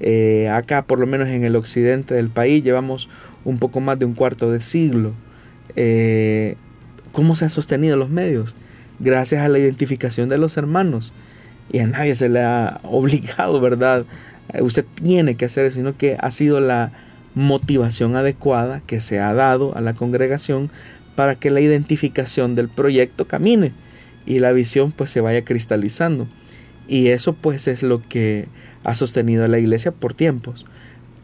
Eh, 0.00 0.48
acá, 0.48 0.82
por 0.82 0.98
lo 0.98 1.06
menos 1.06 1.28
en 1.28 1.44
el 1.44 1.56
occidente 1.56 2.14
del 2.14 2.28
país, 2.28 2.64
llevamos 2.64 3.08
un 3.44 3.58
poco 3.58 3.80
más 3.80 3.98
de 3.98 4.04
un 4.04 4.14
cuarto 4.14 4.50
de 4.50 4.60
siglo. 4.60 5.12
Eh, 5.76 6.56
cómo 7.12 7.36
se 7.36 7.44
han 7.44 7.50
sostenido 7.50 7.96
los 7.96 8.10
medios, 8.10 8.54
gracias 8.98 9.44
a 9.44 9.48
la 9.48 9.58
identificación 9.58 10.28
de 10.28 10.38
los 10.38 10.56
hermanos. 10.56 11.12
Y 11.72 11.78
a 11.78 11.86
nadie 11.86 12.14
se 12.14 12.28
le 12.28 12.40
ha 12.40 12.80
obligado, 12.84 13.60
¿verdad? 13.60 14.04
Eh, 14.52 14.62
usted 14.62 14.84
tiene 15.02 15.36
que 15.36 15.44
hacer 15.44 15.66
eso, 15.66 15.76
sino 15.76 15.96
que 15.96 16.16
ha 16.18 16.30
sido 16.30 16.60
la 16.60 16.92
motivación 17.34 18.16
adecuada 18.16 18.80
que 18.86 19.00
se 19.00 19.20
ha 19.20 19.32
dado 19.34 19.76
a 19.76 19.80
la 19.80 19.94
congregación 19.94 20.70
para 21.14 21.36
que 21.36 21.50
la 21.50 21.60
identificación 21.60 22.54
del 22.54 22.68
proyecto 22.68 23.26
camine 23.26 23.72
y 24.26 24.40
la 24.40 24.52
visión 24.52 24.92
pues 24.92 25.10
se 25.10 25.20
vaya 25.20 25.44
cristalizando. 25.44 26.26
Y 26.90 27.08
eso 27.08 27.32
pues 27.32 27.68
es 27.68 27.82
lo 27.82 28.02
que 28.02 28.48
ha 28.84 28.94
sostenido 28.94 29.46
la 29.48 29.58
iglesia 29.58 29.92
por 29.92 30.12
tiempos. 30.12 30.66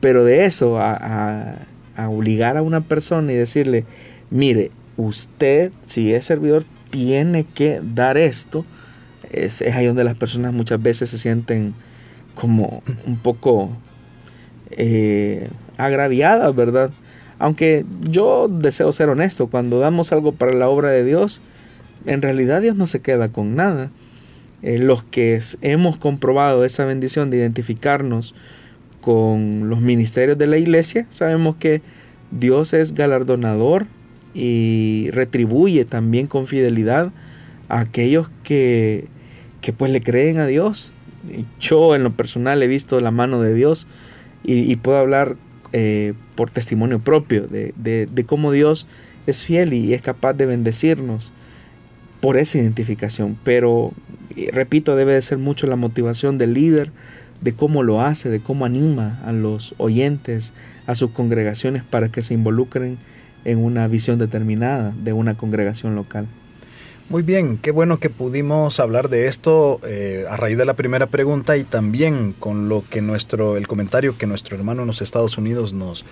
Pero 0.01 0.25
de 0.25 0.45
eso 0.45 0.79
a, 0.79 1.57
a 1.97 2.09
obligar 2.09 2.57
a 2.57 2.62
una 2.62 2.81
persona 2.81 3.33
y 3.33 3.37
decirle, 3.37 3.85
mire, 4.31 4.71
usted, 4.97 5.73
si 5.87 6.14
es 6.14 6.25
servidor, 6.25 6.64
tiene 6.91 7.45
que 7.45 7.81
dar 7.83 8.17
esto. 8.17 8.64
Es, 9.31 9.62
ahí 9.62 9.87
donde 9.87 10.05
las 10.05 10.17
personas 10.17 10.53
muchas 10.53 10.81
veces 10.81 11.11
se 11.11 11.19
sienten 11.19 11.75
como 12.35 12.83
un 13.07 13.17
poco 13.17 13.71
eh, 14.71 15.49
agraviadas, 15.79 16.55
¿verdad? 16.55 16.91
Aunque 17.39 17.85
yo 18.09 18.49
deseo 18.49 18.93
ser 18.93 19.09
honesto, 19.09 19.49
cuando 19.49 19.79
damos 19.79 20.12
algo 20.12 20.33
para 20.33 20.53
la 20.53 20.69
obra 20.69 20.91
de 20.91 21.05
Dios, 21.05 21.41
en 22.07 22.23
realidad 22.23 22.62
Dios 22.62 22.77
no 22.77 22.87
se 22.87 23.01
queda 23.01 23.29
con 23.29 23.57
nada. 23.57 23.91
Los 24.79 25.05
que 25.05 25.41
hemos 25.62 25.97
comprobado 25.97 26.64
esa 26.64 26.85
bendición 26.85 27.31
de 27.31 27.37
identificarnos 27.37 28.35
con 29.01 29.69
los 29.71 29.81
ministerios 29.81 30.37
de 30.37 30.49
la 30.49 30.59
iglesia, 30.59 31.07
sabemos 31.11 31.55
que 31.57 31.83
Dios 32.33 32.73
es 32.73 32.95
galardonador 32.95 33.87
y 34.35 35.09
retribuye 35.12 35.85
también 35.85 36.27
con 36.27 36.49
fidelidad 36.49 37.12
a 37.69 37.81
aquellos 37.81 38.29
que, 38.43 39.07
que 39.61 39.73
pues 39.73 39.93
le 39.93 40.03
creen 40.03 40.39
a 40.39 40.47
Dios. 40.47 40.93
Yo 41.61 41.95
en 41.95 42.03
lo 42.03 42.11
personal 42.11 42.62
he 42.62 42.67
visto 42.67 43.01
la 43.01 43.11
mano 43.11 43.41
de 43.41 43.55
Dios 43.55 43.87
y, 44.45 44.75
puedo 44.77 44.99
hablar 44.99 45.37
eh, 45.73 46.14
por 46.35 46.51
testimonio 46.51 47.01
propio 47.01 47.49
de, 47.49 47.73
de, 47.77 48.25
cómo 48.25 48.53
Dios 48.53 48.87
es 49.27 49.45
fiel 49.45 49.73
y 49.73 49.93
es 49.93 50.03
capaz 50.03 50.35
de 50.35 50.47
bendecirnos 50.47 51.33
por 52.21 52.37
esa 52.37 52.59
identificación. 52.59 53.39
Pero, 53.45 53.93
repito, 54.53 54.97
debe 54.97 55.14
de 55.14 55.23
ser 55.23 55.39
mucho 55.39 55.67
la 55.67 55.77
motivación 55.77 56.39
del 56.39 56.55
líder, 56.55 56.91
de 57.41 57.55
cómo 57.55 57.83
lo 57.83 58.01
hace, 58.01 58.29
de 58.29 58.41
cómo 58.41 58.64
anima 58.64 59.21
a 59.25 59.33
los 59.33 59.75
oyentes, 59.79 60.53
a 60.87 60.95
sus 60.95 61.11
congregaciones 61.11 61.85
para 61.85 62.09
que 62.11 62.23
se 62.23 62.35
involucren 62.35 62.99
en 63.45 63.59
una 63.59 63.87
visión 63.89 64.19
determinada 64.19 64.95
de 65.03 65.12
una 65.12 65.37
congregación 65.37 65.95
local. 65.95 66.27
Muy 67.09 67.23
bien, 67.23 67.57
qué 67.59 67.71
bueno 67.71 68.01
que 68.01 68.11
pudimos 68.11 68.81
hablar 68.81 69.09
de 69.09 69.29
esto 69.29 69.81
eh, 69.87 70.25
a 70.29 70.37
raíz 70.37 70.59
de 70.59 70.64
la 70.64 70.75
primera 70.75 71.07
pregunta 71.07 71.57
y 71.57 71.62
también 71.62 72.33
con 72.33 72.69
lo 72.69 72.83
que 72.91 73.01
nuestro, 73.01 73.57
el 73.57 73.69
comentario 73.69 74.19
que 74.19 74.27
nuestro 74.27 74.57
hermano 74.57 74.81
en 74.83 74.89
los 74.89 75.03
Estados 75.03 75.39
Unidos 75.39 75.73
nos, 75.73 76.05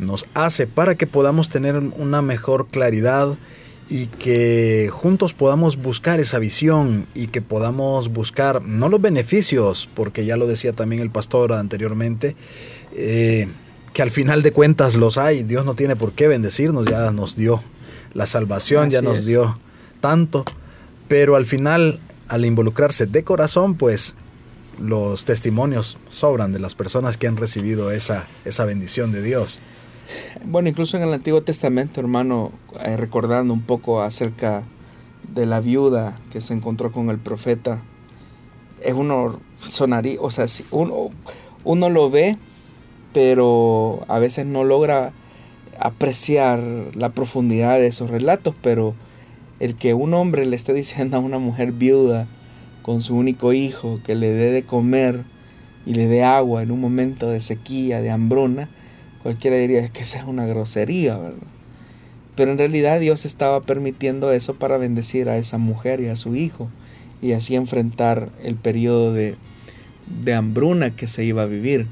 nos 0.00 0.26
hace 0.34 0.66
para 0.66 0.96
que 0.96 1.06
podamos 1.06 1.48
tener 1.48 1.76
una 1.76 2.22
mejor 2.22 2.66
claridad 2.66 3.36
y 3.88 4.06
que 4.06 4.88
juntos 4.92 5.34
podamos 5.34 5.76
buscar 5.76 6.20
esa 6.20 6.38
visión 6.38 7.06
y 7.14 7.26
que 7.26 7.42
podamos 7.42 8.08
buscar 8.08 8.62
no 8.62 8.88
los 8.88 9.00
beneficios, 9.00 9.88
porque 9.94 10.24
ya 10.24 10.36
lo 10.36 10.46
decía 10.46 10.72
también 10.72 11.02
el 11.02 11.10
pastor 11.10 11.52
anteriormente, 11.52 12.36
eh, 12.94 13.48
que 13.92 14.02
al 14.02 14.10
final 14.10 14.42
de 14.42 14.52
cuentas 14.52 14.96
los 14.96 15.18
hay, 15.18 15.42
Dios 15.42 15.64
no 15.64 15.74
tiene 15.74 15.96
por 15.96 16.12
qué 16.12 16.28
bendecirnos, 16.28 16.86
ya 16.86 17.10
nos 17.10 17.36
dio 17.36 17.62
la 18.14 18.26
salvación, 18.26 18.90
ya 18.90 19.02
nos 19.02 19.26
dio 19.26 19.58
tanto, 20.00 20.44
pero 21.08 21.36
al 21.36 21.46
final 21.46 22.00
al 22.28 22.46
involucrarse 22.46 23.06
de 23.06 23.24
corazón, 23.24 23.74
pues 23.74 24.14
los 24.80 25.26
testimonios 25.26 25.98
sobran 26.08 26.52
de 26.52 26.58
las 26.58 26.74
personas 26.74 27.18
que 27.18 27.26
han 27.26 27.36
recibido 27.36 27.90
esa, 27.90 28.26
esa 28.46 28.64
bendición 28.64 29.12
de 29.12 29.22
Dios. 29.22 29.60
Bueno, 30.44 30.68
incluso 30.68 30.96
en 30.96 31.02
el 31.04 31.12
Antiguo 31.12 31.42
Testamento, 31.42 32.00
hermano, 32.00 32.52
eh, 32.84 32.96
recordando 32.96 33.54
un 33.54 33.62
poco 33.62 34.02
acerca 34.02 34.64
de 35.34 35.46
la 35.46 35.60
viuda 35.60 36.18
que 36.30 36.40
se 36.40 36.54
encontró 36.54 36.92
con 36.92 37.10
el 37.10 37.18
profeta, 37.18 37.82
es 38.80 38.94
uno 38.94 39.38
sonaría, 39.58 40.20
o 40.20 40.30
sea, 40.30 40.46
uno, 40.70 41.10
uno 41.64 41.88
lo 41.88 42.10
ve, 42.10 42.36
pero 43.12 44.04
a 44.08 44.18
veces 44.18 44.46
no 44.46 44.64
logra 44.64 45.12
apreciar 45.78 46.60
la 46.94 47.10
profundidad 47.10 47.76
de 47.78 47.86
esos 47.86 48.10
relatos, 48.10 48.54
pero 48.62 48.94
el 49.60 49.76
que 49.76 49.94
un 49.94 50.14
hombre 50.14 50.44
le 50.46 50.56
esté 50.56 50.74
diciendo 50.74 51.16
a 51.16 51.20
una 51.20 51.38
mujer 51.38 51.72
viuda 51.72 52.26
con 52.82 53.00
su 53.02 53.14
único 53.16 53.52
hijo 53.52 54.00
que 54.04 54.14
le 54.14 54.30
dé 54.30 54.50
de 54.50 54.64
comer 54.64 55.22
y 55.86 55.94
le 55.94 56.06
dé 56.08 56.24
agua 56.24 56.62
en 56.62 56.70
un 56.70 56.80
momento 56.80 57.30
de 57.30 57.40
sequía, 57.40 58.00
de 58.00 58.10
hambruna, 58.10 58.68
Cualquiera 59.22 59.56
diría 59.56 59.88
que 59.88 60.02
esa 60.02 60.18
es 60.18 60.24
una 60.24 60.46
grosería, 60.46 61.16
¿verdad? 61.16 61.38
Pero 62.34 62.52
en 62.52 62.58
realidad 62.58 62.98
Dios 62.98 63.24
estaba 63.24 63.60
permitiendo 63.60 64.32
eso 64.32 64.54
para 64.54 64.78
bendecir 64.78 65.28
a 65.28 65.36
esa 65.36 65.58
mujer 65.58 66.00
y 66.00 66.08
a 66.08 66.16
su 66.16 66.34
hijo 66.34 66.70
y 67.20 67.32
así 67.32 67.54
enfrentar 67.54 68.30
el 68.42 68.56
periodo 68.56 69.12
de, 69.12 69.36
de 70.24 70.34
hambruna 70.34 70.96
que 70.96 71.08
se 71.08 71.24
iba 71.24 71.42
a 71.42 71.46
vivir. 71.46 71.86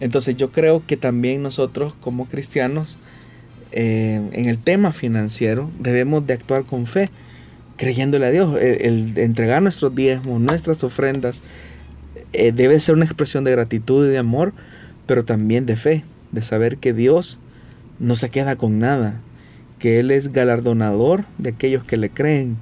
Entonces 0.00 0.36
yo 0.36 0.50
creo 0.50 0.82
que 0.86 0.96
también 0.96 1.42
nosotros 1.42 1.94
como 2.00 2.26
cristianos 2.26 2.98
eh, 3.72 4.20
en 4.32 4.48
el 4.48 4.58
tema 4.58 4.92
financiero 4.92 5.70
debemos 5.80 6.26
de 6.26 6.34
actuar 6.34 6.64
con 6.64 6.86
fe, 6.86 7.08
creyéndole 7.76 8.26
a 8.26 8.30
Dios. 8.30 8.58
El, 8.60 9.16
entregar 9.16 9.62
nuestros 9.62 9.94
diezmos, 9.94 10.40
nuestras 10.40 10.84
ofrendas, 10.84 11.42
eh, 12.34 12.52
debe 12.52 12.78
ser 12.78 12.94
una 12.94 13.06
expresión 13.06 13.44
de 13.44 13.52
gratitud 13.52 14.06
y 14.06 14.10
de 14.10 14.18
amor, 14.18 14.52
pero 15.06 15.24
también 15.24 15.64
de 15.64 15.76
fe 15.76 16.04
de 16.32 16.42
saber 16.42 16.78
que 16.78 16.92
Dios 16.92 17.38
no 17.98 18.16
se 18.16 18.30
queda 18.30 18.56
con 18.56 18.78
nada, 18.78 19.20
que 19.78 20.00
Él 20.00 20.10
es 20.10 20.32
galardonador 20.32 21.24
de 21.38 21.50
aquellos 21.50 21.84
que 21.84 21.96
le 21.96 22.10
creen. 22.10 22.56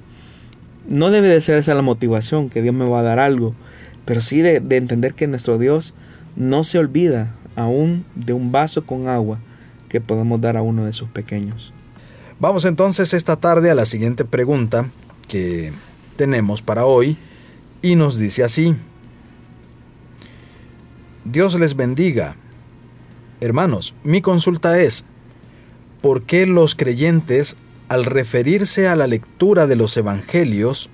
No 0.87 1.09
debe 1.09 1.27
de 1.27 1.41
ser 1.41 1.57
esa 1.57 1.73
la 1.73 1.81
motivación, 1.81 2.49
que 2.49 2.61
Dios 2.61 2.75
me 2.75 2.85
va 2.85 2.99
a 2.99 3.03
dar 3.03 3.19
algo, 3.19 3.55
pero 4.05 4.21
sí 4.21 4.41
de, 4.41 4.59
de 4.59 4.77
entender 4.77 5.13
que 5.13 5.27
nuestro 5.27 5.57
Dios 5.57 5.93
no 6.35 6.63
se 6.63 6.77
olvida 6.79 7.35
aún 7.55 8.05
de 8.15 8.33
un 8.33 8.51
vaso 8.51 8.85
con 8.85 9.07
agua 9.07 9.39
que 9.89 10.01
podemos 10.01 10.39
dar 10.39 10.57
a 10.57 10.61
uno 10.61 10.85
de 10.85 10.93
sus 10.93 11.09
pequeños. 11.09 11.73
Vamos 12.39 12.65
entonces 12.65 13.13
esta 13.13 13.35
tarde 13.35 13.69
a 13.69 13.75
la 13.75 13.85
siguiente 13.85 14.25
pregunta 14.25 14.89
que 15.27 15.71
tenemos 16.15 16.61
para 16.61 16.85
hoy 16.85 17.17
y 17.81 17.95
nos 17.95 18.17
dice 18.17 18.43
así. 18.43 18.75
Dios 21.23 21.59
les 21.59 21.75
bendiga. 21.75 22.35
Hermanos, 23.41 23.95
mi 24.03 24.21
consulta 24.21 24.79
es, 24.79 25.03
¿por 25.99 26.21
qué 26.23 26.45
los 26.45 26.75
creyentes, 26.75 27.55
al 27.89 28.05
referirse 28.05 28.87
a 28.87 28.95
la 28.95 29.07
lectura 29.07 29.65
de 29.65 29.75
los 29.75 29.97
evangelios, 29.97 30.91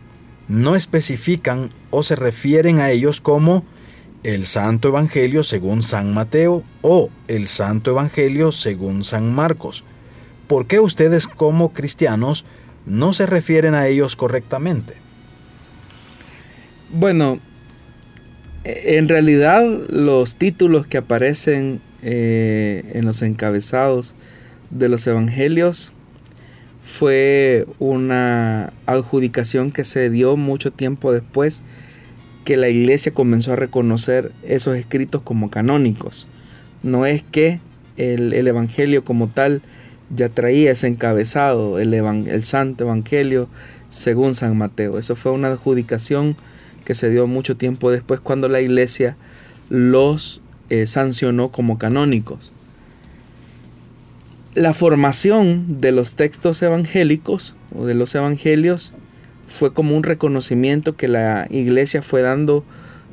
no 0.47 0.77
especifican 0.77 1.71
o 1.91 2.03
se 2.03 2.15
refieren 2.15 2.79
a 2.79 2.89
ellos 2.89 3.19
como 3.19 3.65
el 4.23 4.45
Santo 4.45 4.87
Evangelio 4.87 5.43
según 5.43 5.83
San 5.83 6.13
Mateo 6.13 6.63
o 6.81 7.09
el 7.27 7.47
Santo 7.47 7.91
Evangelio 7.91 8.53
según 8.53 9.03
San 9.03 9.35
Marcos? 9.35 9.83
¿Por 10.47 10.67
qué 10.67 10.79
ustedes 10.79 11.27
como 11.27 11.73
cristianos 11.73 12.45
no 12.85 13.11
se 13.11 13.25
refieren 13.25 13.75
a 13.75 13.87
ellos 13.87 14.15
correctamente? 14.15 14.93
Bueno, 16.93 17.39
en 18.63 19.09
realidad 19.09 19.65
los 19.89 20.37
títulos 20.37 20.87
que 20.87 20.97
aparecen 20.97 21.81
eh, 22.09 22.89
en 22.93 23.05
los 23.05 23.21
encabezados 23.21 24.15
de 24.69 24.87
los 24.87 25.05
evangelios 25.07 25.91
fue 26.81 27.67
una 27.79 28.71
adjudicación 28.85 29.71
que 29.71 29.83
se 29.83 30.09
dio 30.09 30.37
mucho 30.37 30.71
tiempo 30.71 31.11
después 31.11 31.65
que 32.45 32.55
la 32.55 32.69
iglesia 32.69 33.13
comenzó 33.13 33.51
a 33.51 33.55
reconocer 33.57 34.31
esos 34.43 34.77
escritos 34.77 35.21
como 35.21 35.49
canónicos. 35.49 36.27
No 36.81 37.05
es 37.05 37.23
que 37.29 37.59
el, 37.97 38.31
evangelio 38.47 39.03
como 39.03 39.27
tal 39.27 39.61
ya 40.09 40.29
traía 40.29 40.71
ese 40.71 40.87
encabezado, 40.87 41.77
el, 41.77 41.93
el 41.93 42.43
santo 42.43 42.85
evangelio 42.85 43.49
según 43.89 44.33
San 44.33 44.57
Mateo. 44.57 44.97
Eso 44.97 45.17
fue 45.17 45.33
una 45.33 45.49
adjudicación 45.49 46.37
que 46.85 46.95
se 46.95 47.09
dio 47.09 47.27
mucho 47.27 47.57
tiempo 47.57 47.91
después 47.91 48.21
cuando 48.21 48.47
la 48.47 48.61
iglesia 48.61 49.17
los 49.69 50.41
eh, 50.69 50.87
sancionó 50.87 51.49
como 51.49 51.77
canónicos. 51.77 52.51
La 54.53 54.73
formación 54.73 55.79
de 55.79 55.91
los 55.91 56.15
textos 56.15 56.61
evangélicos 56.61 57.55
o 57.75 57.85
de 57.85 57.93
los 57.93 58.15
evangelios 58.15 58.91
fue 59.47 59.71
como 59.71 59.95
un 59.95 60.03
reconocimiento 60.03 60.95
que 60.95 61.07
la 61.07 61.47
iglesia 61.49 62.01
fue 62.01 62.21
dando 62.21 62.65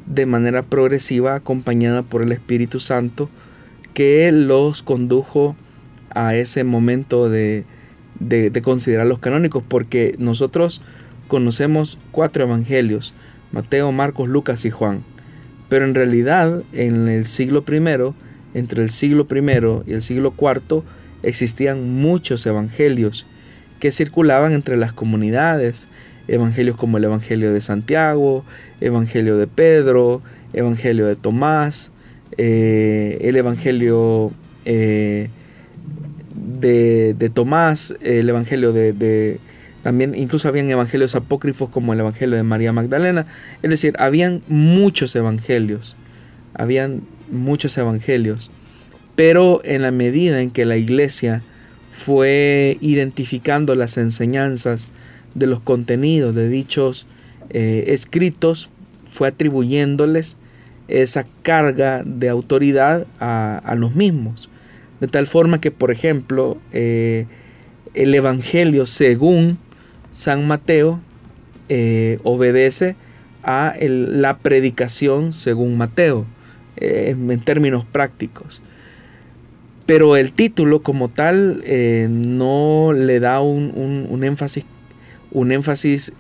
de 0.07 0.27
manera 0.27 0.63
progresiva 0.63 1.35
acompañada 1.35 2.03
por 2.03 2.23
el 2.23 2.33
Espíritu 2.33 2.81
Santo 2.81 3.29
que 3.93 4.33
los 4.33 4.83
condujo 4.83 5.55
a 6.11 6.35
ese 6.35 6.65
momento 6.65 7.29
de, 7.29 7.65
de, 8.19 8.51
de 8.51 8.63
considerar 8.63 9.07
los 9.07 9.19
canónicos 9.19 9.63
porque 9.67 10.15
nosotros 10.19 10.83
conocemos 11.29 11.99
cuatro 12.11 12.45
evangelios 12.45 13.15
Mateo, 13.53 13.93
Marcos, 13.93 14.29
Lucas 14.29 14.65
y 14.65 14.71
Juan 14.71 15.05
pero 15.75 15.87
en 15.87 15.95
realidad, 15.97 16.63
en 16.73 17.09
el 17.09 17.25
siglo 17.25 17.65
I, 17.67 18.57
entre 18.57 18.81
el 18.81 18.91
siglo 18.91 19.27
I 19.29 19.91
y 19.91 19.93
el 19.93 20.03
siglo 20.03 20.33
IV, 20.39 20.85
existían 21.25 21.95
muchos 21.97 22.47
evangelios 22.47 23.27
que 23.81 23.91
circulaban 23.91 24.53
entre 24.53 24.77
las 24.77 24.93
comunidades. 24.93 25.89
Evangelios 26.29 26.77
como 26.77 26.99
el 26.99 27.03
Evangelio 27.03 27.53
de 27.53 27.61
Santiago, 27.61 28.45
Evangelio 28.81 29.37
de 29.37 29.49
Pedro, 29.49 30.23
Evangelio 30.53 31.09
de 31.09 31.17
Tomás, 31.17 31.91
eh, 32.39 33.19
el 33.23 33.35
Evangelio 33.35 34.31
eh, 34.67 35.29
de, 36.37 37.31
Tomás, 37.35 37.97
el 38.01 38.29
Evangelio 38.29 38.73
de, 38.73 39.41
también 39.85 40.15
incluso 40.15 40.49
habían 40.49 40.71
evangelios 40.71 41.15
apócrifos 41.15 41.69
como 41.69 41.93
el 41.93 42.01
Evangelio 42.01 42.37
de 42.37 42.43
María 42.43 42.73
Magdalena. 42.73 43.27
Es 43.63 43.69
decir, 43.69 43.95
habían 43.99 44.41
muchos 44.49 45.15
evangelios. 45.15 45.95
Habían 46.55 47.03
muchos 47.31 47.77
evangelios. 47.77 48.51
Pero 49.15 49.61
en 49.63 49.83
la 49.83 49.91
medida 49.91 50.41
en 50.41 50.51
que 50.51 50.65
la 50.65 50.79
iglesia 50.79 51.43
fue 51.91 52.79
identificando 52.81 53.75
las 53.75 53.99
enseñanzas 53.99 54.89
de 55.35 55.49
los 55.49 55.61
contenidos 55.61 56.35
de 56.35 56.49
dichos 56.49 57.07
eh, 57.51 57.85
escritos, 57.89 58.71
fue 59.13 59.29
atribuyéndoles 59.29 60.39
esa 60.89 61.27
carga 61.43 62.03
de 62.07 62.31
autoridad 62.31 63.07
a, 63.21 63.75
los 63.77 63.95
mismos. 63.95 64.49
De 65.01 65.09
tal 65.09 65.27
forma 65.27 65.61
que, 65.61 65.71
por 65.71 65.91
ejemplo, 65.91 66.57
eh, 66.73 67.27
el 67.93 68.15
Evangelio 68.15 68.87
según 68.87 69.59
San 70.15 70.47
Mateo 70.47 71.01
eh, 71.69 72.19
obedece 72.23 72.95
a 73.43 73.75
la 73.81 74.39
predicación 74.39 75.33
según 75.33 75.77
Mateo, 75.77 76.25
eh, 76.77 77.17
en 77.19 77.41
términos 77.41 77.85
prácticos. 77.85 78.63
Pero 79.87 80.17
el 80.17 80.33
título 80.33 80.83
como 80.83 81.09
tal 81.09 81.63
eh, 81.67 82.07
no 82.09 82.93
le 82.93 83.19
da 83.19 83.41
un, 83.41 84.21
énfasis, 84.23 84.65
un 85.33 85.51
énfasis 85.51 86.13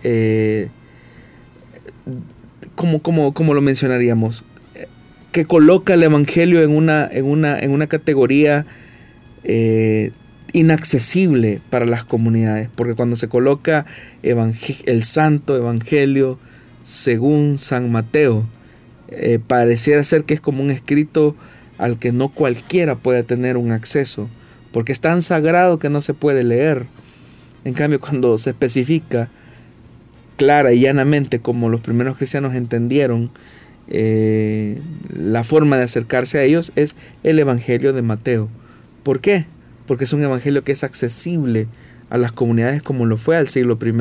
como, 2.74 3.00
como, 3.00 3.32
como, 3.32 3.54
lo 3.54 3.60
mencionaríamos, 3.60 4.42
que 5.30 5.44
coloca 5.44 5.94
el 5.94 6.02
Evangelio 6.02 6.64
en 6.64 6.72
una, 6.72 7.08
en 7.10 7.26
una, 7.26 7.60
en 7.60 7.70
una 7.70 7.86
categoría 7.86 8.66
inaccesible 10.54 11.60
para 11.68 11.84
las 11.84 12.04
comunidades, 12.04 12.70
porque 12.74 12.94
cuando 12.94 13.16
se 13.16 13.28
coloca 13.28 13.84
el 14.22 15.02
Santo 15.02 15.56
Evangelio 15.56 16.38
según 16.84 17.58
San 17.58 17.90
Mateo, 17.90 18.46
eh, 19.08 19.40
pareciera 19.44 20.02
ser 20.04 20.24
que 20.24 20.32
es 20.32 20.40
como 20.40 20.62
un 20.62 20.70
escrito 20.70 21.34
al 21.76 21.98
que 21.98 22.12
no 22.12 22.28
cualquiera 22.28 22.94
puede 22.94 23.24
tener 23.24 23.56
un 23.56 23.72
acceso, 23.72 24.28
porque 24.72 24.92
es 24.92 25.00
tan 25.00 25.22
sagrado 25.22 25.80
que 25.80 25.90
no 25.90 26.00
se 26.02 26.14
puede 26.14 26.44
leer. 26.44 26.86
En 27.64 27.74
cambio, 27.74 28.00
cuando 28.00 28.38
se 28.38 28.50
especifica 28.50 29.28
clara 30.36 30.72
y 30.72 30.80
llanamente 30.80 31.40
como 31.40 31.68
los 31.68 31.80
primeros 31.80 32.16
cristianos 32.16 32.54
entendieron, 32.54 33.32
eh, 33.88 34.80
la 35.12 35.42
forma 35.42 35.78
de 35.78 35.84
acercarse 35.84 36.38
a 36.38 36.44
ellos 36.44 36.70
es 36.76 36.94
el 37.24 37.40
Evangelio 37.40 37.92
de 37.92 38.02
Mateo. 38.02 38.48
¿Por 39.02 39.20
qué? 39.20 39.46
Porque 39.86 40.04
es 40.04 40.12
un 40.12 40.22
evangelio 40.22 40.64
que 40.64 40.72
es 40.72 40.84
accesible 40.84 41.68
a 42.10 42.18
las 42.18 42.32
comunidades 42.32 42.82
como 42.82 43.06
lo 43.06 43.16
fue 43.16 43.36
al 43.36 43.48
siglo 43.48 43.78
I. 43.80 43.92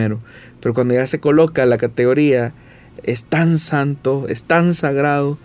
Pero 0.60 0.74
cuando 0.74 0.94
ya 0.94 1.08
se 1.08 1.20
coloca 1.20 1.66
la 1.66 1.78
categoría 1.78 2.54
es 3.04 3.26
tan 3.26 3.58
santo, 3.58 4.28
es 4.30 4.44
tan 4.44 4.74
sagrado, 4.74 5.38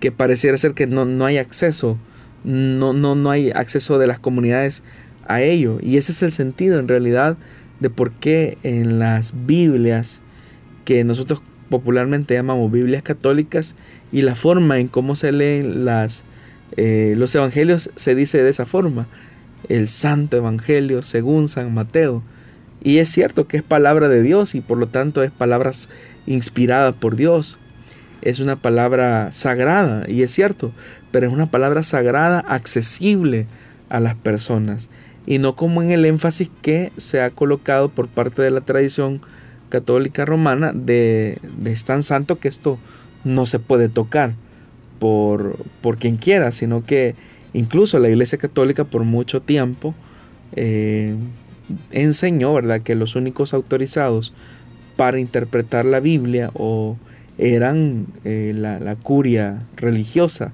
que 0.00 0.12
pareciera 0.12 0.58
ser 0.58 0.74
que 0.74 0.86
no, 0.86 1.04
no 1.06 1.24
hay 1.26 1.38
acceso, 1.38 1.98
no, 2.44 2.92
no, 2.92 3.14
no 3.14 3.30
hay 3.30 3.50
acceso 3.50 3.98
de 3.98 4.06
las 4.06 4.18
comunidades 4.18 4.82
a 5.26 5.40
ello. 5.42 5.78
Y 5.82 5.96
ese 5.96 6.12
es 6.12 6.22
el 6.22 6.32
sentido 6.32 6.78
en 6.78 6.88
realidad 6.88 7.36
de 7.80 7.90
por 7.90 8.12
qué 8.12 8.58
en 8.62 8.98
las 8.98 9.32
Biblias 9.46 10.20
que 10.84 11.04
nosotros 11.04 11.40
popularmente 11.70 12.34
llamamos 12.34 12.70
Biblias 12.70 13.02
católicas 13.02 13.76
y 14.12 14.22
la 14.22 14.34
forma 14.34 14.78
en 14.78 14.88
cómo 14.88 15.16
se 15.16 15.32
leen 15.32 15.84
las, 15.84 16.24
eh, 16.76 17.14
los 17.16 17.34
evangelios 17.34 17.90
se 17.96 18.14
dice 18.14 18.42
de 18.42 18.50
esa 18.50 18.66
forma 18.66 19.08
el 19.68 19.88
Santo 19.88 20.36
Evangelio 20.36 21.02
según 21.02 21.48
San 21.48 21.72
Mateo. 21.72 22.22
Y 22.82 22.98
es 22.98 23.08
cierto 23.08 23.46
que 23.46 23.56
es 23.56 23.62
palabra 23.62 24.08
de 24.08 24.22
Dios 24.22 24.54
y 24.54 24.60
por 24.60 24.78
lo 24.78 24.88
tanto 24.88 25.22
es 25.22 25.30
palabra 25.30 25.70
inspirada 26.26 26.92
por 26.92 27.16
Dios. 27.16 27.58
Es 28.22 28.40
una 28.40 28.56
palabra 28.56 29.32
sagrada 29.32 30.04
y 30.08 30.22
es 30.22 30.32
cierto, 30.32 30.72
pero 31.10 31.26
es 31.26 31.32
una 31.32 31.46
palabra 31.46 31.82
sagrada 31.82 32.40
accesible 32.40 33.46
a 33.88 34.00
las 34.00 34.14
personas 34.14 34.90
y 35.26 35.38
no 35.38 35.56
como 35.56 35.82
en 35.82 35.90
el 35.90 36.04
énfasis 36.04 36.50
que 36.62 36.92
se 36.96 37.22
ha 37.22 37.30
colocado 37.30 37.88
por 37.88 38.08
parte 38.08 38.42
de 38.42 38.50
la 38.50 38.60
tradición 38.60 39.20
católica 39.68 40.24
romana 40.24 40.72
de, 40.74 41.38
de 41.58 41.72
es 41.72 41.84
tan 41.84 42.02
santo 42.02 42.38
que 42.38 42.48
esto 42.48 42.78
no 43.24 43.46
se 43.46 43.58
puede 43.58 43.88
tocar 43.88 44.34
por, 44.98 45.56
por 45.80 45.96
quien 45.96 46.16
quiera, 46.16 46.52
sino 46.52 46.84
que 46.84 47.14
Incluso 47.54 47.98
la 47.98 48.10
Iglesia 48.10 48.36
Católica 48.36 48.84
por 48.84 49.04
mucho 49.04 49.40
tiempo 49.40 49.94
eh, 50.56 51.14
enseñó, 51.92 52.52
¿verdad?, 52.52 52.82
que 52.82 52.94
los 52.94 53.16
únicos 53.16 53.54
autorizados 53.54 54.34
para 54.96 55.18
interpretar 55.18 55.84
la 55.84 56.00
Biblia 56.00 56.50
o 56.54 56.96
eran 57.38 58.06
eh, 58.24 58.52
la, 58.54 58.96
curia 58.96 59.62
religiosa. 59.76 60.52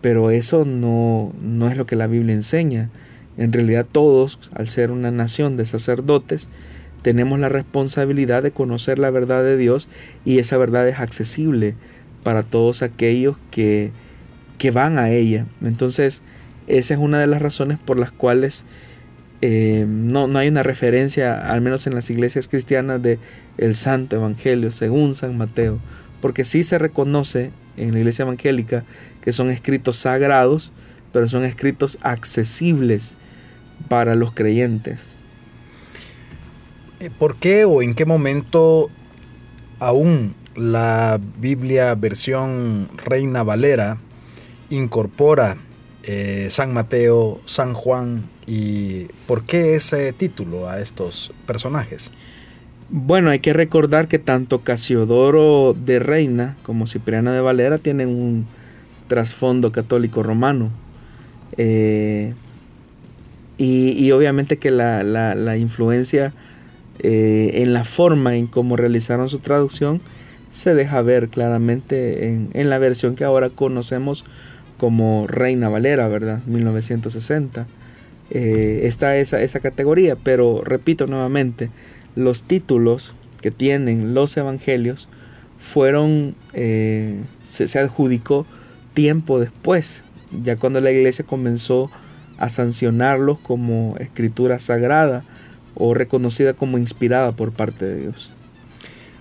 Pero 0.00 0.30
eso 0.30 0.64
no, 0.64 1.32
no 1.40 1.68
es 1.68 1.76
lo 1.76 1.86
que 1.86 1.96
la 1.96 2.06
Biblia 2.06 2.34
enseña. 2.34 2.90
En 3.36 3.52
realidad 3.52 3.86
todos, 3.90 4.38
al 4.54 4.66
ser 4.66 4.90
una 4.90 5.10
nación 5.10 5.56
de 5.56 5.66
sacerdotes, 5.66 6.50
tenemos 7.02 7.38
la 7.38 7.50
responsabilidad 7.50 8.42
de 8.42 8.50
conocer 8.50 8.98
la 8.98 9.10
verdad 9.10 9.42
de 9.42 9.58
Dios 9.58 9.88
y 10.24 10.38
esa 10.38 10.56
verdad 10.56 10.88
es 10.88 10.98
accesible 10.98 11.74
para 12.22 12.42
todos 12.42 12.82
aquellos 12.82 13.36
que 13.50 13.92
que 14.58 14.70
van 14.70 14.98
a 14.98 15.10
ella. 15.10 15.46
Entonces, 15.62 16.22
esa 16.66 16.94
es 16.94 17.00
una 17.00 17.20
de 17.20 17.26
las 17.26 17.42
razones 17.42 17.78
por 17.78 17.98
las 17.98 18.12
cuales 18.12 18.64
eh, 19.40 19.84
no, 19.86 20.26
no, 20.26 20.38
hay 20.38 20.48
una 20.48 20.62
referencia, 20.62 21.50
al 21.50 21.60
menos 21.60 21.86
en 21.86 21.94
las 21.94 22.08
iglesias 22.08 22.48
cristianas, 22.48 23.02
de 23.02 23.18
el 23.58 23.74
Santo 23.74 24.16
Evangelio 24.16 24.72
según 24.72 25.14
San 25.14 25.36
Mateo, 25.36 25.78
porque 26.20 26.44
sí 26.44 26.64
se 26.64 26.78
reconoce 26.78 27.50
en 27.76 27.92
la 27.92 27.98
iglesia 27.98 28.22
evangélica 28.22 28.84
que 29.20 29.32
son 29.32 29.50
escritos 29.50 29.96
sagrados, 29.96 30.72
pero 31.12 31.28
son 31.28 31.44
escritos 31.44 31.98
accesibles 32.02 33.16
para 33.88 34.14
los 34.14 34.32
creyentes. 34.32 35.16
Eh, 37.00 37.10
¿Por 37.18 37.36
qué 37.36 37.64
o 37.64 37.82
en 37.82 37.94
qué 37.94 38.06
momento 38.06 38.90
aún 39.78 40.34
la 40.56 41.20
Biblia 41.38 41.94
versión 41.94 42.88
Reina 43.04 43.42
Valera 43.42 43.98
incorpora 44.70 45.56
eh, 46.02 46.48
San 46.50 46.74
Mateo, 46.74 47.40
San 47.46 47.72
Juan 47.72 48.24
y 48.46 49.06
por 49.26 49.44
qué 49.44 49.74
ese 49.74 50.12
título 50.12 50.68
a 50.68 50.80
estos 50.80 51.32
personajes? 51.46 52.12
Bueno, 52.90 53.30
hay 53.30 53.38
que 53.38 53.54
recordar 53.54 54.08
que 54.08 54.18
tanto 54.18 54.60
Casiodoro 54.60 55.74
de 55.74 55.98
Reina 55.98 56.56
como 56.62 56.86
Cipriana 56.86 57.32
de 57.32 57.40
Valera 57.40 57.78
tienen 57.78 58.08
un 58.08 58.46
trasfondo 59.08 59.72
católico 59.72 60.22
romano. 60.22 60.70
Eh, 61.56 62.34
y, 63.56 64.10
obviamente 64.10 64.58
que 64.58 64.70
la, 64.70 65.56
influencia 65.56 66.34
eh, 66.98 67.62
en 67.62 67.72
la 67.72 67.84
forma 67.84 68.36
en 68.36 68.46
cómo 68.46 68.76
realizaron 68.76 69.28
su 69.28 69.38
traducción 69.38 70.00
se 70.50 70.74
deja 70.74 71.00
ver 71.02 71.28
claramente 71.28 72.28
en, 72.28 72.50
en 72.52 72.68
la 72.68 72.78
versión 72.78 73.16
que 73.16 73.24
ahora 73.24 73.50
conocemos 73.50 74.24
como 74.84 75.26
Reina 75.26 75.70
Valera, 75.70 76.08
¿verdad? 76.08 76.42
1960. 76.44 77.66
Eh, 78.28 78.80
está 78.82 79.16
esa, 79.16 79.40
esa 79.40 79.60
categoría, 79.60 80.14
pero 80.14 80.60
repito 80.62 81.06
nuevamente, 81.06 81.70
los 82.16 82.42
títulos 82.42 83.14
que 83.40 83.50
tienen 83.50 84.12
los 84.12 84.36
evangelios 84.36 85.08
fueron, 85.56 86.34
eh, 86.52 87.18
se, 87.40 87.78
adjudicó 87.78 88.44
tiempo 88.92 89.40
después, 89.40 90.04
ya 90.42 90.56
cuando 90.56 90.82
la 90.82 90.90
iglesia 90.90 91.24
comenzó 91.24 91.90
a 92.36 92.50
sancionarlos 92.50 93.38
como 93.38 93.96
escritura 94.00 94.58
sagrada 94.58 95.24
o 95.74 95.94
reconocida 95.94 96.52
como 96.52 96.76
inspirada 96.76 97.32
por 97.32 97.52
parte 97.52 97.86
de 97.86 98.00
Dios. 98.02 98.30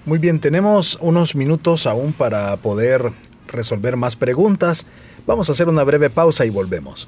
Muy 0.06 0.20
bien, 0.20 0.42
tenemos 0.42 0.98
unos 1.00 1.36
minutos 1.36 1.88
aún 1.88 2.12
para 2.12 2.58
poder 2.58 3.14
resolver 3.54 3.96
más 3.96 4.18
preguntas. 4.18 4.86
Vamos 5.26 5.50
a 5.50 5.54
hacer 5.54 5.70
una 5.70 5.84
breve 5.84 6.10
pausa 6.10 6.46
y 6.46 6.50
volvemos. 6.50 7.08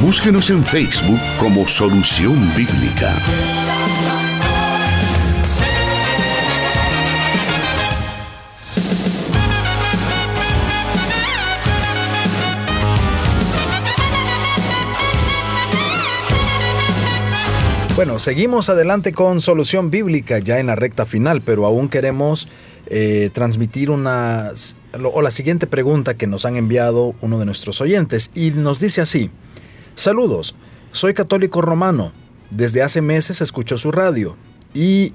Búsquenos 0.00 0.48
en 0.50 0.64
Facebook 0.64 1.20
como 1.38 1.66
Solución 1.66 2.54
Bíblica. 2.56 3.14
Bueno, 17.98 18.20
seguimos 18.20 18.68
adelante 18.68 19.12
con 19.12 19.40
Solución 19.40 19.90
Bíblica 19.90 20.38
ya 20.38 20.60
en 20.60 20.68
la 20.68 20.76
recta 20.76 21.04
final, 21.04 21.42
pero 21.42 21.66
aún 21.66 21.88
queremos 21.88 22.46
eh, 22.86 23.28
transmitir 23.32 23.90
una 23.90 24.52
o 25.02 25.20
la 25.20 25.32
siguiente 25.32 25.66
pregunta 25.66 26.14
que 26.14 26.28
nos 26.28 26.44
han 26.44 26.54
enviado 26.54 27.16
uno 27.20 27.40
de 27.40 27.44
nuestros 27.44 27.80
oyentes 27.80 28.30
y 28.36 28.52
nos 28.52 28.78
dice 28.78 29.00
así: 29.00 29.32
Saludos, 29.96 30.54
soy 30.92 31.12
católico 31.12 31.60
romano. 31.60 32.12
Desde 32.52 32.84
hace 32.84 33.02
meses 33.02 33.40
escucho 33.40 33.76
su 33.76 33.90
radio 33.90 34.36
y 34.72 35.12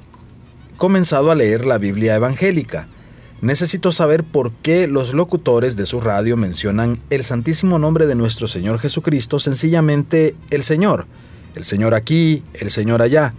comenzado 0.76 1.32
a 1.32 1.36
leer 1.36 1.66
la 1.66 1.78
Biblia 1.78 2.16
evangélica. 2.16 2.90
Necesito 3.40 3.94
saber 3.94 4.26
por 4.26 4.52
qué 4.52 4.88
los 4.88 5.14
locutores 5.14 5.78
de 5.78 5.86
su 5.86 6.02
radio 6.02 6.36
mencionan 6.36 7.00
el 7.12 7.24
santísimo 7.24 7.80
nombre 7.80 8.08
de 8.08 8.16
nuestro 8.16 8.50
Señor 8.50 8.78
Jesucristo 8.80 9.40
sencillamente 9.40 10.36
el 10.50 10.64
Señor 10.64 11.08
el 11.56 11.64
Señor 11.64 11.94
aquí, 11.94 12.44
el 12.54 12.72
Señor 12.72 13.02
allá. 13.02 13.34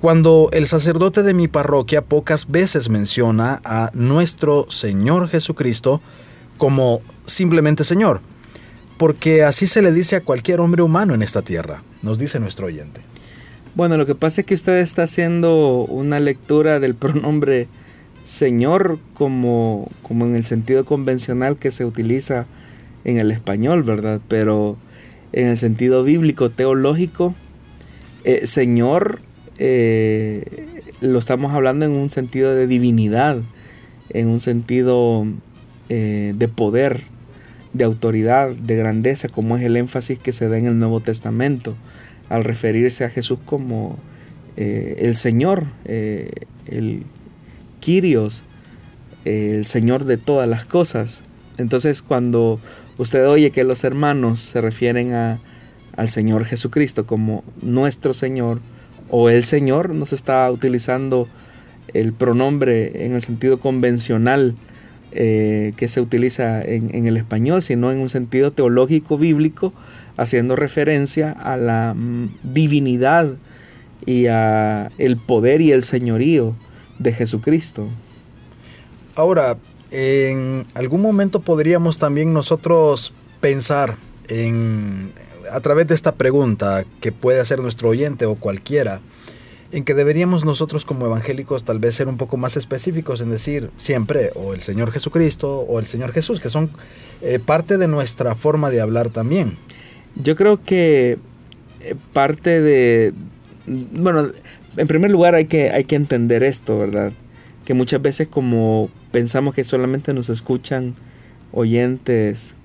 Cuando 0.00 0.48
el 0.52 0.66
sacerdote 0.66 1.22
de 1.22 1.34
mi 1.34 1.46
parroquia 1.46 2.02
pocas 2.02 2.50
veces 2.50 2.88
menciona 2.88 3.60
a 3.64 3.90
nuestro 3.92 4.66
Señor 4.70 5.28
Jesucristo 5.28 6.00
como 6.56 7.02
simplemente 7.26 7.84
Señor, 7.84 8.22
porque 8.96 9.44
así 9.44 9.66
se 9.66 9.82
le 9.82 9.92
dice 9.92 10.16
a 10.16 10.20
cualquier 10.22 10.60
hombre 10.60 10.82
humano 10.82 11.14
en 11.14 11.22
esta 11.22 11.42
tierra, 11.42 11.82
nos 12.02 12.18
dice 12.18 12.40
nuestro 12.40 12.66
oyente. 12.66 13.00
Bueno, 13.74 13.96
lo 13.96 14.04
que 14.04 14.14
pasa 14.14 14.40
es 14.40 14.46
que 14.46 14.54
usted 14.54 14.80
está 14.80 15.04
haciendo 15.04 15.84
una 15.84 16.18
lectura 16.18 16.80
del 16.80 16.94
pronombre 16.94 17.68
Señor 18.24 18.98
como, 19.14 19.90
como 20.02 20.26
en 20.26 20.36
el 20.36 20.44
sentido 20.44 20.84
convencional 20.84 21.56
que 21.56 21.70
se 21.70 21.84
utiliza 21.84 22.46
en 23.04 23.18
el 23.18 23.30
español, 23.30 23.82
¿verdad? 23.82 24.20
Pero 24.28 24.76
en 25.32 25.48
el 25.48 25.56
sentido 25.56 26.02
bíblico, 26.02 26.50
teológico, 26.50 27.34
eh, 28.24 28.46
Señor 28.46 29.20
eh, 29.58 30.66
lo 31.00 31.18
estamos 31.18 31.52
hablando 31.52 31.84
en 31.84 31.92
un 31.92 32.10
sentido 32.10 32.54
de 32.54 32.66
divinidad, 32.66 33.38
en 34.10 34.28
un 34.28 34.40
sentido 34.40 35.26
eh, 35.88 36.34
de 36.36 36.48
poder, 36.48 37.04
de 37.72 37.84
autoridad, 37.84 38.50
de 38.50 38.76
grandeza, 38.76 39.28
como 39.28 39.56
es 39.56 39.62
el 39.62 39.76
énfasis 39.76 40.18
que 40.18 40.32
se 40.32 40.48
da 40.48 40.58
en 40.58 40.66
el 40.66 40.78
Nuevo 40.78 41.00
Testamento 41.00 41.76
al 42.28 42.44
referirse 42.44 43.04
a 43.04 43.10
Jesús 43.10 43.38
como 43.44 43.98
el 44.56 45.16
Señor, 45.16 45.66
el 45.86 47.04
Kyrios, 47.80 48.42
el 49.24 49.64
Señor 49.64 50.04
de 50.04 50.18
todas 50.18 50.46
las 50.46 50.66
cosas. 50.66 51.22
Entonces 51.56 52.02
cuando 52.02 52.60
usted 53.00 53.26
oye 53.26 53.50
que 53.50 53.64
los 53.64 53.82
hermanos 53.82 54.40
se 54.40 54.60
refieren 54.60 55.14
a, 55.14 55.40
al 55.96 56.08
Señor 56.08 56.44
Jesucristo 56.44 57.06
como 57.06 57.42
nuestro 57.62 58.12
Señor, 58.12 58.60
o 59.08 59.30
el 59.30 59.42
Señor 59.42 59.94
no 59.94 60.04
se 60.04 60.14
está 60.14 60.50
utilizando 60.50 61.26
el 61.94 62.12
pronombre 62.12 63.06
en 63.06 63.14
el 63.14 63.22
sentido 63.22 63.58
convencional 63.58 64.54
eh, 65.12 65.72
que 65.76 65.88
se 65.88 66.02
utiliza 66.02 66.62
en, 66.62 67.06
el 67.06 67.16
español, 67.16 67.62
sino 67.62 67.90
en 67.90 67.98
un 67.98 68.10
sentido 68.10 68.52
teológico 68.52 69.16
bíblico, 69.16 69.72
haciendo 70.18 70.54
referencia 70.54 71.32
a 71.32 71.56
la 71.56 71.94
mm, 71.96 72.28
divinidad 72.42 73.32
y 74.04 74.26
a 74.26 74.90
el 74.98 75.16
poder 75.16 75.62
y 75.62 75.72
el 75.72 75.82
señorío 75.82 76.54
de 76.98 77.12
Jesucristo. 77.12 77.88
Ahora, 79.16 79.56
en 79.90 80.66
algún 80.74 81.02
momento 81.02 81.40
podríamos 81.40 81.98
también 81.98 82.32
nosotros 82.32 83.12
pensar 83.40 83.96
en 84.28 85.12
a 85.50 85.60
través 85.60 85.86
de 85.86 85.94
esta 85.94 86.12
pregunta 86.12 86.84
que 87.00 87.12
puede 87.12 87.40
hacer 87.40 87.60
nuestro 87.60 87.88
oyente 87.88 88.26
o 88.26 88.36
cualquiera, 88.36 89.00
en 89.72 89.84
que 89.84 89.94
deberíamos 89.94 90.44
nosotros 90.44 90.84
como 90.84 91.06
evangélicos 91.06 91.64
tal 91.64 91.78
vez 91.78 91.94
ser 91.94 92.08
un 92.08 92.16
poco 92.16 92.36
más 92.36 92.56
específicos 92.56 93.20
en 93.20 93.30
decir 93.30 93.70
siempre 93.76 94.32
o 94.34 94.52
el 94.52 94.60
Señor 94.60 94.90
Jesucristo 94.90 95.60
o 95.60 95.78
el 95.78 95.86
Señor 95.86 96.12
Jesús, 96.12 96.40
que 96.40 96.50
son 96.50 96.70
eh, 97.22 97.38
parte 97.38 97.78
de 97.78 97.86
nuestra 97.86 98.34
forma 98.34 98.70
de 98.70 98.80
hablar 98.80 99.10
también. 99.10 99.56
Yo 100.16 100.34
creo 100.34 100.60
que 100.62 101.18
eh, 101.80 101.94
parte 102.12 102.60
de, 102.60 103.12
bueno, 103.66 104.32
en 104.76 104.86
primer 104.88 105.10
lugar 105.10 105.34
hay 105.34 105.46
que, 105.46 105.70
hay 105.70 105.84
que 105.84 105.96
entender 105.96 106.42
esto, 106.42 106.78
¿verdad? 106.78 107.12
Que 107.70 107.74
muchas 107.74 108.02
veces 108.02 108.26
como 108.26 108.90
pensamos 109.12 109.54
que 109.54 109.62
solamente 109.62 110.12
nos 110.12 110.28
escuchan 110.28 110.96
oyentes 111.52 112.56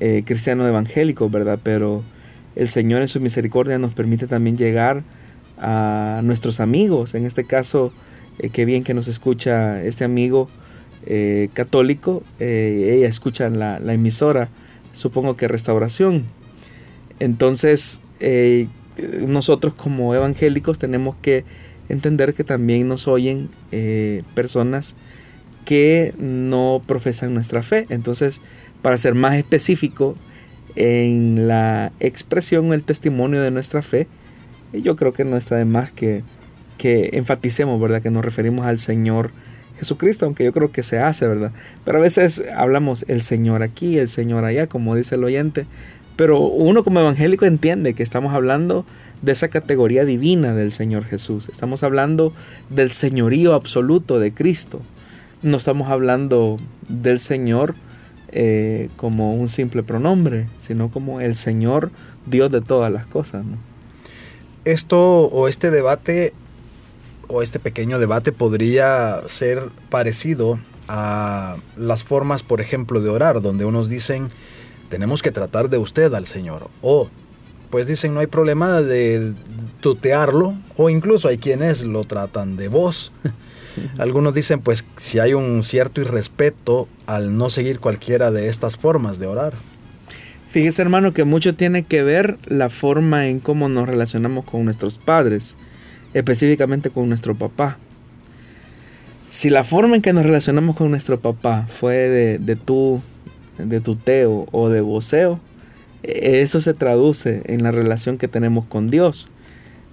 eh, 0.00 0.22
cristianos 0.26 0.68
evangélicos, 0.68 1.32
¿verdad? 1.32 1.58
Pero 1.62 2.02
el 2.54 2.68
Señor 2.68 3.00
en 3.00 3.08
su 3.08 3.22
misericordia 3.22 3.78
nos 3.78 3.94
permite 3.94 4.26
también 4.26 4.58
llegar 4.58 5.02
a 5.56 6.20
nuestros 6.24 6.60
amigos. 6.60 7.14
En 7.14 7.24
este 7.24 7.44
caso, 7.44 7.90
eh, 8.38 8.50
qué 8.50 8.66
bien 8.66 8.84
que 8.84 8.92
nos 8.92 9.08
escucha 9.08 9.82
este 9.82 10.04
amigo 10.04 10.50
eh, 11.06 11.48
católico. 11.54 12.22
Eh, 12.38 12.96
ella 12.98 13.08
escucha 13.08 13.48
la, 13.48 13.78
la, 13.78 13.94
emisora, 13.94 14.50
supongo 14.92 15.36
que 15.36 15.48
restauración. 15.48 16.24
Entonces, 17.18 18.02
nosotros 19.26 19.72
como 19.72 20.14
evangélicos 20.14 20.78
tenemos 20.78 21.16
que 21.22 21.46
entender 21.88 22.34
que 22.34 22.44
también 22.44 22.88
nos 22.88 23.08
oyen 23.08 23.48
personas 24.34 24.96
que 25.64 26.14
no 26.18 26.82
profesan 26.86 27.34
nuestra 27.34 27.62
fe. 27.62 27.86
Entonces, 27.88 28.42
para 28.82 28.98
ser 28.98 29.14
más 29.14 29.34
específico, 29.36 30.16
en 30.76 31.46
la 31.46 31.92
expresión, 32.00 32.72
el 32.72 32.82
testimonio 32.82 33.40
de 33.40 33.50
nuestra 33.50 33.80
fe, 33.82 34.08
yo 34.72 34.96
creo 34.96 35.12
que 35.12 35.24
no 35.24 35.36
está 35.36 35.56
de 35.56 35.64
más 35.64 35.92
que, 35.92 36.24
que 36.78 37.10
enfaticemos, 37.12 37.80
¿verdad? 37.80 38.02
Que 38.02 38.10
nos 38.10 38.24
referimos 38.24 38.66
al 38.66 38.78
Señor 38.78 39.30
Jesucristo, 39.78 40.26
aunque 40.26 40.44
yo 40.44 40.52
creo 40.52 40.72
que 40.72 40.82
se 40.82 40.98
hace, 40.98 41.28
¿verdad? 41.28 41.52
Pero 41.84 41.98
a 41.98 42.00
veces 42.00 42.44
hablamos 42.56 43.04
el 43.08 43.22
Señor 43.22 43.62
aquí, 43.62 43.98
el 43.98 44.08
Señor 44.08 44.44
allá, 44.44 44.66
como 44.66 44.96
dice 44.96 45.14
el 45.14 45.24
oyente, 45.24 45.66
pero 46.16 46.40
uno 46.40 46.84
como 46.84 47.00
evangélico 47.00 47.44
entiende 47.44 47.94
que 47.94 48.02
estamos 48.02 48.34
hablando 48.34 48.84
de 49.22 49.32
esa 49.32 49.48
categoría 49.48 50.04
divina 50.04 50.54
del 50.54 50.72
Señor 50.72 51.04
Jesús. 51.04 51.48
Estamos 51.50 51.82
hablando 51.82 52.32
del 52.70 52.90
señorío 52.90 53.54
absoluto 53.54 54.18
de 54.18 54.32
Cristo. 54.32 54.80
No 55.42 55.56
estamos 55.56 55.88
hablando 55.88 56.58
del 56.88 57.18
Señor 57.18 57.74
eh, 58.32 58.88
como 58.96 59.34
un 59.34 59.48
simple 59.48 59.82
pronombre, 59.82 60.48
sino 60.58 60.90
como 60.90 61.20
el 61.20 61.34
Señor 61.34 61.90
Dios 62.26 62.50
de 62.50 62.60
todas 62.60 62.92
las 62.92 63.06
cosas. 63.06 63.44
Esto 64.64 65.26
o 65.26 65.48
este 65.48 65.70
debate 65.70 66.32
o 67.28 67.42
este 67.42 67.58
pequeño 67.58 67.98
debate 67.98 68.32
podría 68.32 69.22
ser 69.26 69.62
parecido 69.88 70.58
a 70.88 71.56
las 71.76 72.04
formas, 72.04 72.42
por 72.42 72.60
ejemplo, 72.60 73.00
de 73.00 73.08
orar, 73.08 73.40
donde 73.40 73.64
unos 73.64 73.88
dicen, 73.88 74.30
tenemos 74.88 75.22
que 75.22 75.30
tratar 75.30 75.70
de 75.70 75.78
usted 75.78 76.12
al 76.14 76.26
Señor, 76.26 76.68
o 76.82 77.08
pues 77.74 77.88
dicen, 77.88 78.14
no 78.14 78.20
hay 78.20 78.28
problema 78.28 78.82
de 78.82 79.34
tutearlo, 79.80 80.54
o 80.76 80.90
incluso 80.90 81.26
hay 81.26 81.38
quienes 81.38 81.82
lo 81.82 82.04
tratan 82.04 82.56
de 82.56 82.68
vos. 82.68 83.10
Algunos 83.98 84.32
dicen, 84.32 84.60
pues, 84.60 84.84
si 84.96 85.18
hay 85.18 85.34
un 85.34 85.64
cierto 85.64 86.00
irrespeto 86.00 86.86
al 87.08 87.36
no 87.36 87.50
seguir 87.50 87.80
cualquiera 87.80 88.30
de 88.30 88.46
estas 88.46 88.76
formas 88.76 89.18
de 89.18 89.26
orar. 89.26 89.54
Fíjese, 90.50 90.82
hermano, 90.82 91.12
que 91.12 91.24
mucho 91.24 91.56
tiene 91.56 91.82
que 91.82 92.04
ver 92.04 92.38
la 92.46 92.68
forma 92.68 93.26
en 93.26 93.40
cómo 93.40 93.68
nos 93.68 93.88
relacionamos 93.88 94.44
con 94.44 94.64
nuestros 94.64 94.98
padres, 94.98 95.56
específicamente 96.12 96.90
con 96.90 97.08
nuestro 97.08 97.34
papá. 97.34 97.78
Si 99.26 99.50
la 99.50 99.64
forma 99.64 99.96
en 99.96 100.02
que 100.02 100.12
nos 100.12 100.22
relacionamos 100.22 100.76
con 100.76 100.90
nuestro 100.90 101.18
papá 101.18 101.66
fue 101.66 101.96
de, 102.08 102.38
de 102.38 102.54
tu, 102.54 103.02
de 103.58 103.80
tuteo 103.80 104.46
o 104.52 104.68
de 104.68 104.80
voceo, 104.80 105.40
eso 106.06 106.60
se 106.60 106.74
traduce 106.74 107.42
en 107.46 107.62
la 107.62 107.70
relación 107.70 108.18
que 108.18 108.28
tenemos 108.28 108.66
con 108.66 108.90
Dios. 108.90 109.30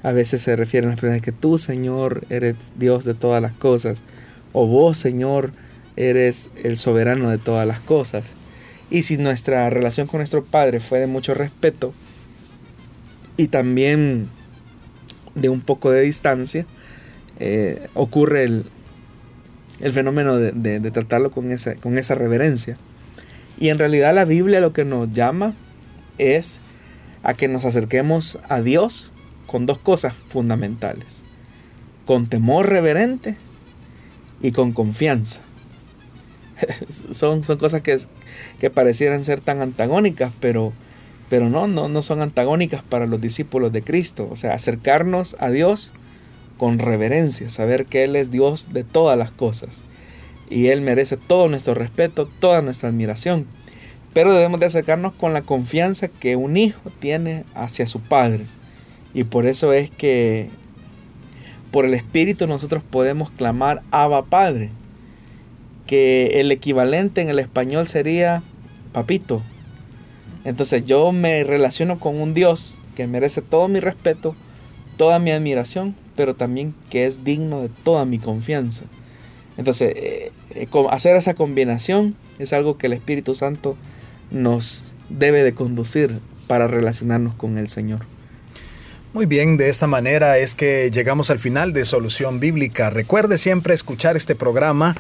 A 0.04 0.12
veces 0.12 0.42
se 0.42 0.56
refieren 0.56 0.90
las 0.90 1.00
personas 1.00 1.22
que 1.22 1.32
tú, 1.32 1.58
Señor, 1.58 2.26
eres 2.30 2.56
Dios 2.78 3.06
de 3.06 3.14
todas 3.14 3.42
las 3.42 3.54
cosas. 3.54 4.04
O 4.52 4.68
vos, 4.68 4.98
Señor, 4.98 5.52
eres 5.96 6.52
el 6.64 6.76
soberano 6.76 7.30
de 7.30 7.38
todas 7.38 7.66
las 7.66 7.80
cosas. 7.80 8.34
Y 8.90 9.04
si 9.04 9.18
nuestra 9.18 9.70
relación 9.70 10.08
con 10.08 10.18
nuestro 10.18 10.44
Padre 10.44 10.82
fue 10.82 11.00
de 11.00 11.08
mucho 11.08 11.34
respeto 11.34 11.94
y 13.38 13.48
también 13.48 14.28
de 15.36 15.48
un 15.48 15.62
poco 15.62 15.92
de 15.92 16.02
distancia, 16.02 16.66
eh, 17.40 17.88
ocurre 17.94 18.44
el, 18.44 18.66
fenómeno 19.94 20.36
de, 20.36 20.92
tratarlo 20.92 21.32
con 21.32 21.52
esa 21.52 22.16
reverencia. 22.16 22.76
Y 23.58 23.70
en 23.70 23.80
realidad 23.80 24.14
la 24.14 24.26
Biblia 24.26 24.60
lo 24.60 24.74
que 24.74 24.84
nos 24.84 25.14
llama 25.14 25.54
es 26.22 26.62
a 27.24 27.34
que 27.34 27.48
nos 27.48 27.66
acerquemos 27.66 28.40
a 28.50 28.62
Dios 28.62 29.12
con 29.48 29.66
dos 29.66 29.78
cosas 29.78 30.14
fundamentales. 30.14 31.24
Con 32.06 32.28
temor 32.28 32.70
reverente 32.70 33.38
y 34.42 34.52
con 34.52 34.72
confianza. 34.72 35.42
son, 37.12 37.44
son 37.44 37.58
cosas 37.58 37.82
que, 37.82 37.98
que 38.60 38.70
parecieran 38.70 39.24
ser 39.24 39.42
tan 39.42 39.62
antagónicas, 39.62 40.32
pero, 40.40 40.74
pero 41.30 41.50
no, 41.50 41.68
no, 41.68 41.90
no 41.90 42.02
son 42.02 42.22
antagónicas 42.22 42.84
para 42.84 43.06
los 43.06 43.22
discípulos 43.22 43.72
de 43.72 43.84
Cristo. 43.84 44.28
O 44.32 44.38
sea, 44.38 44.54
acercarnos 44.54 45.36
a 45.40 45.50
Dios 45.50 45.92
con 46.58 46.78
reverencia, 46.78 47.50
saber 47.50 47.86
que 47.86 48.04
Él 48.04 48.16
es 48.16 48.32
Dios 48.32 48.68
de 48.72 48.84
todas 48.84 49.18
las 49.18 49.32
cosas. 49.32 49.84
Y 50.50 50.68
Él 50.68 50.82
merece 50.82 51.18
todo 51.18 51.48
nuestro 51.48 51.74
respeto, 51.74 52.30
toda 52.40 52.62
nuestra 52.62 52.90
admiración. 52.90 53.48
Pero 54.14 54.34
debemos 54.34 54.60
de 54.60 54.66
acercarnos 54.66 55.14
con 55.14 55.34
la 55.34 55.42
confianza 55.42 56.08
que 56.08 56.36
un 56.36 56.58
hijo 56.58 56.90
tiene 57.00 57.46
hacia 57.54 57.88
su 57.88 58.00
padre. 58.02 58.46
Y 59.14 59.24
por 59.24 59.46
eso 59.46 59.74
es 59.74 59.90
que 59.90 60.50
por 61.72 61.86
el 61.86 61.94
Espíritu 61.94 62.48
nosotros 62.48 62.84
podemos 62.84 63.30
clamar 63.30 63.82
Abba 63.92 64.24
Padre, 64.24 64.70
que 65.88 66.42
el 66.42 66.52
equivalente 66.52 67.22
en 67.22 67.30
el 67.30 67.40
español 67.40 67.88
sería 67.88 68.44
papito. 68.92 69.42
Entonces 70.44 70.86
yo 70.86 71.12
me 71.12 71.44
relaciono 71.44 72.00
con 72.00 72.20
un 72.20 72.34
Dios 72.34 72.78
que 72.96 73.08
merece 73.08 73.42
todo 73.42 73.68
mi 73.70 73.80
respeto, 73.80 74.36
toda 74.98 75.20
mi 75.20 75.32
admiración, 75.32 75.96
pero 76.16 76.36
también 76.36 76.76
que 76.90 77.06
es 77.06 77.24
digno 77.24 77.62
de 77.62 77.70
toda 77.84 78.06
mi 78.06 78.20
confianza. 78.20 78.86
Entonces, 79.58 79.94
eh, 79.96 80.32
eh, 80.56 80.68
hacer 80.90 81.16
esa 81.16 81.34
combinación 81.34 82.16
es 82.40 82.54
algo 82.54 82.78
que 82.78 82.88
el 82.88 82.94
Espíritu 82.94 83.36
Santo 83.36 83.76
nos 84.32 84.86
debe 85.10 85.44
de 85.44 85.54
conducir 85.54 86.20
para 86.48 86.68
relacionarnos 86.68 87.36
con 87.36 87.58
el 87.58 87.70
Señor. 87.70 88.00
Muy 89.14 89.26
bien, 89.26 89.58
de 89.58 89.70
esta 89.70 89.88
manera 89.88 90.38
es 90.38 90.56
que 90.56 90.90
llegamos 90.90 91.30
al 91.30 91.40
final 91.40 91.74
de 91.74 91.84
Solución 91.84 92.40
Bíblica. 92.40 92.90
Recuerde 92.90 93.38
siempre 93.38 93.74
escuchar 93.74 94.16
este 94.16 94.36
programa 94.36 94.96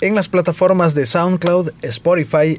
en 0.00 0.14
las 0.14 0.28
plataformas 0.28 0.94
de 0.94 1.04
SoundCloud, 1.04 1.72
Spotify, 1.82 2.58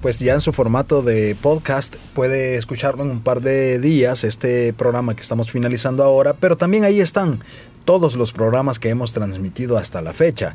pues 0.00 0.20
ya 0.20 0.34
en 0.34 0.40
su 0.40 0.52
formato 0.52 1.02
de 1.02 1.34
podcast 1.34 1.96
puede 2.14 2.54
escucharlo 2.54 3.02
en 3.02 3.10
un 3.10 3.20
par 3.20 3.40
de 3.40 3.80
días, 3.80 4.22
este 4.22 4.72
programa 4.72 5.16
que 5.16 5.22
estamos 5.22 5.50
finalizando 5.50 6.04
ahora, 6.04 6.34
pero 6.34 6.56
también 6.56 6.84
ahí 6.84 7.00
están 7.00 7.40
todos 7.84 8.14
los 8.14 8.32
programas 8.32 8.78
que 8.78 8.90
hemos 8.90 9.12
transmitido 9.12 9.76
hasta 9.76 10.02
la 10.02 10.12
fecha. 10.12 10.54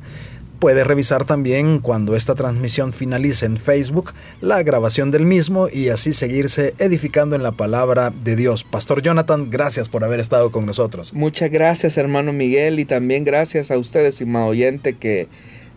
Puede 0.63 0.85
revisar 0.85 1.25
también 1.25 1.79
cuando 1.79 2.15
esta 2.15 2.35
transmisión 2.35 2.93
finalice 2.93 3.45
en 3.45 3.57
Facebook 3.57 4.13
la 4.39 4.63
grabación 4.63 5.11
del 5.11 5.25
mismo 5.25 5.67
y 5.67 5.89
así 5.89 6.13
seguirse 6.13 6.73
edificando 6.79 7.35
en 7.35 7.43
la 7.43 7.51
palabra 7.51 8.11
de 8.11 8.37
Dios. 8.37 8.63
Pastor 8.63 9.01
Jonathan, 9.01 9.51
gracias 9.51 9.89
por 9.89 10.05
haber 10.05 10.21
estado 10.21 10.53
con 10.53 10.65
nosotros. 10.65 11.13
Muchas 11.13 11.51
gracias 11.51 11.97
hermano 11.97 12.31
Miguel 12.31 12.79
y 12.79 12.85
también 12.85 13.25
gracias 13.25 13.71
a 13.71 13.77
ustedes, 13.77 14.13
estimado 14.13 14.45
oyente, 14.45 14.93
que 14.93 15.27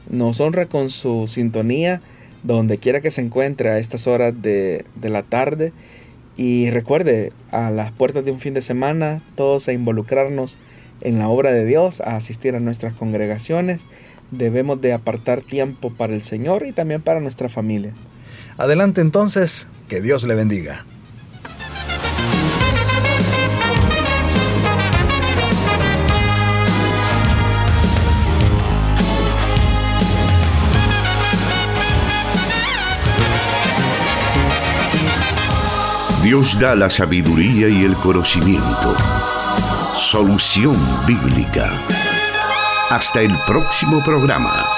nos 0.09 0.39
honra 0.39 0.67
con 0.67 0.89
su 0.91 1.27
sintonía 1.27 2.01
donde 2.45 2.79
quiera 2.79 3.01
que 3.01 3.11
se 3.11 3.23
encuentre 3.23 3.71
a 3.71 3.79
estas 3.79 4.07
horas 4.07 4.41
de, 4.41 4.85
de 4.95 5.11
la 5.11 5.25
tarde. 5.25 5.73
Y 6.37 6.71
recuerde, 6.71 7.33
a 7.51 7.73
las 7.73 7.91
puertas 7.91 8.25
de 8.25 8.31
un 8.31 8.39
fin 8.39 8.55
de 8.55 8.63
semana, 8.63 9.21
todos 9.35 9.67
a 9.67 9.73
involucrarnos 9.73 10.59
en 11.01 11.19
la 11.19 11.29
obra 11.29 11.51
de 11.51 11.65
Dios, 11.65 12.01
a 12.01 12.15
asistir 12.15 12.55
a 12.55 12.61
nuestras 12.61 12.95
congregaciones. 12.95 13.89
Debemos 14.31 14.81
de 14.81 14.93
apartar 14.93 15.43
tiempo 15.43 15.91
para 15.91 16.15
el 16.15 16.23
Señor 16.23 16.67
y 16.67 16.73
también 16.73 17.03
para 17.03 17.21
nuestra 17.21 17.49
familia. 17.49 17.93
Adelante 18.59 19.01
entonces, 19.01 19.69
que 19.89 20.01
Dios 20.01 20.25
le 20.25 20.35
bendiga. 20.35 20.85
Dios 36.27 36.59
da 36.59 36.75
la 36.75 36.91
sabiduría 36.91 37.69
y 37.69 37.85
el 37.85 37.95
conocimiento. 37.95 38.97
Solución 39.95 40.77
bíblica. 41.07 41.73
Hasta 42.91 43.21
el 43.21 43.37
próximo 43.47 44.01
programa. 44.05 44.76